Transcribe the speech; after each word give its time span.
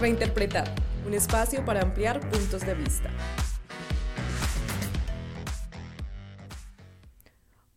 Reinterpretar, 0.00 0.72
un 1.04 1.14
espacio 1.14 1.64
para 1.64 1.82
ampliar 1.82 2.20
puntos 2.20 2.60
de 2.64 2.74
vista. 2.74 3.10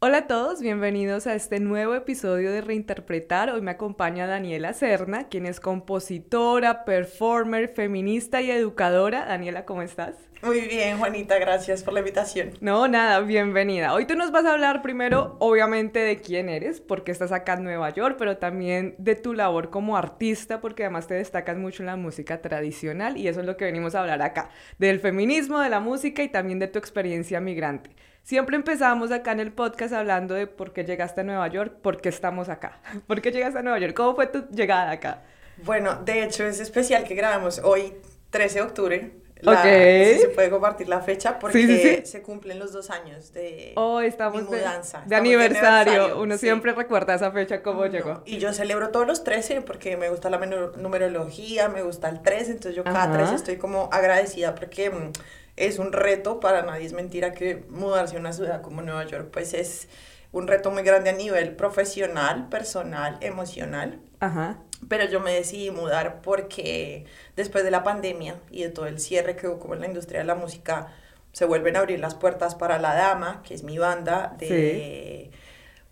Hola 0.04 0.18
a 0.18 0.26
todos, 0.26 0.62
bienvenidos 0.62 1.28
a 1.28 1.36
este 1.36 1.60
nuevo 1.60 1.94
episodio 1.94 2.52
de 2.52 2.62
Reinterpretar. 2.62 3.52
Hoy 3.52 3.62
me 3.62 3.70
acompaña 3.70 4.25
Daniela 4.25 4.74
Serna, 4.74 5.28
quien 5.28 5.46
es 5.46 5.60
compositora, 5.60 6.86
performer, 6.86 7.68
feminista 7.75 8.42
y 8.42 8.50
educadora. 8.50 9.25
Daniela, 9.28 9.64
¿cómo 9.64 9.84
estás? 9.84 10.16
Muy 10.42 10.61
bien, 10.61 10.98
Juanita, 10.98 11.38
gracias 11.38 11.84
por 11.84 11.93
la 11.93 12.00
invitación. 12.00 12.50
No, 12.61 12.88
nada, 12.88 13.20
bienvenida. 13.20 13.93
Hoy 13.93 14.07
tú 14.07 14.16
nos 14.16 14.32
vas 14.32 14.43
a 14.46 14.54
hablar 14.54 14.82
primero, 14.82 15.36
obviamente, 15.38 16.00
de 16.00 16.20
quién 16.20 16.50
eres, 16.50 16.82
porque 16.82 17.11
estás 17.11 17.32
acá 17.32 17.54
en 17.54 17.64
Nueva 17.64 17.92
York, 17.92 18.15
pero 18.18 18.38
también 18.38 18.96
de 18.97 19.14
tu 19.14 19.36
labor 19.36 19.70
como 19.70 19.97
artista, 19.97 20.61
porque 20.61 20.82
además 20.82 21.06
te 21.06 21.14
destacas 21.14 21.57
mucho 21.57 21.83
en 21.83 21.88
la 21.88 21.96
música 21.96 22.42
tradicional 22.42 23.18
y 23.18 23.28
eso 23.28 23.42
es 23.42 23.46
lo 23.46 23.56
que 23.56 23.65
venimos 23.65 23.93
a 23.93 24.02
hablar 24.02 24.24
acá, 24.24 24.50
del 24.79 25.00
feminismo, 25.00 25.60
de 25.60 25.70
la 25.70 25.79
música 25.79 26.24
y 26.24 26.29
también 26.29 26.57
de 26.57 26.70
tu 26.70 26.79
experiencia 26.79 27.39
migrante. 27.39 27.92
Siempre 28.24 28.56
empezamos 28.56 29.11
acá 29.11 29.32
en 29.32 29.39
el 29.39 29.52
podcast 29.52 29.93
hablando 29.93 30.36
de 30.36 30.48
por 30.48 30.74
qué 30.74 30.84
llegaste 30.84 31.21
a 31.21 31.24
Nueva 31.24 31.48
York, 31.48 31.74
por 31.82 32.02
qué 32.02 32.09
estamos 32.09 32.50
acá, 32.50 32.80
por 33.08 33.22
qué 33.22 33.31
llegaste 33.31 33.59
a 33.59 33.62
Nueva 33.64 33.80
York, 33.80 33.94
cómo 33.94 34.16
fue 34.16 34.28
tu 34.28 34.45
llegada 34.50 34.92
acá. 34.92 35.23
Bueno, 35.64 35.95
de 35.95 36.23
hecho 36.23 36.45
es 36.45 36.59
especial 36.59 37.03
que 37.03 37.16
grabamos 37.16 37.59
hoy, 37.64 37.94
13 38.30 38.56
de 38.56 38.62
octubre, 38.62 39.12
ok. 39.45 39.64
se 39.64 40.31
puede 40.34 40.50
compartir 40.50 40.88
la 40.88 41.02
fecha 41.02 41.39
porque 41.39 42.03
se 42.06 42.22
cumplen 42.22 42.58
los 42.58 42.72
dos 42.72 42.89
años 42.89 43.34
de 43.34 43.73
oh, 43.76 44.00
estamos 44.00 44.42
mi 44.44 44.48
mudanza. 44.48 45.03
De, 45.06 45.16
aniversario. 45.16 46.20
Uno 46.22 46.38
siempre 46.38 46.72
recuerda 46.73 47.16
esa 47.16 47.31
fecha, 47.31 47.62
cómo 47.62 47.86
llegó. 47.88 48.23
Y 48.26 48.38
yo 48.38 48.53
celebro 48.53 48.90
todos 48.90 49.06
los 49.06 49.23
13 49.23 49.62
porque 49.62 49.98
me 49.98 50.10
gusta 50.10 50.30
la 50.30 50.38
numerología, 50.38 51.67
me 51.70 51.84
gusta 51.84 52.08
el 52.10 52.22
13, 52.22 52.52
entonces 52.52 52.76
yo 52.76 52.84
cada 52.84 53.12
13 53.12 53.36
estoy 53.36 53.58
como 53.58 53.90
agradecida 53.92 54.56
porque 54.56 54.90
mm, 54.90 55.12
es 55.56 55.80
un 55.80 55.92
reto, 55.92 56.40
para 56.40 56.64
nadie 56.64 56.86
es 56.86 56.94
mentira 56.94 57.34
que 57.34 57.64
mudarse 57.70 58.16
a 58.16 58.20
una 58.20 58.34
ciudad 58.34 58.62
como 58.62 58.82
Nueva 58.82 59.06
York, 59.06 59.30
pues 59.32 59.54
es 59.54 59.88
un 60.32 60.48
reto 60.48 60.72
muy 60.72 60.84
grande 60.84 61.10
a 61.10 61.14
nivel 61.14 61.56
profesional, 61.56 62.50
personal, 62.50 63.18
emocional. 63.22 64.00
Ajá. 64.20 64.58
Pero 64.88 65.06
yo 65.06 65.20
me 65.20 65.34
decidí 65.34 65.70
mudar 65.70 66.22
porque 66.22 67.06
después 67.36 67.64
de 67.64 67.72
la 67.72 67.84
pandemia 67.84 68.40
y 68.50 68.64
de 68.64 68.70
todo 68.70 68.88
el 68.88 69.00
cierre 69.00 69.36
que 69.36 69.48
hubo 69.48 69.60
como 69.60 69.76
en 69.76 69.82
la 69.82 69.88
industria 69.88 70.20
de 70.20 70.26
la 70.26 70.36
música, 70.36 70.88
se 71.34 71.46
vuelven 71.46 71.76
a 71.76 71.80
abrir 71.80 72.00
las 72.00 72.16
puertas 72.16 72.56
para 72.56 72.80
La 72.80 72.96
Dama, 72.96 73.42
que 73.46 73.54
es 73.54 73.64
mi 73.64 73.78
banda 73.78 74.36
de 74.38 75.32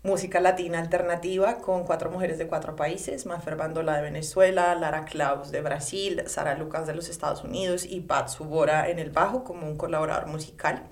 música 0.02 0.40
latina 0.40 0.78
alternativa 0.78 1.58
con 1.58 1.84
cuatro 1.84 2.10
mujeres 2.10 2.38
de 2.38 2.46
cuatro 2.46 2.74
países, 2.74 3.26
Mafer 3.26 3.56
Bandola 3.56 3.96
de 3.96 4.02
Venezuela, 4.02 4.74
Lara 4.74 5.04
Klaus 5.04 5.50
de 5.50 5.60
Brasil, 5.60 6.22
Sara 6.26 6.56
Lucas 6.56 6.86
de 6.86 6.94
los 6.94 7.08
Estados 7.08 7.44
Unidos 7.44 7.84
y 7.84 8.00
Pat 8.00 8.28
Subora 8.28 8.88
en 8.88 8.98
el 8.98 9.10
bajo 9.10 9.44
como 9.44 9.66
un 9.66 9.76
colaborador 9.76 10.26
musical. 10.26 10.84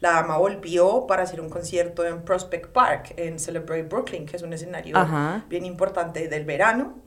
La 0.00 0.12
dama 0.12 0.36
volvió 0.36 1.06
para 1.06 1.22
hacer 1.22 1.40
un 1.40 1.48
concierto 1.48 2.04
en 2.04 2.24
Prospect 2.24 2.72
Park, 2.72 3.14
en 3.16 3.38
Celebrate 3.38 3.84
Brooklyn, 3.84 4.26
que 4.26 4.36
es 4.36 4.42
un 4.42 4.52
escenario 4.52 4.96
bien 5.48 5.64
importante 5.64 6.28
del 6.28 6.44
verano. 6.44 7.00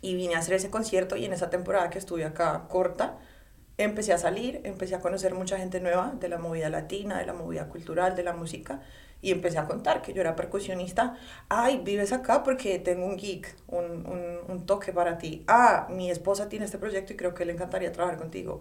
Y 0.00 0.14
vine 0.14 0.36
a 0.36 0.38
hacer 0.38 0.54
ese 0.54 0.70
concierto 0.70 1.16
y 1.16 1.24
en 1.24 1.32
esa 1.32 1.50
temporada 1.50 1.90
que 1.90 1.98
estuve 1.98 2.24
acá 2.24 2.66
corta, 2.68 3.18
empecé 3.78 4.12
a 4.12 4.18
salir, 4.18 4.60
empecé 4.64 4.94
a 4.94 5.00
conocer 5.00 5.34
mucha 5.34 5.58
gente 5.58 5.80
nueva 5.80 6.12
de 6.18 6.28
la 6.28 6.38
movida 6.38 6.68
latina, 6.70 7.18
de 7.18 7.26
la 7.26 7.34
movida 7.34 7.68
cultural, 7.68 8.14
de 8.14 8.22
la 8.24 8.32
música. 8.32 8.80
Y 9.20 9.32
empecé 9.32 9.58
a 9.58 9.66
contar 9.66 10.02
que 10.02 10.12
yo 10.12 10.20
era 10.20 10.36
percusionista. 10.36 11.16
Ay, 11.48 11.80
vives 11.84 12.12
acá 12.12 12.42
porque 12.44 12.78
tengo 12.78 13.04
un 13.06 13.16
geek, 13.16 13.56
un, 13.68 13.84
un, 14.06 14.38
un 14.48 14.66
toque 14.66 14.92
para 14.92 15.18
ti. 15.18 15.44
Ah, 15.48 15.86
mi 15.90 16.10
esposa 16.10 16.48
tiene 16.48 16.66
este 16.66 16.78
proyecto 16.78 17.12
y 17.12 17.16
creo 17.16 17.34
que 17.34 17.44
le 17.44 17.52
encantaría 17.52 17.92
trabajar 17.92 18.18
contigo 18.18 18.60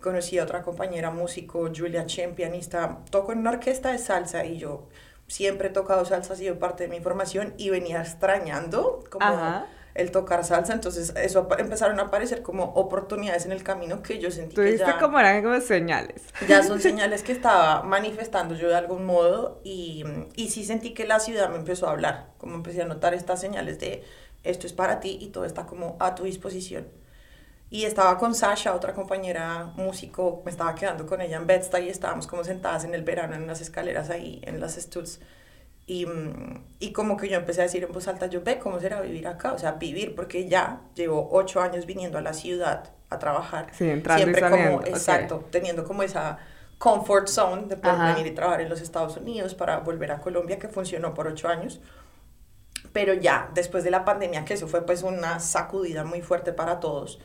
conocí 0.00 0.38
a 0.38 0.44
otra 0.44 0.62
compañera 0.62 1.10
músico, 1.10 1.70
Julia 1.74 2.06
Chen, 2.06 2.34
pianista, 2.34 2.98
toco 3.10 3.32
en 3.32 3.38
una 3.40 3.50
orquesta 3.50 3.92
de 3.92 3.98
salsa 3.98 4.44
y 4.44 4.58
yo 4.58 4.88
siempre 5.26 5.68
he 5.68 5.70
tocado 5.70 6.04
salsa, 6.04 6.32
ha 6.32 6.36
sido 6.36 6.58
parte 6.58 6.84
de 6.84 6.88
mi 6.90 7.00
formación 7.00 7.54
y 7.56 7.70
venía 7.70 8.00
extrañando 8.00 9.04
como 9.10 9.60
el 10.00 10.10
tocar 10.10 10.44
salsa, 10.44 10.72
entonces 10.72 11.12
eso 11.16 11.48
empezaron 11.58 12.00
a 12.00 12.04
aparecer 12.04 12.42
como 12.42 12.64
oportunidades 12.64 13.46
en 13.46 13.52
el 13.52 13.62
camino 13.62 14.02
que 14.02 14.18
yo 14.18 14.30
sentí 14.30 14.56
que 14.56 14.76
ya... 14.76 14.98
como 14.98 15.18
eran 15.20 15.42
como 15.42 15.60
señales. 15.60 16.22
Ya 16.48 16.62
son 16.62 16.80
señales 16.82 17.22
que 17.22 17.32
estaba 17.32 17.82
manifestando 17.82 18.54
yo 18.54 18.68
de 18.68 18.76
algún 18.76 19.04
modo 19.04 19.60
y, 19.64 20.04
y 20.36 20.50
sí 20.50 20.64
sentí 20.64 20.94
que 20.94 21.06
la 21.06 21.20
ciudad 21.20 21.50
me 21.50 21.56
empezó 21.56 21.88
a 21.88 21.92
hablar, 21.92 22.30
como 22.38 22.54
empecé 22.54 22.82
a 22.82 22.86
notar 22.86 23.14
estas 23.14 23.40
señales 23.40 23.78
de 23.78 24.02
esto 24.42 24.66
es 24.66 24.72
para 24.72 25.00
ti 25.00 25.18
y 25.20 25.28
todo 25.28 25.44
está 25.44 25.66
como 25.66 25.96
a 26.00 26.14
tu 26.14 26.24
disposición. 26.24 26.88
Y 27.72 27.84
estaba 27.84 28.18
con 28.18 28.34
Sasha, 28.34 28.74
otra 28.74 28.94
compañera 28.94 29.72
músico, 29.76 30.42
me 30.44 30.50
estaba 30.50 30.74
quedando 30.74 31.06
con 31.06 31.20
ella 31.20 31.36
en 31.36 31.46
Bed-Stuy 31.46 31.84
y 31.84 31.88
estábamos 31.88 32.26
como 32.26 32.42
sentadas 32.42 32.84
en 32.84 32.94
el 32.94 33.02
verano 33.02 33.36
en 33.36 33.44
unas 33.44 33.60
escaleras 33.60 34.10
ahí, 34.10 34.40
en 34.44 34.58
las 34.58 34.74
Studs. 34.74 35.20
Y, 35.92 36.06
y, 36.78 36.92
como 36.92 37.16
que 37.16 37.28
yo 37.28 37.36
empecé 37.36 37.62
a 37.62 37.64
decir 37.64 37.82
en 37.82 37.90
voz 37.90 38.06
alta, 38.06 38.26
yo 38.26 38.44
ve 38.44 38.60
cómo 38.60 38.78
será 38.78 39.00
vivir 39.00 39.26
acá, 39.26 39.54
o 39.54 39.58
sea, 39.58 39.72
vivir, 39.72 40.14
porque 40.14 40.48
ya 40.48 40.82
llevo 40.94 41.30
ocho 41.32 41.60
años 41.60 41.84
viniendo 41.84 42.16
a 42.16 42.20
la 42.20 42.32
ciudad 42.32 42.92
a 43.08 43.18
trabajar. 43.18 43.66
Sí, 43.72 43.90
entrando 43.90 44.22
Siempre 44.22 44.46
y 44.46 44.50
como, 44.50 44.82
exacto, 44.82 45.44
teniendo 45.50 45.82
como 45.82 46.04
esa 46.04 46.38
comfort 46.78 47.26
zone 47.26 47.62
de 47.66 47.76
poder 47.76 48.14
venir 48.14 48.24
y 48.28 48.30
trabajar 48.30 48.60
en 48.60 48.68
los 48.68 48.80
Estados 48.80 49.16
Unidos 49.16 49.56
para 49.56 49.78
volver 49.78 50.12
a 50.12 50.20
Colombia, 50.20 50.60
que 50.60 50.68
funcionó 50.68 51.12
por 51.12 51.26
ocho 51.26 51.48
años. 51.48 51.80
Pero 52.92 53.12
ya, 53.12 53.50
después 53.52 53.82
de 53.82 53.90
la 53.90 54.04
pandemia, 54.04 54.44
que 54.44 54.54
eso 54.54 54.68
fue 54.68 54.86
pues 54.86 55.02
una 55.02 55.40
sacudida 55.40 56.04
muy 56.04 56.22
fuerte 56.22 56.52
para 56.52 56.78
todos, 56.78 57.18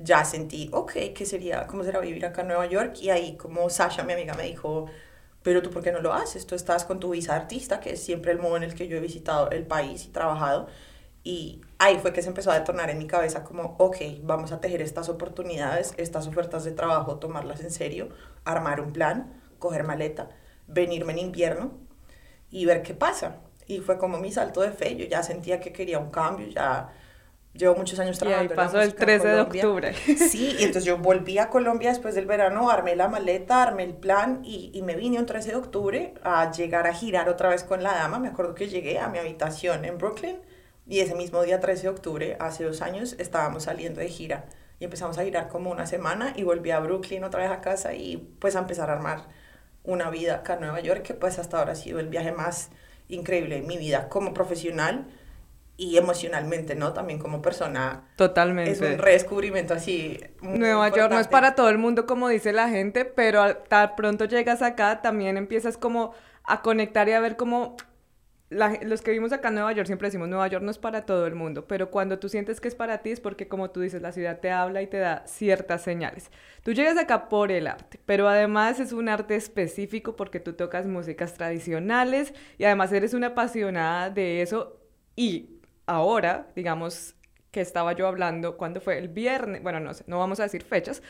ya 0.00 0.24
sentí, 0.24 0.68
ok, 0.72 0.92
¿qué 1.14 1.24
sería? 1.24 1.68
¿Cómo 1.68 1.84
será 1.84 2.00
vivir 2.00 2.26
acá 2.26 2.40
en 2.40 2.48
Nueva 2.48 2.66
York? 2.66 2.96
Y 3.00 3.10
ahí 3.10 3.36
como 3.36 3.70
Sasha, 3.70 4.02
mi 4.02 4.12
amiga, 4.12 4.34
me 4.34 4.42
dijo, 4.42 4.86
pero 5.42 5.62
tú 5.62 5.70
por 5.70 5.82
qué 5.82 5.92
no 5.92 6.00
lo 6.00 6.12
haces? 6.12 6.46
Tú 6.46 6.54
estás 6.54 6.84
con 6.84 7.00
tu 7.00 7.10
visa 7.10 7.34
artista, 7.34 7.80
que 7.80 7.92
es 7.92 8.02
siempre 8.02 8.32
el 8.32 8.38
modo 8.38 8.56
en 8.56 8.62
el 8.62 8.74
que 8.74 8.88
yo 8.88 8.96
he 8.96 9.00
visitado 9.00 9.50
el 9.50 9.66
país 9.66 10.04
y 10.06 10.08
trabajado. 10.08 10.68
Y 11.24 11.60
ahí 11.78 11.98
fue 11.98 12.12
que 12.12 12.22
se 12.22 12.28
empezó 12.28 12.50
a 12.50 12.58
detonar 12.58 12.90
en 12.90 12.98
mi 12.98 13.06
cabeza 13.06 13.44
como, 13.44 13.76
ok, 13.78 13.96
vamos 14.22 14.52
a 14.52 14.60
tejer 14.60 14.82
estas 14.82 15.08
oportunidades, 15.08 15.94
estas 15.96 16.26
ofertas 16.26 16.64
de 16.64 16.72
trabajo, 16.72 17.16
tomarlas 17.18 17.60
en 17.60 17.70
serio, 17.70 18.08
armar 18.44 18.80
un 18.80 18.92
plan, 18.92 19.40
coger 19.58 19.84
maleta, 19.84 20.30
venirme 20.66 21.12
en 21.12 21.18
invierno 21.18 21.72
y 22.50 22.66
ver 22.66 22.82
qué 22.82 22.94
pasa. 22.94 23.36
Y 23.66 23.78
fue 23.78 23.98
como 23.98 24.18
mi 24.18 24.32
salto 24.32 24.60
de 24.60 24.72
fe, 24.72 24.96
yo 24.96 25.06
ya 25.06 25.22
sentía 25.22 25.60
que 25.60 25.72
quería 25.72 25.98
un 25.98 26.10
cambio, 26.10 26.48
ya 26.48 26.92
Llevo 27.54 27.74
muchos 27.74 27.98
años 27.98 28.18
trabajando. 28.18 28.54
Y 28.54 28.56
pasó 28.56 28.80
el 28.80 28.94
13 28.94 29.28
de 29.28 29.40
octubre. 29.40 29.94
Sí, 29.94 30.56
y 30.58 30.64
entonces 30.64 30.84
yo 30.84 30.96
volví 30.96 31.38
a 31.38 31.50
Colombia 31.50 31.90
después 31.90 32.14
del 32.14 32.26
verano, 32.26 32.70
armé 32.70 32.96
la 32.96 33.08
maleta, 33.08 33.62
armé 33.62 33.84
el 33.84 33.94
plan 33.94 34.40
y, 34.42 34.70
y, 34.72 34.82
me 34.82 34.96
vine 34.96 35.18
un 35.18 35.26
13 35.26 35.50
de 35.50 35.56
octubre 35.56 36.14
a 36.22 36.50
llegar 36.50 36.86
a 36.86 36.94
girar 36.94 37.28
otra 37.28 37.50
vez 37.50 37.62
con 37.62 37.82
la 37.82 37.92
dama. 37.92 38.18
Me 38.18 38.28
acuerdo 38.28 38.54
que 38.54 38.68
llegué 38.68 38.98
a 38.98 39.08
mi 39.08 39.18
habitación 39.18 39.84
en 39.84 39.98
Brooklyn 39.98 40.38
y 40.86 41.00
ese 41.00 41.14
mismo 41.14 41.42
día, 41.42 41.60
13 41.60 41.82
de 41.82 41.88
octubre, 41.88 42.36
hace 42.40 42.64
dos 42.64 42.82
años, 42.82 43.14
estábamos 43.18 43.64
saliendo 43.64 44.00
de 44.00 44.08
gira 44.08 44.46
y 44.80 44.84
empezamos 44.84 45.16
a 45.18 45.24
girar 45.24 45.48
como 45.48 45.70
una 45.70 45.86
semana 45.86 46.32
y 46.34 46.42
volví 46.42 46.70
a 46.72 46.80
Brooklyn 46.80 47.22
otra 47.22 47.42
vez 47.42 47.52
a 47.52 47.60
casa 47.60 47.94
y 47.94 48.16
pues 48.40 48.56
a 48.56 48.58
empezar 48.58 48.90
a 48.90 48.94
armar 48.94 49.28
una 49.84 50.10
vida 50.10 50.36
acá 50.36 50.54
en 50.54 50.60
Nueva 50.62 50.80
York 50.80 51.02
que 51.02 51.14
pues 51.14 51.38
hasta 51.38 51.58
ahora 51.58 51.72
ha 51.72 51.76
sido 51.76 52.00
el 52.00 52.08
viaje 52.08 52.32
más 52.32 52.70
increíble 53.08 53.60
de 53.60 53.66
mi 53.66 53.78
vida 53.78 54.08
como 54.08 54.34
profesional 54.34 55.06
y 55.82 55.96
emocionalmente, 55.96 56.76
¿no? 56.76 56.92
También 56.92 57.18
como 57.18 57.42
persona. 57.42 58.04
Totalmente. 58.14 58.70
Es 58.70 58.80
un 58.80 58.98
redescubrimiento 58.98 59.74
así. 59.74 60.20
Nueva 60.40 60.88
York 60.90 61.10
no 61.10 61.18
es 61.18 61.26
para 61.26 61.56
todo 61.56 61.68
el 61.70 61.78
mundo 61.78 62.06
como 62.06 62.28
dice 62.28 62.52
la 62.52 62.68
gente, 62.68 63.04
pero 63.04 63.56
tan 63.56 63.96
pronto 63.96 64.26
llegas 64.26 64.62
acá 64.62 65.02
también 65.02 65.36
empiezas 65.36 65.76
como 65.76 66.14
a 66.44 66.62
conectar 66.62 67.08
y 67.08 67.12
a 67.12 67.20
ver 67.20 67.36
cómo 67.36 67.76
los 68.50 69.00
que 69.00 69.10
vivimos 69.10 69.32
acá 69.32 69.48
en 69.48 69.54
Nueva 69.54 69.72
York 69.72 69.86
siempre 69.86 70.08
decimos 70.08 70.28
Nueva 70.28 70.46
York 70.46 70.62
no 70.62 70.70
es 70.70 70.78
para 70.78 71.06
todo 71.06 71.26
el 71.26 71.34
mundo, 71.34 71.66
pero 71.66 71.90
cuando 71.90 72.18
tú 72.18 72.28
sientes 72.28 72.60
que 72.60 72.68
es 72.68 72.74
para 72.74 72.98
ti 72.98 73.10
es 73.10 73.18
porque 73.18 73.48
como 73.48 73.70
tú 73.70 73.80
dices 73.80 74.02
la 74.02 74.12
ciudad 74.12 74.40
te 74.40 74.50
habla 74.50 74.82
y 74.82 74.86
te 74.86 74.98
da 74.98 75.24
ciertas 75.26 75.82
señales. 75.82 76.30
Tú 76.62 76.72
llegas 76.72 76.96
acá 76.98 77.28
por 77.28 77.50
el 77.50 77.66
arte, 77.66 77.98
pero 78.04 78.28
además 78.28 78.78
es 78.78 78.92
un 78.92 79.08
arte 79.08 79.34
específico 79.34 80.14
porque 80.14 80.38
tú 80.38 80.52
tocas 80.52 80.86
músicas 80.86 81.34
tradicionales 81.34 82.34
y 82.58 82.64
además 82.64 82.92
eres 82.92 83.14
una 83.14 83.28
apasionada 83.28 84.10
de 84.10 84.42
eso 84.42 84.78
y 85.16 85.51
ahora, 85.86 86.48
digamos 86.54 87.14
que 87.50 87.60
estaba 87.60 87.92
yo 87.92 88.06
hablando, 88.08 88.56
cuando 88.56 88.80
fue 88.80 88.98
el 88.98 89.08
viernes, 89.08 89.62
bueno, 89.62 89.78
no 89.80 89.92
sé, 89.94 90.04
no 90.06 90.18
vamos 90.18 90.40
a 90.40 90.44
decir 90.44 90.62
fechas, 90.62 91.02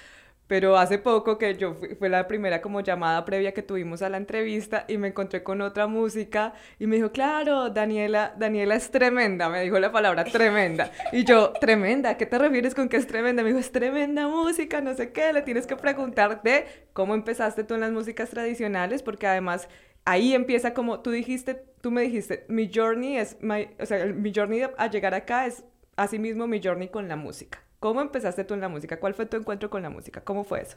pero 0.48 0.76
hace 0.76 0.98
poco 0.98 1.38
que 1.38 1.56
yo 1.56 1.74
fue 1.98 2.08
la 2.08 2.26
primera 2.26 2.60
como 2.60 2.80
llamada 2.80 3.24
previa 3.24 3.52
que 3.54 3.62
tuvimos 3.62 4.02
a 4.02 4.10
la 4.10 4.18
entrevista 4.18 4.84
y 4.88 4.98
me 4.98 5.08
encontré 5.08 5.42
con 5.42 5.62
otra 5.62 5.86
música 5.86 6.52
y 6.78 6.86
me 6.86 6.96
dijo, 6.96 7.10
claro, 7.10 7.70
Daniela, 7.70 8.34
Daniela 8.36 8.74
es 8.74 8.90
tremenda, 8.90 9.48
me 9.48 9.62
dijo 9.62 9.78
la 9.78 9.92
palabra 9.92 10.24
tremenda. 10.24 10.90
Y 11.12 11.24
yo, 11.24 11.52
tremenda, 11.52 12.18
¿qué 12.18 12.26
te 12.26 12.38
refieres 12.38 12.74
con 12.74 12.88
que 12.88 12.98
es 12.98 13.06
tremenda? 13.06 13.42
Me 13.42 13.50
dijo, 13.50 13.60
es 13.60 13.72
tremenda 13.72 14.28
música, 14.28 14.80
no 14.80 14.94
sé 14.94 15.12
qué, 15.12 15.32
le 15.32 15.42
tienes 15.42 15.66
que 15.66 15.76
preguntar 15.76 16.42
de 16.42 16.66
cómo 16.92 17.14
empezaste 17.14 17.64
tú 17.64 17.74
en 17.74 17.80
las 17.80 17.92
músicas 17.92 18.28
tradicionales, 18.28 19.02
porque 19.02 19.26
además 19.26 19.68
ahí 20.04 20.34
empieza 20.34 20.74
como 20.74 21.00
tú 21.00 21.10
dijiste, 21.10 21.54
tú 21.80 21.90
me 21.90 22.02
dijiste, 22.02 22.44
mi 22.48 22.70
journey 22.72 23.18
es, 23.18 23.36
my, 23.40 23.68
o 23.78 23.86
sea, 23.86 24.06
mi 24.06 24.32
journey 24.34 24.62
a 24.76 24.86
llegar 24.88 25.14
acá 25.14 25.46
es 25.46 25.64
asimismo 25.96 26.46
mi 26.46 26.60
journey 26.62 26.88
con 26.88 27.08
la 27.08 27.16
música. 27.16 27.62
¿Cómo 27.80 28.00
empezaste 28.00 28.44
tú 28.44 28.54
en 28.54 28.60
la 28.60 28.68
música? 28.68 29.00
¿Cuál 29.00 29.14
fue 29.14 29.26
tu 29.26 29.36
encuentro 29.36 29.68
con 29.68 29.82
la 29.82 29.90
música? 29.90 30.20
¿Cómo 30.20 30.44
fue 30.44 30.62
eso? 30.62 30.76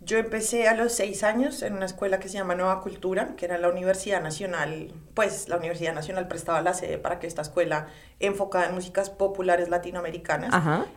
Yo 0.00 0.18
empecé 0.18 0.68
a 0.68 0.74
los 0.74 0.92
seis 0.92 1.22
años 1.22 1.62
en 1.62 1.74
una 1.74 1.86
escuela 1.86 2.18
que 2.18 2.28
se 2.28 2.36
llama 2.36 2.54
Nueva 2.54 2.82
Cultura, 2.82 3.36
que 3.36 3.46
era 3.46 3.56
la 3.56 3.68
Universidad 3.68 4.22
Nacional, 4.22 4.92
pues 5.14 5.48
la 5.48 5.56
Universidad 5.56 5.94
Nacional 5.94 6.28
prestaba 6.28 6.60
la 6.60 6.74
sede 6.74 6.98
para 6.98 7.18
que 7.18 7.26
esta 7.26 7.40
escuela 7.40 7.86
enfocada 8.20 8.66
en 8.66 8.74
músicas 8.74 9.08
populares 9.08 9.70
latinoamericanas 9.70 10.52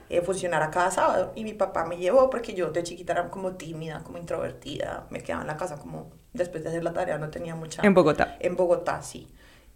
eh, 0.10 0.22
funcionara 0.22 0.72
cada 0.72 0.92
sábado. 0.92 1.32
Y 1.36 1.44
mi 1.46 1.54
papá 1.54 1.86
me 1.86 1.98
llevó 1.98 2.30
porque 2.30 2.54
yo 2.54 2.72
de 2.72 2.84
chiquita 2.84 3.14
era 3.14 3.30
como 3.30 3.54
tímida, 3.54 4.04
como 4.04 4.18
introvertida, 4.18 5.08
me 5.10 5.22
quedaba 5.22 5.44
en 5.44 5.48
la 5.48 5.58
casa 5.58 5.78
como 5.78 6.12
después 6.38 6.64
de 6.64 6.70
hacer 6.70 6.84
la 6.84 6.94
tarea 6.94 7.18
no 7.18 7.30
tenía 7.30 7.56
mucha... 7.56 7.82
En 7.84 7.94
Bogotá. 7.94 8.38
En 8.40 8.56
Bogotá, 8.56 9.02
sí. 9.02 9.28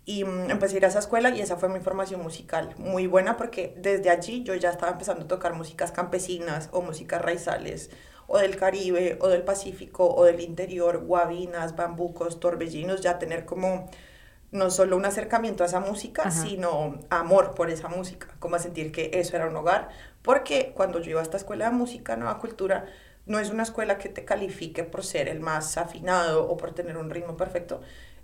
Y 0.06 0.24
mm, 0.24 0.52
empecé 0.52 0.76
a 0.76 0.78
ir 0.78 0.86
a 0.86 0.88
esa 0.88 1.00
escuela 1.00 1.30
y 1.30 1.42
esa 1.42 1.58
fue 1.58 1.70
mi 1.70 1.80
formación 1.80 2.22
musical, 2.22 2.74
muy 2.78 3.08
buena 3.08 3.38
porque 3.38 3.76
desde 3.78 4.10
allí 4.10 4.44
yo 4.44 4.56
ya 4.56 4.70
estaba 4.70 4.94
empezando 4.94 5.26
a 5.26 5.28
tocar 5.28 5.54
músicas 5.54 5.92
campesinas 5.92 6.70
o 6.72 6.82
músicas 6.82 7.22
raizales 7.22 7.92
o 8.28 8.38
del 8.38 8.56
Caribe, 8.56 9.18
o 9.20 9.28
del 9.28 9.44
Pacífico, 9.44 10.08
o 10.08 10.24
del 10.24 10.40
interior, 10.40 11.04
guabinas, 11.04 11.76
bambucos, 11.76 12.40
torbellinos, 12.40 13.02
ya 13.02 13.20
tener 13.20 13.44
como 13.46 13.90
no 14.52 14.70
solo 14.70 14.96
un 14.96 15.06
acercamiento 15.06 15.64
a 15.64 15.68
esa 15.68 15.82
música, 15.82 16.32
sino 16.32 17.00
amor 17.10 17.56
por 17.56 17.70
esa 17.70 17.90
música, 17.90 18.28
como 18.40 18.56
a 18.56 18.60
sentir 18.60 18.94
que 18.94 19.12
eso 19.14 19.36
era 19.36 19.48
un 19.48 19.56
hogar, 19.56 19.90
porque 20.22 20.72
cuando 20.76 21.00
yo 21.00 21.12
iba 21.12 21.20
a 21.20 21.24
esta 21.24 21.38
escuela 21.38 21.66
de 21.66 21.72
música, 21.72 22.16
Nueva 22.16 22.40
Cultura, 22.40 22.86
no 23.26 23.40
es 23.40 23.50
una 23.50 23.64
escuela 23.64 23.98
que 23.98 24.10
te 24.10 24.26
califique 24.26 24.84
por 24.84 25.04
ser 25.04 25.28
el 25.28 25.40
más 25.40 25.78
afinado 25.78 26.50
o 26.50 26.58
por 26.58 26.74
tener 26.74 26.98
un 26.98 27.10
ritmo 27.10 27.38
perfecto, 27.38 27.82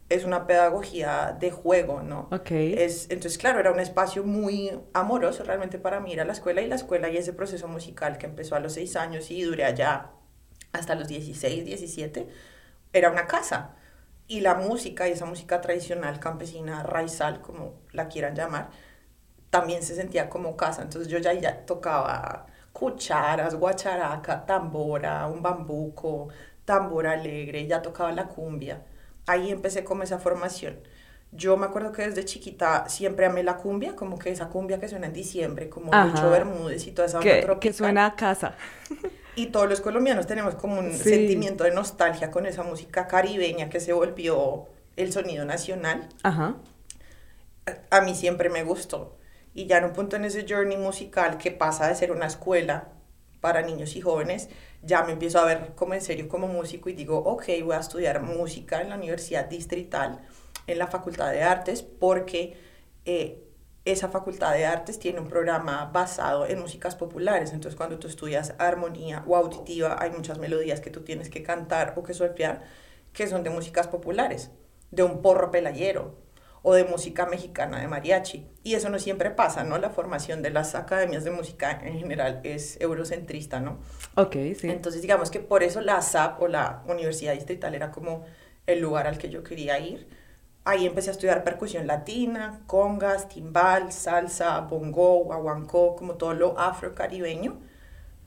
es 0.10 0.24
una 0.24 0.48
pedagogía 0.48 1.36
de 1.38 1.52
juego, 1.52 2.02
¿no? 2.02 2.30
Ok. 2.32 2.52
Es, 2.52 3.08
entonces, 3.10 3.38
claro, 3.38 3.60
era 3.60 3.72
un 3.72 3.80
espacio 3.80 4.24
muy 4.24 4.72
amoroso 4.94 5.44
realmente 5.44 5.80
para 5.80 6.00
mí 6.00 6.14
ir 6.14 6.22
a 6.22 6.26
la 6.26 6.32
escuela 6.34 6.62
y 6.62 6.68
la 6.68 6.76
escuela 6.76 7.10
y 7.10 7.18
ese 7.18 7.34
proceso 7.34 7.68
musical 7.68 8.18
que 8.18 8.26
empezó 8.26 8.56
a 8.56 8.60
los 8.60 8.74
seis 8.74 8.96
años 8.96 9.30
y 9.32 9.42
duré 9.42 9.66
allá 9.66 10.12
hasta 10.72 10.96
los 10.96 11.08
16, 11.08 11.66
17, 11.66 12.28
era 12.94 13.12
una 13.12 13.28
casa. 13.28 13.76
Y 14.30 14.42
la 14.42 14.56
música 14.56 15.08
y 15.08 15.12
esa 15.12 15.26
música 15.26 15.62
tradicional, 15.62 16.20
campesina, 16.20 16.84
raizal, 16.84 17.42
como 17.42 17.76
la 17.92 18.08
quieran 18.08 18.36
llamar, 18.36 18.70
también 19.50 19.84
se 19.84 19.96
sentía 19.96 20.30
como 20.30 20.58
casa. 20.58 20.82
Entonces 20.82 21.10
yo 21.10 21.18
ya, 21.18 21.34
ya 21.34 21.66
tocaba 21.66 22.48
cucharas, 22.80 23.56
guacharaca, 23.56 24.46
tambora, 24.46 25.26
un 25.28 25.42
bambuco, 25.42 26.30
tambor 26.66 27.08
alegre, 27.08 27.66
ya 27.66 27.82
tocaba 27.82 28.12
la 28.12 28.28
cumbia 28.28 28.84
ahí 29.28 29.52
empecé 29.52 29.84
como 29.84 30.04
esa 30.04 30.18
formación. 30.18 30.80
Yo 31.34 31.58
me 31.58 31.66
acuerdo 31.66 31.92
que 31.92 32.04
desde 32.04 32.24
chiquita 32.24 32.88
siempre 32.88 33.26
amé 33.26 33.44
la 33.44 33.58
cumbia, 33.58 33.96
como 33.96 34.18
que 34.18 34.32
esa 34.32 34.48
cumbia 34.48 34.80
que 34.80 34.88
suena 34.88 35.08
en 35.08 35.14
diciembre, 35.14 35.70
como 35.70 35.92
mucho 35.92 36.32
Bermúdez 36.32 36.88
y 36.88 36.92
toda 36.92 37.08
esa 37.08 37.20
que, 37.20 37.46
que 37.60 37.74
suena 37.74 38.06
a 38.06 38.16
casa. 38.16 38.56
Y 39.36 39.48
todos 39.48 39.70
los 39.70 39.82
colombianos 39.82 40.26
tenemos 40.26 40.56
como 40.56 40.80
un 40.80 40.94
sentimiento 40.94 41.66
de 41.66 41.72
nostalgia 41.72 42.32
con 42.32 42.46
esa 42.46 42.64
música 42.64 43.08
caribeña 43.08 43.70
que 43.70 43.80
se 43.80 43.94
volvió 43.94 44.68
el 44.96 45.12
sonido 45.12 45.46
nacional. 45.46 46.08
Ajá. 46.24 46.56
A 47.92 48.02
mí 48.02 48.16
siempre 48.16 48.50
me 48.50 48.64
gustó. 48.64 49.17
Y 49.58 49.66
ya 49.66 49.80
en 49.80 49.86
un 49.86 49.94
punto 49.94 50.18
en 50.18 50.24
ese 50.24 50.46
journey 50.48 50.78
musical 50.78 51.40
que 51.40 51.50
pasa 51.50 51.88
de 51.88 51.96
ser 51.96 52.12
una 52.12 52.28
escuela 52.28 52.90
para 53.42 53.64
niños 53.64 53.96
y 53.96 54.02
jóvenes, 54.02 54.50
ya 54.84 55.04
me 55.04 55.14
empiezo 55.14 55.40
a 55.40 55.46
ver 55.46 55.74
como 55.74 55.96
en 55.96 56.02
serio 56.02 56.30
como 56.30 56.48
músico 56.48 56.90
y 56.90 56.94
digo, 56.94 57.18
ok, 57.18 57.46
voy 57.64 57.76
a 57.76 57.80
estudiar 57.80 58.22
música 58.22 58.82
en 58.82 58.90
la 58.90 58.98
Universidad 58.98 59.46
Distrital, 59.46 60.22
en 60.68 60.78
la 60.78 60.86
Facultad 60.86 61.32
de 61.32 61.42
Artes, 61.42 61.82
porque 61.82 62.56
eh, 63.06 63.48
esa 63.84 64.10
Facultad 64.10 64.54
de 64.54 64.68
Artes 64.68 65.00
tiene 65.00 65.22
un 65.22 65.28
programa 65.28 65.86
basado 65.92 66.46
en 66.46 66.60
músicas 66.60 66.96
populares. 66.96 67.52
Entonces, 67.52 67.76
cuando 67.76 67.98
tú 67.98 68.08
estudias 68.08 68.54
armonía 68.60 69.24
o 69.26 69.36
auditiva, 69.36 69.96
hay 70.00 70.12
muchas 70.12 70.38
melodías 70.38 70.82
que 70.82 70.92
tú 70.92 71.02
tienes 71.02 71.32
que 71.32 71.42
cantar 71.42 71.96
o 71.98 72.04
que 72.04 72.14
solfear 72.14 72.62
que 73.12 73.26
son 73.26 73.42
de 73.42 73.50
músicas 73.50 73.88
populares, 73.88 74.52
de 74.92 75.02
un 75.02 75.24
porro 75.24 75.50
pelayero, 75.50 76.27
o 76.62 76.74
de 76.74 76.84
música 76.84 77.26
mexicana 77.26 77.80
de 77.80 77.88
mariachi. 77.88 78.46
Y 78.64 78.76
eso 78.76 78.90
no 78.90 79.00
siempre 79.00 79.32
pasa, 79.32 79.64
¿no? 79.64 79.78
La 79.78 79.90
formación 79.90 80.42
de 80.42 80.50
las 80.50 80.76
academias 80.76 81.24
de 81.24 81.32
música 81.32 81.80
en 81.84 81.98
general 82.00 82.42
es 82.44 82.80
eurocentrista, 82.82 83.60
¿no? 83.60 83.80
Ok, 84.16 84.36
sí. 84.60 84.70
Entonces, 84.70 85.02
digamos 85.02 85.32
que 85.32 85.40
por 85.40 85.64
eso 85.64 85.82
la 85.82 86.02
SAP 86.02 86.42
o 86.42 86.48
la 86.48 86.84
Universidad 86.88 87.34
Distrital 87.34 87.76
era 87.76 87.92
como 87.92 88.26
el 88.66 88.82
lugar 88.82 89.08
al 89.08 89.18
que 89.18 89.30
yo 89.30 89.44
quería 89.44 89.80
ir. 89.80 90.08
Ahí 90.66 90.86
empecé 90.86 91.10
a 91.10 91.14
estudiar 91.14 91.46
percusión 91.46 91.88
latina, 91.88 92.62
congas, 92.68 93.30
timbal, 93.30 93.94
salsa, 93.94 94.60
bongo, 94.62 95.24
guaguancó, 95.24 95.96
como 95.96 96.16
todo 96.16 96.34
lo 96.34 96.60
afrocaribeño. 96.60 97.62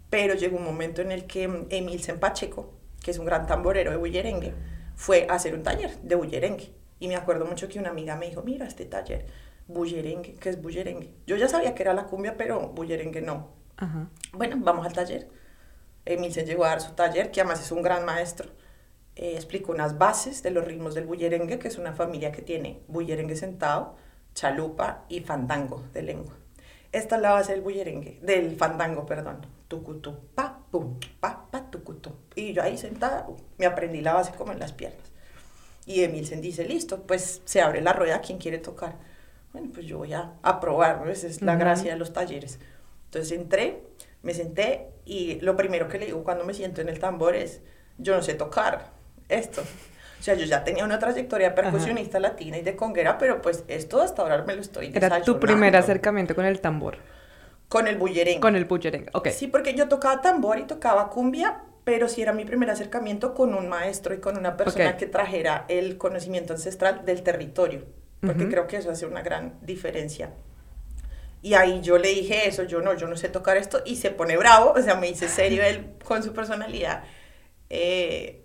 Pero 0.08 0.34
llegó 0.34 0.56
un 0.56 0.64
momento 0.64 1.02
en 1.02 1.12
el 1.12 1.26
que 1.26 1.44
Emil 1.68 2.02
Sempacheco, 2.02 2.72
que 3.02 3.10
es 3.10 3.18
un 3.18 3.26
gran 3.26 3.46
tamborero 3.46 3.90
de 3.90 3.98
bullerengue, 3.98 4.54
fue 4.96 5.26
a 5.28 5.34
hacer 5.34 5.54
un 5.54 5.62
taller 5.62 5.98
de 6.00 6.14
bullerengue 6.14 6.79
y 7.00 7.08
me 7.08 7.16
acuerdo 7.16 7.46
mucho 7.46 7.66
que 7.68 7.78
una 7.78 7.90
amiga 7.90 8.14
me 8.14 8.28
dijo, 8.28 8.42
mira 8.42 8.66
este 8.66 8.84
taller, 8.84 9.26
bullerengue, 9.66 10.34
¿qué 10.34 10.50
es 10.50 10.62
bullerengue? 10.62 11.14
Yo 11.26 11.36
ya 11.36 11.48
sabía 11.48 11.74
que 11.74 11.82
era 11.82 11.94
la 11.94 12.04
cumbia, 12.04 12.36
pero 12.36 12.68
bullerengue 12.68 13.22
no. 13.22 13.48
Bueno, 14.32 14.56
vamos 14.60 14.86
al 14.86 14.92
taller. 14.92 15.26
Emil 16.04 16.32
se 16.32 16.44
llegó 16.44 16.64
a 16.64 16.68
dar 16.68 16.82
su 16.82 16.92
taller, 16.92 17.30
que 17.30 17.40
además 17.40 17.60
es 17.60 17.72
un 17.72 17.82
gran 17.82 18.04
maestro. 18.04 18.50
Eh, 19.16 19.32
explicó 19.34 19.72
unas 19.72 19.96
bases 19.96 20.42
de 20.42 20.50
los 20.50 20.64
ritmos 20.64 20.94
del 20.94 21.06
bullerengue, 21.06 21.58
que 21.58 21.68
es 21.68 21.78
una 21.78 21.94
familia 21.94 22.30
que 22.30 22.42
tiene 22.42 22.82
bullerengue 22.88 23.36
sentado, 23.36 23.96
chalupa 24.34 25.04
y 25.08 25.20
fandango 25.20 25.82
de 25.94 26.02
lengua. 26.02 26.34
Esta 26.92 27.16
es 27.16 27.22
la 27.22 27.32
base 27.32 27.52
del 27.52 27.62
bullerengue, 27.62 28.18
del 28.20 28.56
fandango, 28.56 29.06
perdón. 29.06 29.46
Tucutú, 29.68 30.18
pa, 30.34 30.58
pum, 30.70 30.98
pa, 31.20 31.46
pa, 31.50 31.70
tucutú. 31.70 32.12
Y 32.34 32.52
yo 32.52 32.62
ahí 32.62 32.76
sentada, 32.76 33.26
me 33.56 33.66
aprendí 33.66 34.00
la 34.00 34.14
base 34.14 34.32
como 34.32 34.52
en 34.52 34.58
las 34.58 34.72
piernas. 34.72 35.09
Y 35.86 36.04
Emilsen 36.04 36.40
dice, 36.40 36.64
listo, 36.64 37.02
pues 37.02 37.42
se 37.44 37.60
abre 37.60 37.80
la 37.80 37.92
rueda, 37.92 38.20
¿quién 38.20 38.38
quiere 38.38 38.58
tocar? 38.58 38.96
Bueno, 39.52 39.70
pues 39.72 39.86
yo 39.86 39.98
voy 39.98 40.12
a, 40.12 40.32
probar, 40.60 41.08
Esa 41.08 41.26
es 41.26 41.42
la 41.42 41.56
gracia 41.56 41.92
de 41.92 41.98
los 41.98 42.12
talleres. 42.12 42.58
Entonces 43.06 43.32
entré, 43.36 43.82
me 44.22 44.34
senté 44.34 44.88
y 45.04 45.40
lo 45.40 45.56
primero 45.56 45.88
que 45.88 45.98
le 45.98 46.06
digo 46.06 46.22
cuando 46.22 46.44
me 46.44 46.54
siento 46.54 46.80
en 46.80 46.88
el 46.88 47.00
tambor 47.00 47.34
es, 47.34 47.60
yo 47.98 48.14
no 48.14 48.22
sé 48.22 48.34
tocar 48.34 48.90
esto. 49.28 49.62
O 50.20 50.22
sea, 50.22 50.34
yo 50.34 50.44
ya 50.44 50.62
tenía 50.62 50.84
una 50.84 50.98
trayectoria 50.98 51.54
percusionista 51.54 52.20
latina 52.20 52.58
y 52.58 52.62
de 52.62 52.76
conguera, 52.76 53.16
pero 53.16 53.40
pues 53.40 53.64
esto 53.68 54.02
hasta 54.02 54.20
ahora 54.20 54.44
me 54.44 54.54
lo 54.54 54.60
estoy 54.60 54.92
Era 54.94 55.22
tu 55.22 55.40
primer 55.40 55.74
acercamiento 55.76 56.34
con 56.34 56.44
el 56.44 56.60
tambor. 56.60 56.98
Con 57.68 57.86
el 57.88 57.96
bullerengue. 57.96 58.40
Con 58.40 58.54
el 58.54 58.66
bullerengue, 58.66 59.08
ok. 59.14 59.28
Sí, 59.28 59.46
porque 59.46 59.74
yo 59.74 59.88
tocaba 59.88 60.20
tambor 60.20 60.58
y 60.58 60.64
tocaba 60.64 61.08
cumbia, 61.08 61.62
pero 61.84 62.08
sí 62.08 62.22
era 62.22 62.32
mi 62.32 62.44
primer 62.44 62.70
acercamiento 62.70 63.34
con 63.34 63.54
un 63.54 63.68
maestro 63.68 64.14
y 64.14 64.18
con 64.18 64.36
una 64.36 64.56
persona 64.56 64.96
que 64.96 65.06
trajera 65.06 65.64
el 65.68 65.96
conocimiento 65.98 66.52
ancestral 66.52 67.04
del 67.04 67.22
territorio, 67.22 67.86
porque 68.20 68.48
creo 68.48 68.66
que 68.66 68.76
eso 68.76 68.90
hace 68.90 69.06
una 69.06 69.22
gran 69.22 69.58
diferencia. 69.62 70.32
Y 71.42 71.54
ahí 71.54 71.80
yo 71.80 71.96
le 71.96 72.08
dije 72.08 72.46
eso, 72.48 72.64
yo 72.64 72.82
no, 72.82 72.94
yo 72.94 73.06
no 73.06 73.16
sé 73.16 73.28
tocar 73.28 73.56
esto, 73.56 73.82
y 73.86 73.96
se 73.96 74.10
pone 74.10 74.36
bravo, 74.36 74.74
o 74.76 74.82
sea, 74.82 74.94
me 74.96 75.06
dice 75.06 75.28
serio 75.28 75.62
él 75.62 75.94
con 76.04 76.22
su 76.22 76.32
personalidad. 76.32 77.04
Eh, 77.70 78.42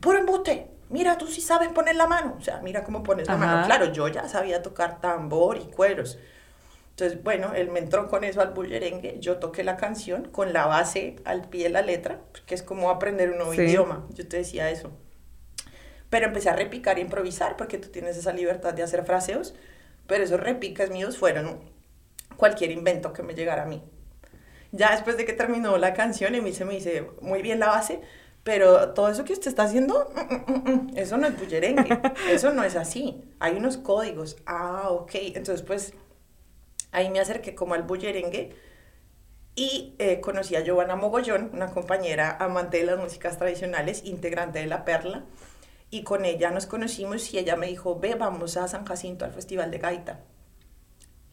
puro 0.00 0.18
embuste, 0.18 0.68
mira, 0.88 1.18
tú 1.18 1.26
sí 1.26 1.40
sabes 1.40 1.68
poner 1.70 1.96
la 1.96 2.06
mano, 2.06 2.36
o 2.38 2.40
sea, 2.42 2.60
mira 2.62 2.84
cómo 2.84 3.02
pones 3.02 3.26
la 3.26 3.36
mano. 3.36 3.66
Claro, 3.66 3.92
yo 3.92 4.06
ya 4.08 4.28
sabía 4.28 4.62
tocar 4.62 5.00
tambor 5.00 5.56
y 5.56 5.64
cueros, 5.64 6.18
entonces, 6.92 7.22
bueno, 7.22 7.54
él 7.54 7.70
me 7.70 7.78
entró 7.78 8.06
con 8.08 8.22
eso 8.22 8.42
al 8.42 8.52
bullerengue, 8.52 9.16
yo 9.18 9.38
toqué 9.38 9.64
la 9.64 9.78
canción 9.78 10.26
con 10.26 10.52
la 10.52 10.66
base 10.66 11.16
al 11.24 11.48
pie 11.48 11.64
de 11.64 11.70
la 11.70 11.80
letra, 11.80 12.20
que 12.44 12.54
es 12.54 12.62
como 12.62 12.90
aprender 12.90 13.30
un 13.30 13.38
nuevo 13.38 13.54
idioma, 13.54 14.06
yo 14.12 14.28
te 14.28 14.36
decía 14.36 14.70
eso. 14.70 14.90
Pero 16.10 16.26
empecé 16.26 16.50
a 16.50 16.56
repicar 16.56 16.98
e 16.98 17.00
improvisar, 17.00 17.56
porque 17.56 17.78
tú 17.78 17.88
tienes 17.88 18.18
esa 18.18 18.34
libertad 18.34 18.74
de 18.74 18.82
hacer 18.82 19.06
fraseos, 19.06 19.54
pero 20.06 20.22
esos 20.22 20.38
repicas 20.38 20.90
míos 20.90 21.16
fueron 21.16 21.60
cualquier 22.36 22.70
invento 22.70 23.14
que 23.14 23.22
me 23.22 23.34
llegara 23.34 23.62
a 23.62 23.66
mí. 23.66 23.82
Ya 24.70 24.90
después 24.90 25.16
de 25.16 25.24
que 25.24 25.32
terminó 25.32 25.78
la 25.78 25.94
canción, 25.94 26.34
Emil 26.34 26.54
se 26.54 26.66
me 26.66 26.74
dice, 26.74 27.08
muy 27.22 27.40
bien 27.40 27.58
la 27.58 27.68
base, 27.68 28.02
pero 28.42 28.90
todo 28.90 29.08
eso 29.08 29.24
que 29.24 29.32
usted 29.32 29.48
está 29.48 29.62
haciendo, 29.62 30.12
mm, 30.14 30.52
mm, 30.52 30.70
mm, 30.70 30.98
eso 30.98 31.16
no 31.16 31.26
es 31.26 31.38
bullerengue, 31.38 32.00
eso 32.30 32.52
no 32.52 32.64
es 32.64 32.76
así, 32.76 33.24
hay 33.40 33.54
unos 33.54 33.78
códigos. 33.78 34.36
Ah, 34.44 34.88
ok, 34.90 35.12
entonces 35.14 35.62
pues 35.62 35.94
Ahí 36.92 37.10
me 37.10 37.20
acerqué 37.20 37.54
como 37.54 37.74
al 37.74 37.82
bullerengue 37.82 38.54
y 39.54 39.94
eh, 39.98 40.20
conocí 40.20 40.56
a 40.56 40.60
Giovanna 40.60 40.96
Mogollón, 40.96 41.50
una 41.52 41.70
compañera 41.70 42.36
amante 42.38 42.78
de 42.78 42.84
las 42.84 42.98
músicas 42.98 43.38
tradicionales, 43.38 44.04
integrante 44.04 44.60
de 44.60 44.66
La 44.66 44.84
Perla, 44.84 45.24
y 45.90 46.04
con 46.04 46.24
ella 46.24 46.50
nos 46.50 46.66
conocimos 46.66 47.34
y 47.34 47.38
ella 47.38 47.56
me 47.56 47.66
dijo, 47.66 47.98
ve, 47.98 48.14
vamos 48.14 48.56
a 48.56 48.68
San 48.68 48.86
Jacinto 48.86 49.24
al 49.24 49.32
Festival 49.32 49.70
de 49.70 49.78
Gaita. 49.78 50.20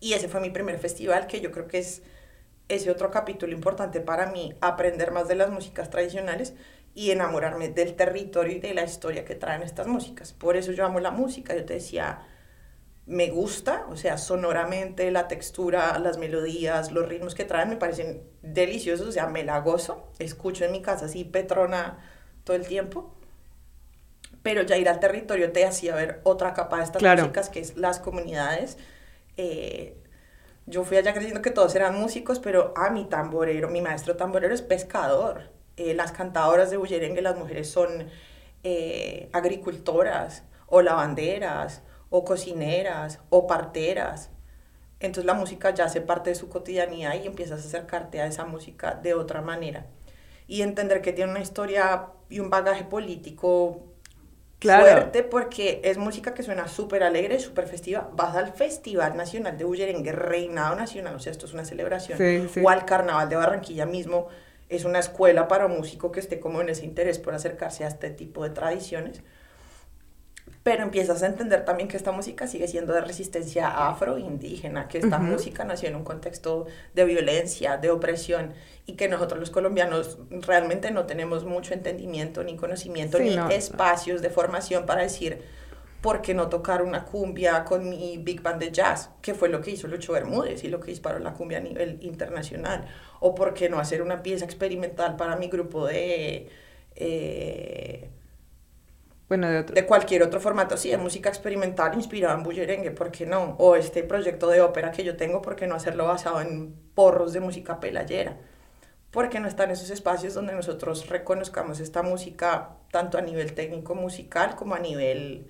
Y 0.02 0.14
ese 0.14 0.28
fue 0.28 0.42
mi 0.42 0.50
primer 0.50 0.80
festival, 0.80 1.28
que 1.28 1.40
yo 1.40 1.52
creo 1.52 1.68
que 1.68 1.80
es 1.80 2.02
ese 2.68 2.92
otro 2.92 3.10
capítulo 3.10 3.54
importante 3.54 4.00
para 4.00 4.32
mí, 4.32 4.54
aprender 4.62 5.12
más 5.12 5.28
de 5.28 5.36
las 5.36 5.50
músicas 5.50 5.90
tradicionales 5.90 6.54
y 6.94 7.12
enamorarme 7.12 7.70
del 7.70 7.96
territorio 7.96 8.58
y 8.58 8.60
de 8.60 8.74
la 8.74 8.84
historia 8.84 9.26
que 9.26 9.36
traen 9.36 9.64
estas 9.64 9.88
músicas. 9.88 10.34
Por 10.34 10.58
eso 10.58 10.72
yo 10.72 10.86
amo 10.86 11.00
la 11.00 11.12
música. 11.12 11.56
Yo 11.56 11.66
te 11.66 11.76
decía, 11.76 12.22
me 13.10 13.32
gusta, 13.32 13.88
o 13.90 13.98
sea, 13.98 14.20
sonoramente, 14.20 15.10
la 15.10 15.28
textura, 15.28 15.98
las 15.98 16.20
melodías, 16.20 16.92
los 16.92 17.10
ritmos 17.10 17.34
que 17.34 17.44
traen 17.44 17.70
me 17.70 17.76
parecen 17.76 18.22
deliciosos, 18.44 19.08
o 19.08 19.12
sea, 19.12 19.26
me 19.26 19.44
la 19.44 19.60
gozo, 19.62 20.08
escucho 20.20 20.64
en 20.64 20.72
mi 20.72 20.84
casa 20.84 21.06
así 21.06 21.24
Petrona 21.24 21.98
todo 22.44 22.56
el 22.56 22.68
tiempo, 22.68 23.12
pero 24.44 24.62
ya 24.62 24.78
ir 24.78 24.88
al 24.88 25.00
territorio 25.00 25.52
te 25.52 25.66
hacía 25.66 25.96
ver 25.96 26.22
otra 26.24 26.54
capa 26.54 26.78
de 26.78 26.84
estas 26.84 27.02
músicas, 27.02 27.50
que 27.50 27.60
es 27.62 27.78
las 27.78 28.00
comunidades. 28.00 28.78
Eh, 29.38 29.98
yo 30.68 30.84
fui 30.84 30.98
allá 30.98 31.12
creyendo 31.12 31.42
que 31.42 31.50
todos 31.50 31.74
eran 31.74 32.00
músicos, 32.00 32.38
pero 32.38 32.76
a 32.78 32.92
mi 32.92 33.06
tamborero, 33.06 33.70
mi 33.70 33.82
maestro 33.82 34.18
tamborero 34.18 34.54
es 34.54 34.62
pescador. 34.62 35.50
Eh, 35.78 35.96
las 35.96 36.12
cantadoras 36.12 36.70
de 36.70 36.78
bullerengue, 36.78 37.24
las 37.24 37.36
mujeres 37.36 37.72
son 37.72 38.08
eh, 38.64 39.30
agricultoras 39.34 40.44
o 40.68 40.84
lavanderas 40.84 41.82
o 42.10 42.26
cocineras 42.26 43.20
o 43.30 43.48
parteras. 43.48 44.30
Entonces 45.00 45.26
la 45.26 45.34
música 45.34 45.74
ya 45.74 45.86
hace 45.86 46.02
parte 46.02 46.32
de 46.32 46.36
su 46.36 46.50
cotidianidad 46.50 47.16
y 47.16 47.28
empiezas 47.28 47.64
a 47.64 47.68
acercarte 47.68 48.22
a 48.22 48.28
esa 48.28 48.46
música 48.46 48.96
de 48.96 49.14
otra 49.14 49.42
manera. 49.42 49.86
Y 50.48 50.62
entender 50.62 51.02
que 51.02 51.14
tiene 51.14 51.32
una 51.32 51.42
historia 51.42 52.08
y 52.30 52.40
un 52.40 52.50
bagaje 52.50 52.84
político 52.84 53.86
fuerte 54.60 55.24
porque 55.24 55.80
es 55.84 55.98
música 55.98 56.34
que 56.34 56.44
suena 56.44 56.68
súper 56.68 57.04
alegre, 57.04 57.40
súper 57.40 57.68
festiva. 57.68 58.10
Vas 58.14 58.36
al 58.36 58.52
Festival 58.52 59.16
Nacional 59.16 59.58
de 59.58 59.64
Bullerengue, 59.64 60.12
Reinado 60.12 60.76
Nacional, 60.76 61.16
o 61.16 61.20
sea, 61.20 61.32
esto 61.32 61.46
es 61.46 61.54
una 61.54 61.64
celebración. 61.64 62.20
O 62.62 62.70
al 62.70 62.86
Carnaval 62.86 63.30
de 63.30 63.36
Barranquilla 63.38 63.86
mismo, 63.86 64.28
es 64.68 64.86
una 64.86 65.00
escuela 65.00 65.48
para 65.48 65.66
un 65.66 65.78
músico 65.78 66.12
que 66.12 66.20
esté 66.20 66.40
como 66.40 66.62
en 66.62 66.70
ese 66.70 66.86
interés 66.86 67.20
por 67.20 67.34
acercarse 67.34 67.86
a 67.86 67.88
este 67.88 68.10
tipo 68.10 68.44
de 68.44 68.50
tradiciones 68.50 69.22
pero 70.64 70.84
empiezas 70.84 71.24
a 71.24 71.28
entender 71.28 71.66
también 71.66 71.88
que 71.88 71.98
esta 71.98 72.12
música 72.12 72.48
sigue 72.48 72.68
siendo 72.68 72.94
de 72.94 73.02
resistencia 73.02 73.90
afro-indígena, 73.90 74.88
que 74.88 74.98
esta 74.98 75.18
música 75.18 75.64
nació 75.64 75.90
en 75.90 75.96
un 75.96 76.04
contexto 76.04 76.68
de 76.94 77.06
violencia, 77.06 77.78
de 77.78 77.90
opresión, 77.90 78.54
y 78.86 78.94
que 78.94 79.08
nosotros 79.08 79.40
los 79.40 79.50
colombianos 79.52 80.18
realmente 80.30 80.92
no 80.92 81.06
tenemos 81.06 81.46
mucho 81.46 81.74
entendimiento, 81.74 82.44
ni 82.44 82.56
conocimiento, 82.56 83.20
ni 83.20 83.38
espacios 83.52 84.22
de 84.22 84.30
formación 84.30 84.86
para 84.86 85.04
decir, 85.04 85.42
¿por 86.02 86.22
qué 86.22 86.34
no 86.34 86.50
tocar 86.50 86.82
una 86.82 87.06
cumbia 87.06 87.64
con 87.64 87.90
mi 87.90 88.18
big 88.18 88.42
band 88.42 88.60
de 88.60 88.72
jazz? 88.72 89.12
Que 89.22 89.34
fue 89.34 89.50
lo 89.50 89.62
que 89.62 89.72
hizo 89.72 89.88
Lucho 89.88 90.14
Bermúdez 90.14 90.64
y 90.64 90.70
lo 90.70 90.80
que 90.80 90.92
disparó 90.92 91.20
la 91.20 91.34
cumbia 91.34 91.60
a 91.60 91.62
nivel 91.62 92.00
internacional. 92.02 92.88
O 93.20 93.36
¿por 93.36 93.54
qué 93.54 93.70
no 93.70 93.80
hacer 93.80 94.02
una 94.02 94.24
pieza 94.24 94.46
experimental 94.46 95.16
para 95.16 95.36
mi 95.36 95.48
grupo 95.48 95.86
de... 95.88 96.50
Eh, 96.96 98.10
bueno, 99.30 99.48
de, 99.48 99.60
otro. 99.60 99.76
de 99.76 99.86
cualquier 99.86 100.24
otro 100.24 100.42
formato, 100.42 100.76
sí, 100.76 100.90
de 100.90 100.98
música 100.98 101.30
experimental 101.30 101.94
inspirada 101.94 102.36
en 102.36 102.44
bullerengue, 102.44 102.92
¿por 102.92 103.12
qué 103.12 103.26
no? 103.26 103.56
O 103.60 103.76
este 103.76 104.04
proyecto 104.04 104.48
de 104.48 104.62
ópera 104.62 104.92
que 104.92 105.04
yo 105.04 105.16
tengo, 105.16 105.42
¿por 105.42 105.56
qué 105.56 105.68
no 105.68 105.76
hacerlo 105.76 106.06
basado 106.06 106.42
en 106.42 106.74
porros 106.96 107.32
de 107.32 107.40
música 107.40 107.80
pelayera? 107.80 108.38
¿Por 109.12 109.30
qué 109.30 109.40
no 109.40 109.48
están 109.48 109.72
esos 109.72 109.90
espacios 109.90 110.34
donde 110.34 110.54
nosotros 110.54 111.08
reconozcamos 111.08 111.80
esta 111.80 112.04
música 112.04 112.72
tanto 112.92 113.18
a 113.18 113.22
nivel 113.22 113.54
técnico 113.54 113.96
musical 113.96 114.56
como 114.56 114.76
a 114.76 114.80
nivel 114.80 115.48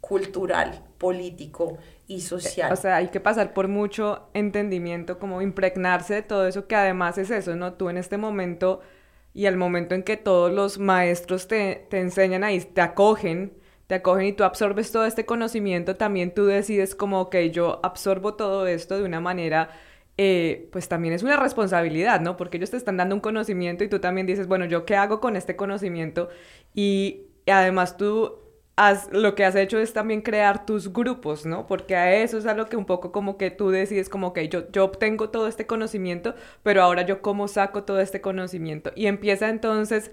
cultural, 0.00 0.82
político 0.98 1.78
y 2.06 2.20
social. 2.20 2.72
O 2.72 2.76
sea, 2.76 2.96
hay 2.96 3.08
que 3.08 3.20
pasar 3.20 3.52
por 3.52 3.68
mucho 3.68 4.28
entendimiento, 4.34 5.18
como 5.18 5.42
impregnarse 5.42 6.14
de 6.14 6.22
todo 6.22 6.46
eso, 6.46 6.66
que 6.66 6.76
además 6.76 7.18
es 7.18 7.30
eso, 7.30 7.56
¿no? 7.56 7.74
Tú 7.74 7.90
en 7.90 7.98
este 7.98 8.16
momento 8.16 8.80
y 9.34 9.46
al 9.46 9.56
momento 9.56 9.94
en 9.94 10.02
que 10.02 10.16
todos 10.16 10.52
los 10.52 10.78
maestros 10.78 11.48
te, 11.48 11.86
te 11.90 12.00
enseñan 12.00 12.44
ahí, 12.44 12.60
te 12.60 12.80
acogen, 12.80 13.52
te 13.86 13.96
acogen 13.96 14.26
y 14.26 14.32
tú 14.32 14.44
absorbes 14.44 14.92
todo 14.92 15.06
este 15.06 15.26
conocimiento, 15.26 15.96
también 15.96 16.34
tú 16.34 16.46
decides 16.46 16.94
como, 16.94 17.20
ok, 17.22 17.36
yo 17.52 17.80
absorbo 17.82 18.34
todo 18.34 18.66
esto 18.66 18.98
de 18.98 19.04
una 19.04 19.20
manera, 19.20 19.70
eh, 20.16 20.68
pues 20.72 20.88
también 20.88 21.14
es 21.14 21.22
una 21.22 21.36
responsabilidad, 21.36 22.20
¿no? 22.20 22.36
Porque 22.36 22.56
ellos 22.56 22.70
te 22.70 22.76
están 22.76 22.96
dando 22.96 23.14
un 23.14 23.20
conocimiento 23.20 23.84
y 23.84 23.88
tú 23.88 24.00
también 24.00 24.26
dices, 24.26 24.48
bueno, 24.48 24.64
¿yo 24.66 24.84
qué 24.84 24.96
hago 24.96 25.20
con 25.20 25.36
este 25.36 25.56
conocimiento? 25.56 26.28
Y 26.74 27.28
además 27.46 27.96
tú 27.96 28.47
lo 29.10 29.34
que 29.34 29.44
has 29.44 29.56
hecho 29.56 29.78
es 29.78 29.92
también 29.92 30.22
crear 30.22 30.64
tus 30.64 30.92
grupos, 30.92 31.46
¿no? 31.46 31.66
Porque 31.66 31.96
a 31.96 32.14
eso 32.14 32.38
es 32.38 32.46
a 32.46 32.54
lo 32.54 32.66
que 32.66 32.76
un 32.76 32.84
poco 32.84 33.10
como 33.12 33.36
que 33.36 33.50
tú 33.50 33.70
decides 33.70 34.08
como 34.08 34.32
que 34.32 34.48
yo, 34.48 34.70
yo 34.70 34.84
obtengo 34.84 35.30
todo 35.30 35.48
este 35.48 35.66
conocimiento, 35.66 36.34
pero 36.62 36.82
ahora 36.82 37.02
yo 37.02 37.20
cómo 37.20 37.48
saco 37.48 37.84
todo 37.84 38.00
este 38.00 38.20
conocimiento. 38.20 38.92
Y 38.94 39.06
empieza 39.06 39.48
entonces, 39.48 40.12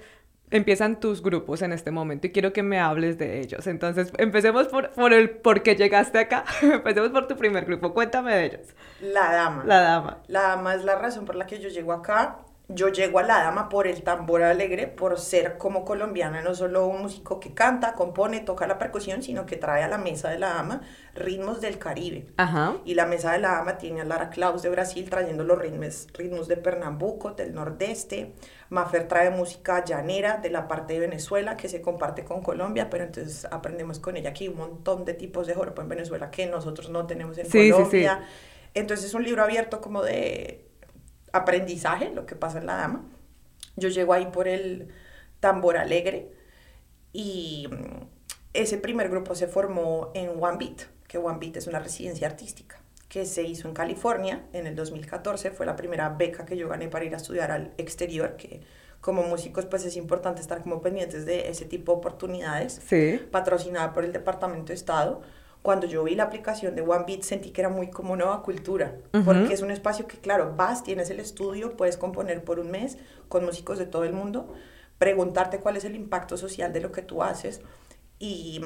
empiezan 0.49 0.99
tus 0.99 1.21
grupos 1.21 1.61
en 1.61 1.73
este 1.73 1.91
momento 1.91 2.27
y 2.27 2.31
quiero 2.31 2.53
que 2.53 2.63
me 2.63 2.79
hables 2.79 3.17
de 3.17 3.39
ellos. 3.39 3.67
Entonces, 3.67 4.11
empecemos 4.17 4.67
por, 4.67 4.89
por 4.91 5.13
el 5.13 5.29
por 5.29 5.61
qué 5.61 5.75
llegaste 5.75 6.17
acá. 6.17 6.43
empecemos 6.61 7.09
por 7.09 7.27
tu 7.27 7.35
primer 7.37 7.65
grupo. 7.65 7.93
Cuéntame 7.93 8.35
de 8.35 8.45
ellos. 8.45 8.75
La 8.99 9.31
dama. 9.31 9.63
La 9.65 9.81
dama. 9.81 10.17
La 10.27 10.41
dama 10.41 10.75
es 10.75 10.83
la 10.83 10.95
razón 10.95 11.25
por 11.25 11.35
la 11.35 11.45
que 11.45 11.59
yo 11.59 11.69
llego 11.69 11.93
acá 11.93 12.39
yo 12.67 12.89
llego 12.89 13.19
a 13.19 13.23
la 13.23 13.43
dama 13.43 13.69
por 13.69 13.85
el 13.85 14.01
tambor 14.01 14.41
alegre, 14.41 14.87
por 14.87 15.19
ser 15.19 15.57
como 15.57 15.85
colombiana, 15.85 16.41
no 16.41 16.55
solo 16.55 16.87
un 16.87 17.03
músico 17.03 17.39
que 17.39 17.53
canta, 17.53 17.93
compone, 17.93 18.39
toca 18.39 18.65
la 18.65 18.77
percusión, 18.79 19.21
sino 19.21 19.45
que 19.45 19.55
trae 19.55 19.83
a 19.83 19.87
la 19.87 19.97
mesa 19.97 20.29
de 20.29 20.39
la 20.39 20.49
dama 20.49 20.81
ritmos 21.13 21.61
del 21.61 21.77
Caribe. 21.77 22.25
Y 22.83 22.95
la 22.95 23.05
mesa 23.05 23.31
de 23.33 23.39
la 23.39 23.51
dama 23.51 23.77
tiene 23.77 24.01
a 24.01 24.05
Lara 24.05 24.29
Claus 24.29 24.63
de 24.63 24.69
Brasil 24.69 25.09
trayendo 25.09 25.43
los 25.43 25.59
ritmos, 25.59 26.07
ritmos 26.13 26.47
de 26.47 26.57
Pernambuco, 26.57 27.31
del 27.31 27.53
nordeste. 27.53 28.33
Mafer 28.69 29.07
trae 29.07 29.29
música 29.29 29.83
llanera 29.83 30.37
de 30.37 30.49
la 30.49 30.67
parte 30.67 30.93
de 30.93 30.99
Venezuela 30.99 31.55
que 31.57 31.69
se 31.69 31.81
comparte 31.81 32.23
con 32.23 32.41
Colombia, 32.41 32.89
pero 32.89 33.03
entonces 33.03 33.45
aprendemos 33.51 33.99
con 33.99 34.17
ella 34.17 34.33
hay 34.37 34.47
un 34.47 34.57
montón 34.57 35.05
de 35.05 35.13
tipos 35.13 35.45
de 35.47 35.53
joropo 35.53 35.81
en 35.81 35.89
Venezuela 35.89 36.31
que 36.31 36.47
nosotros 36.47 36.89
no 36.89 37.05
tenemos 37.05 37.37
en 37.37 37.47
Colombia. 37.47 38.21
Entonces 38.73 39.05
es 39.05 39.13
un 39.13 39.23
libro 39.23 39.43
abierto 39.43 39.79
como 39.79 40.01
de 40.01 40.64
aprendizaje, 41.35 42.11
lo 42.13 42.25
que 42.25 42.35
pasa 42.35 42.59
en 42.59 42.65
la 42.65 42.75
dama. 42.75 43.05
Yo 43.75 43.89
llego 43.89 44.13
ahí 44.13 44.27
por 44.27 44.47
el 44.47 44.89
tambor 45.39 45.77
alegre 45.77 46.31
y 47.11 47.67
mm, 47.69 48.05
ese 48.53 48.77
primer 48.77 49.09
grupo 49.09 49.35
se 49.35 49.47
formó 49.47 50.11
en 50.13 50.29
One 50.41 50.57
Beat, 50.57 50.83
que 51.07 51.17
One 51.17 51.37
Beat 51.39 51.57
es 51.57 51.67
una 51.67 51.79
residencia 51.79 52.27
artística 52.27 52.79
que 53.09 53.25
se 53.25 53.43
hizo 53.43 53.67
en 53.67 53.73
California 53.73 54.43
en 54.53 54.67
el 54.67 54.75
2014. 54.75 55.51
Fue 55.51 55.65
la 55.65 55.75
primera 55.75 56.09
beca 56.09 56.45
que 56.45 56.57
yo 56.57 56.67
gané 56.67 56.87
para 56.87 57.05
ir 57.05 57.13
a 57.13 57.17
estudiar 57.17 57.51
al 57.51 57.73
exterior, 57.77 58.35
que 58.35 58.61
como 58.99 59.23
músicos 59.23 59.65
pues 59.65 59.85
es 59.85 59.95
importante 59.97 60.41
estar 60.41 60.61
como 60.63 60.81
pendientes 60.81 61.25
de 61.25 61.49
ese 61.49 61.65
tipo 61.65 61.93
de 61.93 61.97
oportunidades. 61.99 62.81
Sí. 62.85 63.21
Patrocinada 63.31 63.93
por 63.93 64.03
el 64.03 64.11
Departamento 64.11 64.67
de 64.67 64.73
Estado 64.73 65.21
cuando 65.65 65.87
yo 65.87 66.03
vi 66.03 66.13
la 66.13 66.25
aplicación 66.25 66.75
de 66.75 66.83
OneBeat 66.83 67.23
sentí 67.23 67.49
que 67.49 67.61
era 67.61 67.69
muy 67.69 67.89
como 67.89 68.15
nueva 68.15 68.43
cultura, 68.43 68.97
porque 69.25 69.51
es 69.51 69.63
un 69.63 69.71
espacio 69.71 70.05
que, 70.05 70.19
claro, 70.19 70.53
vas, 70.55 70.83
tienes 70.83 71.09
el 71.09 71.19
estudio, 71.19 71.75
puedes 71.75 71.97
componer 71.97 72.43
por 72.43 72.59
un 72.59 72.69
mes 72.69 72.99
con 73.29 73.43
músicos 73.43 73.79
de 73.79 73.87
todo 73.87 74.03
el 74.03 74.13
mundo, 74.13 74.53
preguntarte 74.99 75.61
cuál 75.61 75.75
es 75.75 75.83
el 75.83 75.95
impacto 75.95 76.37
social 76.37 76.71
de 76.71 76.81
lo 76.81 76.91
que 76.91 77.01
tú 77.01 77.23
haces 77.23 77.61
y, 78.19 78.61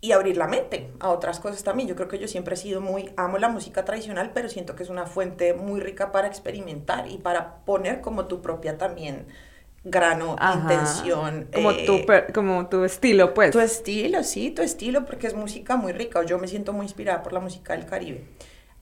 y 0.00 0.12
abrir 0.12 0.38
la 0.38 0.48
mente 0.48 0.90
a 0.98 1.10
otras 1.10 1.40
cosas 1.40 1.62
también. 1.62 1.86
Yo 1.86 1.94
creo 1.94 2.08
que 2.08 2.18
yo 2.18 2.26
siempre 2.26 2.54
he 2.54 2.56
sido 2.56 2.80
muy, 2.80 3.12
amo 3.18 3.36
la 3.36 3.50
música 3.50 3.84
tradicional, 3.84 4.30
pero 4.32 4.48
siento 4.48 4.76
que 4.76 4.82
es 4.82 4.88
una 4.88 5.04
fuente 5.04 5.52
muy 5.52 5.80
rica 5.80 6.10
para 6.10 6.26
experimentar 6.26 7.06
y 7.06 7.18
para 7.18 7.66
poner 7.66 8.00
como 8.00 8.28
tu 8.28 8.40
propia 8.40 8.78
también 8.78 9.26
grano, 9.84 10.36
intención. 10.54 11.48
Como, 11.52 11.74
tu, 11.74 11.94
eh, 12.12 12.26
como 12.34 12.68
tu 12.68 12.84
estilo, 12.84 13.34
pues. 13.34 13.50
Tu 13.50 13.60
estilo, 13.60 14.22
sí, 14.22 14.50
tu 14.50 14.62
estilo, 14.62 15.06
porque 15.06 15.26
es 15.26 15.34
música 15.34 15.76
muy 15.76 15.92
rica. 15.92 16.22
Yo 16.24 16.38
me 16.38 16.48
siento 16.48 16.72
muy 16.72 16.84
inspirada 16.84 17.22
por 17.22 17.32
la 17.32 17.40
música 17.40 17.74
del 17.74 17.86
Caribe. 17.86 18.24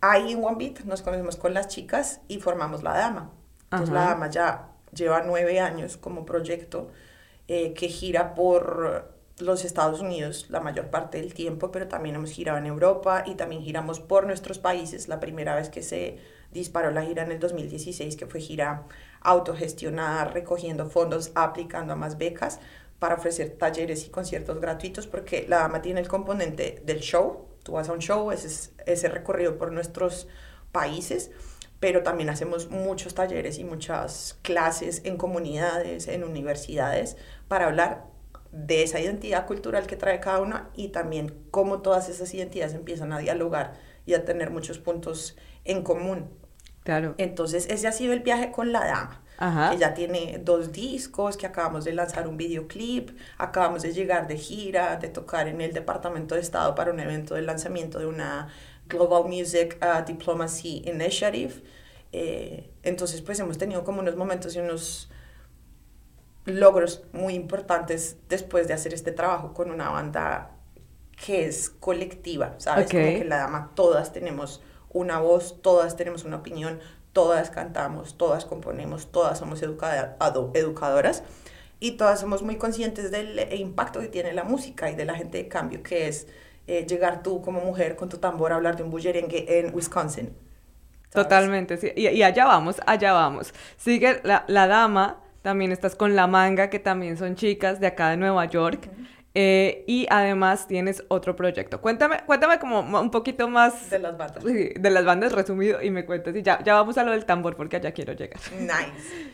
Ahí 0.00 0.32
en 0.32 0.44
One 0.44 0.56
Beat 0.58 0.84
nos 0.84 1.02
conocemos 1.02 1.36
con 1.36 1.54
las 1.54 1.68
chicas 1.68 2.20
y 2.28 2.38
formamos 2.38 2.82
La 2.82 2.94
Dama. 2.94 3.30
Entonces 3.64 3.90
La 3.90 4.02
Dama 4.02 4.30
ya 4.30 4.68
lleva 4.92 5.22
nueve 5.26 5.60
años 5.60 5.96
como 5.96 6.24
proyecto 6.24 6.90
eh, 7.48 7.74
que 7.74 7.88
gira 7.88 8.34
por 8.34 9.12
los 9.40 9.64
Estados 9.64 10.00
Unidos 10.00 10.46
la 10.48 10.60
mayor 10.60 10.86
parte 10.86 11.20
del 11.20 11.34
tiempo, 11.34 11.70
pero 11.70 11.88
también 11.88 12.16
hemos 12.16 12.30
girado 12.30 12.58
en 12.58 12.66
Europa 12.66 13.24
y 13.26 13.34
también 13.34 13.62
giramos 13.62 14.00
por 14.00 14.26
nuestros 14.26 14.58
países. 14.58 15.08
La 15.08 15.20
primera 15.20 15.54
vez 15.54 15.68
que 15.68 15.82
se 15.82 16.18
disparó 16.52 16.90
la 16.90 17.02
gira 17.02 17.22
en 17.22 17.32
el 17.32 17.38
2016, 17.38 18.16
que 18.16 18.26
fue 18.26 18.40
gira 18.40 18.84
autogestionada, 19.20 20.24
recogiendo 20.26 20.88
fondos, 20.88 21.32
aplicando 21.34 21.92
a 21.92 21.96
más 21.96 22.18
becas 22.18 22.60
para 22.98 23.14
ofrecer 23.14 23.56
talleres 23.58 24.06
y 24.06 24.10
conciertos 24.10 24.60
gratuitos, 24.60 25.06
porque 25.06 25.46
la 25.48 25.58
dama 25.58 25.82
tiene 25.82 26.00
el 26.00 26.08
componente 26.08 26.82
del 26.84 27.00
show, 27.00 27.48
tú 27.62 27.72
vas 27.72 27.88
a 27.88 27.92
un 27.92 28.00
show, 28.00 28.30
ese, 28.32 28.70
ese 28.86 29.08
recorrido 29.08 29.56
por 29.56 29.72
nuestros 29.72 30.28
países, 30.72 31.30
pero 31.80 32.02
también 32.02 32.28
hacemos 32.28 32.70
muchos 32.70 33.14
talleres 33.14 33.58
y 33.58 33.64
muchas 33.64 34.38
clases 34.42 35.02
en 35.04 35.16
comunidades, 35.16 36.08
en 36.08 36.24
universidades, 36.24 37.16
para 37.46 37.66
hablar 37.66 38.06
de 38.50 38.82
esa 38.82 39.00
identidad 39.00 39.46
cultural 39.46 39.86
que 39.86 39.96
trae 39.96 40.20
cada 40.20 40.40
una 40.40 40.70
y 40.74 40.88
también 40.88 41.34
cómo 41.50 41.82
todas 41.82 42.08
esas 42.08 42.32
identidades 42.34 42.74
empiezan 42.74 43.12
a 43.12 43.18
dialogar 43.18 43.74
y 44.06 44.14
a 44.14 44.24
tener 44.24 44.50
muchos 44.50 44.78
puntos 44.78 45.36
en 45.64 45.82
común. 45.82 46.30
Claro. 46.88 47.14
Entonces, 47.18 47.66
ese 47.68 47.86
ha 47.86 47.92
sido 47.92 48.14
el 48.14 48.20
viaje 48.20 48.50
con 48.50 48.72
la 48.72 48.82
dama. 48.86 49.70
que 49.70 49.76
ya 49.76 49.92
tiene 49.92 50.40
dos 50.42 50.72
discos, 50.72 51.36
que 51.36 51.44
acabamos 51.46 51.84
de 51.84 51.92
lanzar 51.92 52.26
un 52.26 52.38
videoclip, 52.38 53.10
acabamos 53.36 53.82
de 53.82 53.92
llegar 53.92 54.26
de 54.26 54.38
gira, 54.38 54.96
de 54.96 55.08
tocar 55.08 55.48
en 55.48 55.60
el 55.60 55.74
Departamento 55.74 56.34
de 56.34 56.40
Estado 56.40 56.74
para 56.74 56.90
un 56.90 56.98
evento 56.98 57.34
de 57.34 57.42
lanzamiento 57.42 57.98
de 57.98 58.06
una 58.06 58.48
Global 58.86 59.24
Music 59.24 59.76
uh, 59.82 60.02
Diplomacy 60.02 60.82
Initiative. 60.86 61.62
Eh, 62.12 62.70
entonces, 62.82 63.20
pues 63.20 63.38
hemos 63.38 63.58
tenido 63.58 63.84
como 63.84 64.00
unos 64.00 64.16
momentos 64.16 64.56
y 64.56 64.60
unos 64.60 65.10
logros 66.46 67.04
muy 67.12 67.34
importantes 67.34 68.16
después 68.30 68.66
de 68.66 68.72
hacer 68.72 68.94
este 68.94 69.12
trabajo 69.12 69.52
con 69.52 69.70
una 69.70 69.90
banda 69.90 70.52
que 71.22 71.44
es 71.44 71.68
colectiva, 71.68 72.54
¿sabes? 72.56 72.90
Como 72.90 73.02
que 73.02 73.26
la 73.26 73.40
dama, 73.40 73.72
todas 73.74 74.10
tenemos 74.10 74.62
una 74.98 75.20
voz, 75.20 75.62
todas 75.62 75.96
tenemos 75.96 76.24
una 76.24 76.36
opinión, 76.36 76.80
todas 77.12 77.50
cantamos, 77.50 78.16
todas 78.18 78.44
componemos, 78.44 79.12
todas 79.12 79.38
somos 79.38 79.62
educadoras 79.62 81.22
y 81.80 81.92
todas 81.92 82.20
somos 82.20 82.42
muy 82.42 82.56
conscientes 82.56 83.10
del 83.10 83.52
impacto 83.54 84.00
que 84.00 84.08
tiene 84.08 84.32
la 84.32 84.44
música 84.44 84.90
y 84.90 84.96
de 84.96 85.04
la 85.04 85.14
gente 85.14 85.38
de 85.38 85.48
cambio, 85.48 85.82
que 85.82 86.08
es 86.08 86.26
eh, 86.66 86.84
llegar 86.86 87.22
tú 87.22 87.40
como 87.40 87.60
mujer 87.60 87.96
con 87.96 88.08
tu 88.08 88.18
tambor 88.18 88.52
a 88.52 88.56
hablar 88.56 88.76
de 88.76 88.82
un 88.82 88.90
bullerengue 88.90 89.60
en 89.60 89.74
Wisconsin. 89.74 90.34
Totalmente, 91.12 91.76
sí. 91.78 91.92
Y, 91.96 92.22
allá 92.22 92.44
vamos, 92.44 92.76
allá 92.84 93.12
vamos. 93.12 93.54
Sigue 93.76 94.20
la, 94.24 94.44
la, 94.48 94.66
dama, 94.66 95.20
también 95.40 95.72
estás 95.72 95.94
con 95.94 96.14
la 96.14 96.26
manga, 96.26 96.68
que 96.68 96.78
también 96.78 97.16
son 97.16 97.36
chicas 97.36 97.80
de 97.80 97.86
acá 97.86 98.10
de 98.10 98.18
Nueva 98.18 98.44
York. 98.44 98.90
Eh, 99.40 99.84
y 99.86 100.04
además 100.10 100.66
tienes 100.66 101.04
otro 101.06 101.36
proyecto. 101.36 101.80
Cuéntame, 101.80 102.24
cuéntame 102.26 102.58
como 102.58 102.80
un 102.80 103.10
poquito 103.12 103.48
más... 103.48 103.88
De 103.88 104.00
las 104.00 104.18
bandas. 104.18 104.42
De 104.42 104.90
las 104.90 105.04
bandas 105.04 105.30
resumido 105.30 105.80
y 105.80 105.92
me 105.92 106.04
cuentas 106.04 106.34
y 106.34 106.42
ya, 106.42 106.60
ya 106.64 106.74
vamos 106.74 106.98
a 106.98 107.04
lo 107.04 107.12
del 107.12 107.24
tambor 107.24 107.54
porque 107.54 107.76
allá 107.76 107.92
quiero 107.92 108.14
llegar. 108.14 108.40
Nice. 108.58 109.30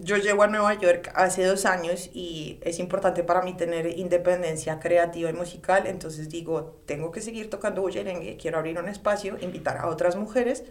Yo 0.00 0.16
llego 0.16 0.42
a 0.42 0.48
Nueva 0.48 0.74
York 0.74 1.12
hace 1.14 1.44
dos 1.44 1.66
años 1.66 2.10
y 2.12 2.58
es 2.62 2.80
importante 2.80 3.22
para 3.22 3.42
mí 3.42 3.56
tener 3.56 3.96
independencia 3.96 4.80
creativa 4.80 5.30
y 5.30 5.34
musical, 5.34 5.86
entonces 5.86 6.28
digo, 6.28 6.80
tengo 6.86 7.12
que 7.12 7.20
seguir 7.20 7.48
tocando 7.48 7.80
bullerengue, 7.82 8.36
quiero 8.36 8.58
abrir 8.58 8.76
un 8.80 8.88
espacio, 8.88 9.38
invitar 9.40 9.76
a 9.76 9.86
otras 9.86 10.16
mujeres 10.16 10.64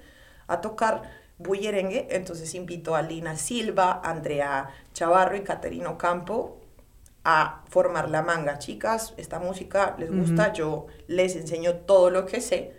a 0.47 0.59
tocar 0.59 1.03
bullerengue, 1.37 2.09
entonces 2.11 2.53
invito 2.53 2.95
a 2.95 3.01
Lina 3.01 3.37
Silva, 3.37 4.01
Andrea 4.03 4.71
Chavarro 4.91 5.37
y 5.37 5.41
Caterino 5.41 5.97
Campo 5.97 6.60
a 7.23 7.63
formar 7.69 8.09
la 8.09 8.21
manga. 8.21 8.59
Chicas, 8.59 9.13
esta 9.17 9.39
música 9.39 9.95
les 9.99 10.11
gusta, 10.11 10.53
yo 10.53 10.87
les 11.07 11.35
enseño 11.35 11.75
todo 11.75 12.09
lo 12.09 12.25
que 12.25 12.41
sé 12.41 12.73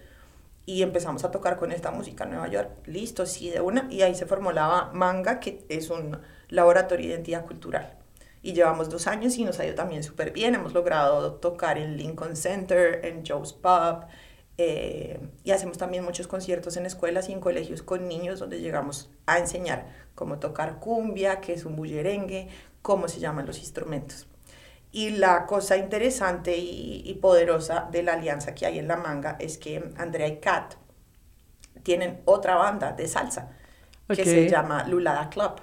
y 0.64 0.82
empezamos 0.82 1.24
a 1.24 1.30
tocar 1.30 1.56
con 1.56 1.72
esta 1.72 1.90
música 1.90 2.24
en 2.24 2.30
Nueva 2.30 2.48
York. 2.48 2.70
Listo, 2.86 3.26
sí, 3.26 3.50
de 3.50 3.60
una. 3.60 3.88
Y 3.90 4.02
ahí 4.02 4.14
se 4.14 4.26
formó 4.26 4.52
la 4.52 4.90
manga, 4.92 5.40
que 5.40 5.64
es 5.68 5.90
un 5.90 6.18
laboratorio 6.48 7.06
de 7.06 7.14
identidad 7.14 7.44
cultural. 7.46 7.98
Y 8.42 8.52
llevamos 8.52 8.88
dos 8.88 9.06
años 9.06 9.36
y 9.38 9.44
nos 9.44 9.58
ha 9.60 9.66
ido 9.66 9.74
también 9.74 10.02
súper 10.02 10.32
bien. 10.32 10.54
Hemos 10.54 10.72
logrado 10.72 11.34
tocar 11.34 11.78
en 11.78 11.96
Lincoln 11.96 12.36
Center, 12.36 13.04
en 13.04 13.24
Joe's 13.26 13.52
Pub. 13.52 14.06
Eh, 14.58 15.18
y 15.44 15.50
hacemos 15.50 15.78
también 15.78 16.04
muchos 16.04 16.26
conciertos 16.26 16.76
en 16.76 16.86
escuelas 16.86 17.28
y 17.28 17.32
en 17.32 17.40
colegios 17.40 17.82
con 17.82 18.06
niños 18.06 18.38
donde 18.38 18.60
llegamos 18.60 19.10
a 19.26 19.38
enseñar 19.38 19.86
cómo 20.14 20.38
tocar 20.38 20.78
cumbia, 20.78 21.40
qué 21.40 21.54
es 21.54 21.64
un 21.64 21.74
bullerengue, 21.74 22.48
cómo 22.82 23.08
se 23.08 23.18
llaman 23.18 23.46
los 23.46 23.58
instrumentos. 23.58 24.28
Y 24.92 25.10
la 25.10 25.46
cosa 25.46 25.78
interesante 25.78 26.56
y, 26.56 27.18
poderosa 27.20 27.88
de 27.90 28.02
la 28.02 28.12
alianza 28.12 28.54
que 28.54 28.66
hay 28.66 28.78
en 28.78 28.88
la 28.88 28.96
manga 28.96 29.36
es 29.40 29.56
que 29.56 29.90
Andrea 29.96 30.28
y 30.28 30.36
Kat 30.36 30.74
tienen 31.82 32.20
otra 32.26 32.56
banda 32.56 32.92
de 32.92 33.08
salsa 33.08 33.50
que 34.08 34.24
se 34.24 34.48
llama 34.48 34.84
Lulada 34.84 35.30
Club. 35.30 35.60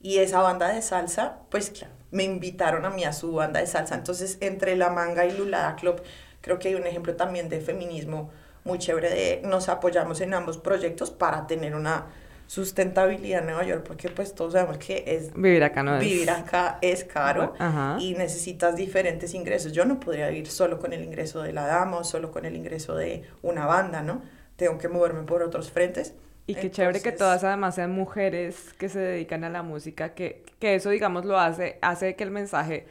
Y 0.00 0.18
esa 0.18 0.40
banda 0.40 0.68
de 0.68 0.80
salsa, 0.80 1.40
pues 1.50 1.70
claro, 1.70 1.92
me 2.10 2.24
invitaron 2.24 2.86
a 2.86 2.90
mí 2.90 3.04
a 3.04 3.12
su 3.12 3.32
banda 3.32 3.60
de 3.60 3.66
salsa. 3.66 3.94
Entonces, 3.94 4.38
entre 4.40 4.76
la 4.76 4.88
manga 4.88 5.26
y 5.26 5.36
Lulada 5.36 5.76
Club, 5.76 6.02
creo 6.40 6.58
que 6.58 6.68
hay 6.68 6.74
un 6.74 6.86
ejemplo 6.86 7.16
también 7.16 7.50
de 7.50 7.60
feminismo 7.60 8.30
muy 8.64 8.78
chévere 8.78 9.10
de 9.10 9.42
nos 9.44 9.68
apoyamos 9.68 10.20
en 10.20 10.34
ambos 10.34 10.58
proyectos 10.58 11.10
para 11.10 11.46
tener 11.46 11.74
una 11.74 12.06
sustentabilidad 12.46 13.40
en 13.40 13.46
Nueva 13.46 13.64
York, 13.64 13.84
porque 13.86 14.08
pues 14.08 14.34
todos 14.34 14.52
sabemos 14.52 14.78
que 14.78 15.04
es... 15.06 15.32
Vivir 15.34 15.64
acá 15.64 15.82
no 15.82 15.96
es... 15.96 16.04
Vivir 16.04 16.30
acá 16.30 16.78
es 16.82 17.04
caro 17.04 17.54
y 17.98 18.14
necesitas 18.14 18.76
diferentes 18.76 19.34
ingresos. 19.34 19.72
Yo 19.72 19.84
no 19.84 20.00
podría 20.00 20.28
vivir 20.28 20.48
solo 20.48 20.78
con 20.78 20.92
el 20.92 21.02
ingreso 21.02 21.42
de 21.42 21.52
la 21.52 21.66
dama 21.66 21.98
o 21.98 22.04
solo 22.04 22.30
con 22.30 22.44
el 22.44 22.56
ingreso 22.56 22.94
de 22.94 23.24
una 23.42 23.66
banda, 23.66 24.02
¿no? 24.02 24.22
Tengo 24.56 24.78
que 24.78 24.88
moverme 24.88 25.22
por 25.22 25.42
otros 25.42 25.70
frentes. 25.70 26.14
Y 26.46 26.54
qué 26.54 26.70
chévere 26.70 27.00
que 27.00 27.12
todas 27.12 27.42
además 27.42 27.74
sean 27.74 27.92
mujeres 27.92 28.74
que 28.78 28.90
se 28.90 28.98
dedican 28.98 29.44
a 29.44 29.50
la 29.50 29.62
música, 29.62 30.14
que, 30.14 30.44
que 30.58 30.74
eso, 30.74 30.90
digamos, 30.90 31.24
lo 31.24 31.38
hace, 31.38 31.78
hace 31.80 32.16
que 32.16 32.24
el 32.24 32.30
mensaje 32.30 32.86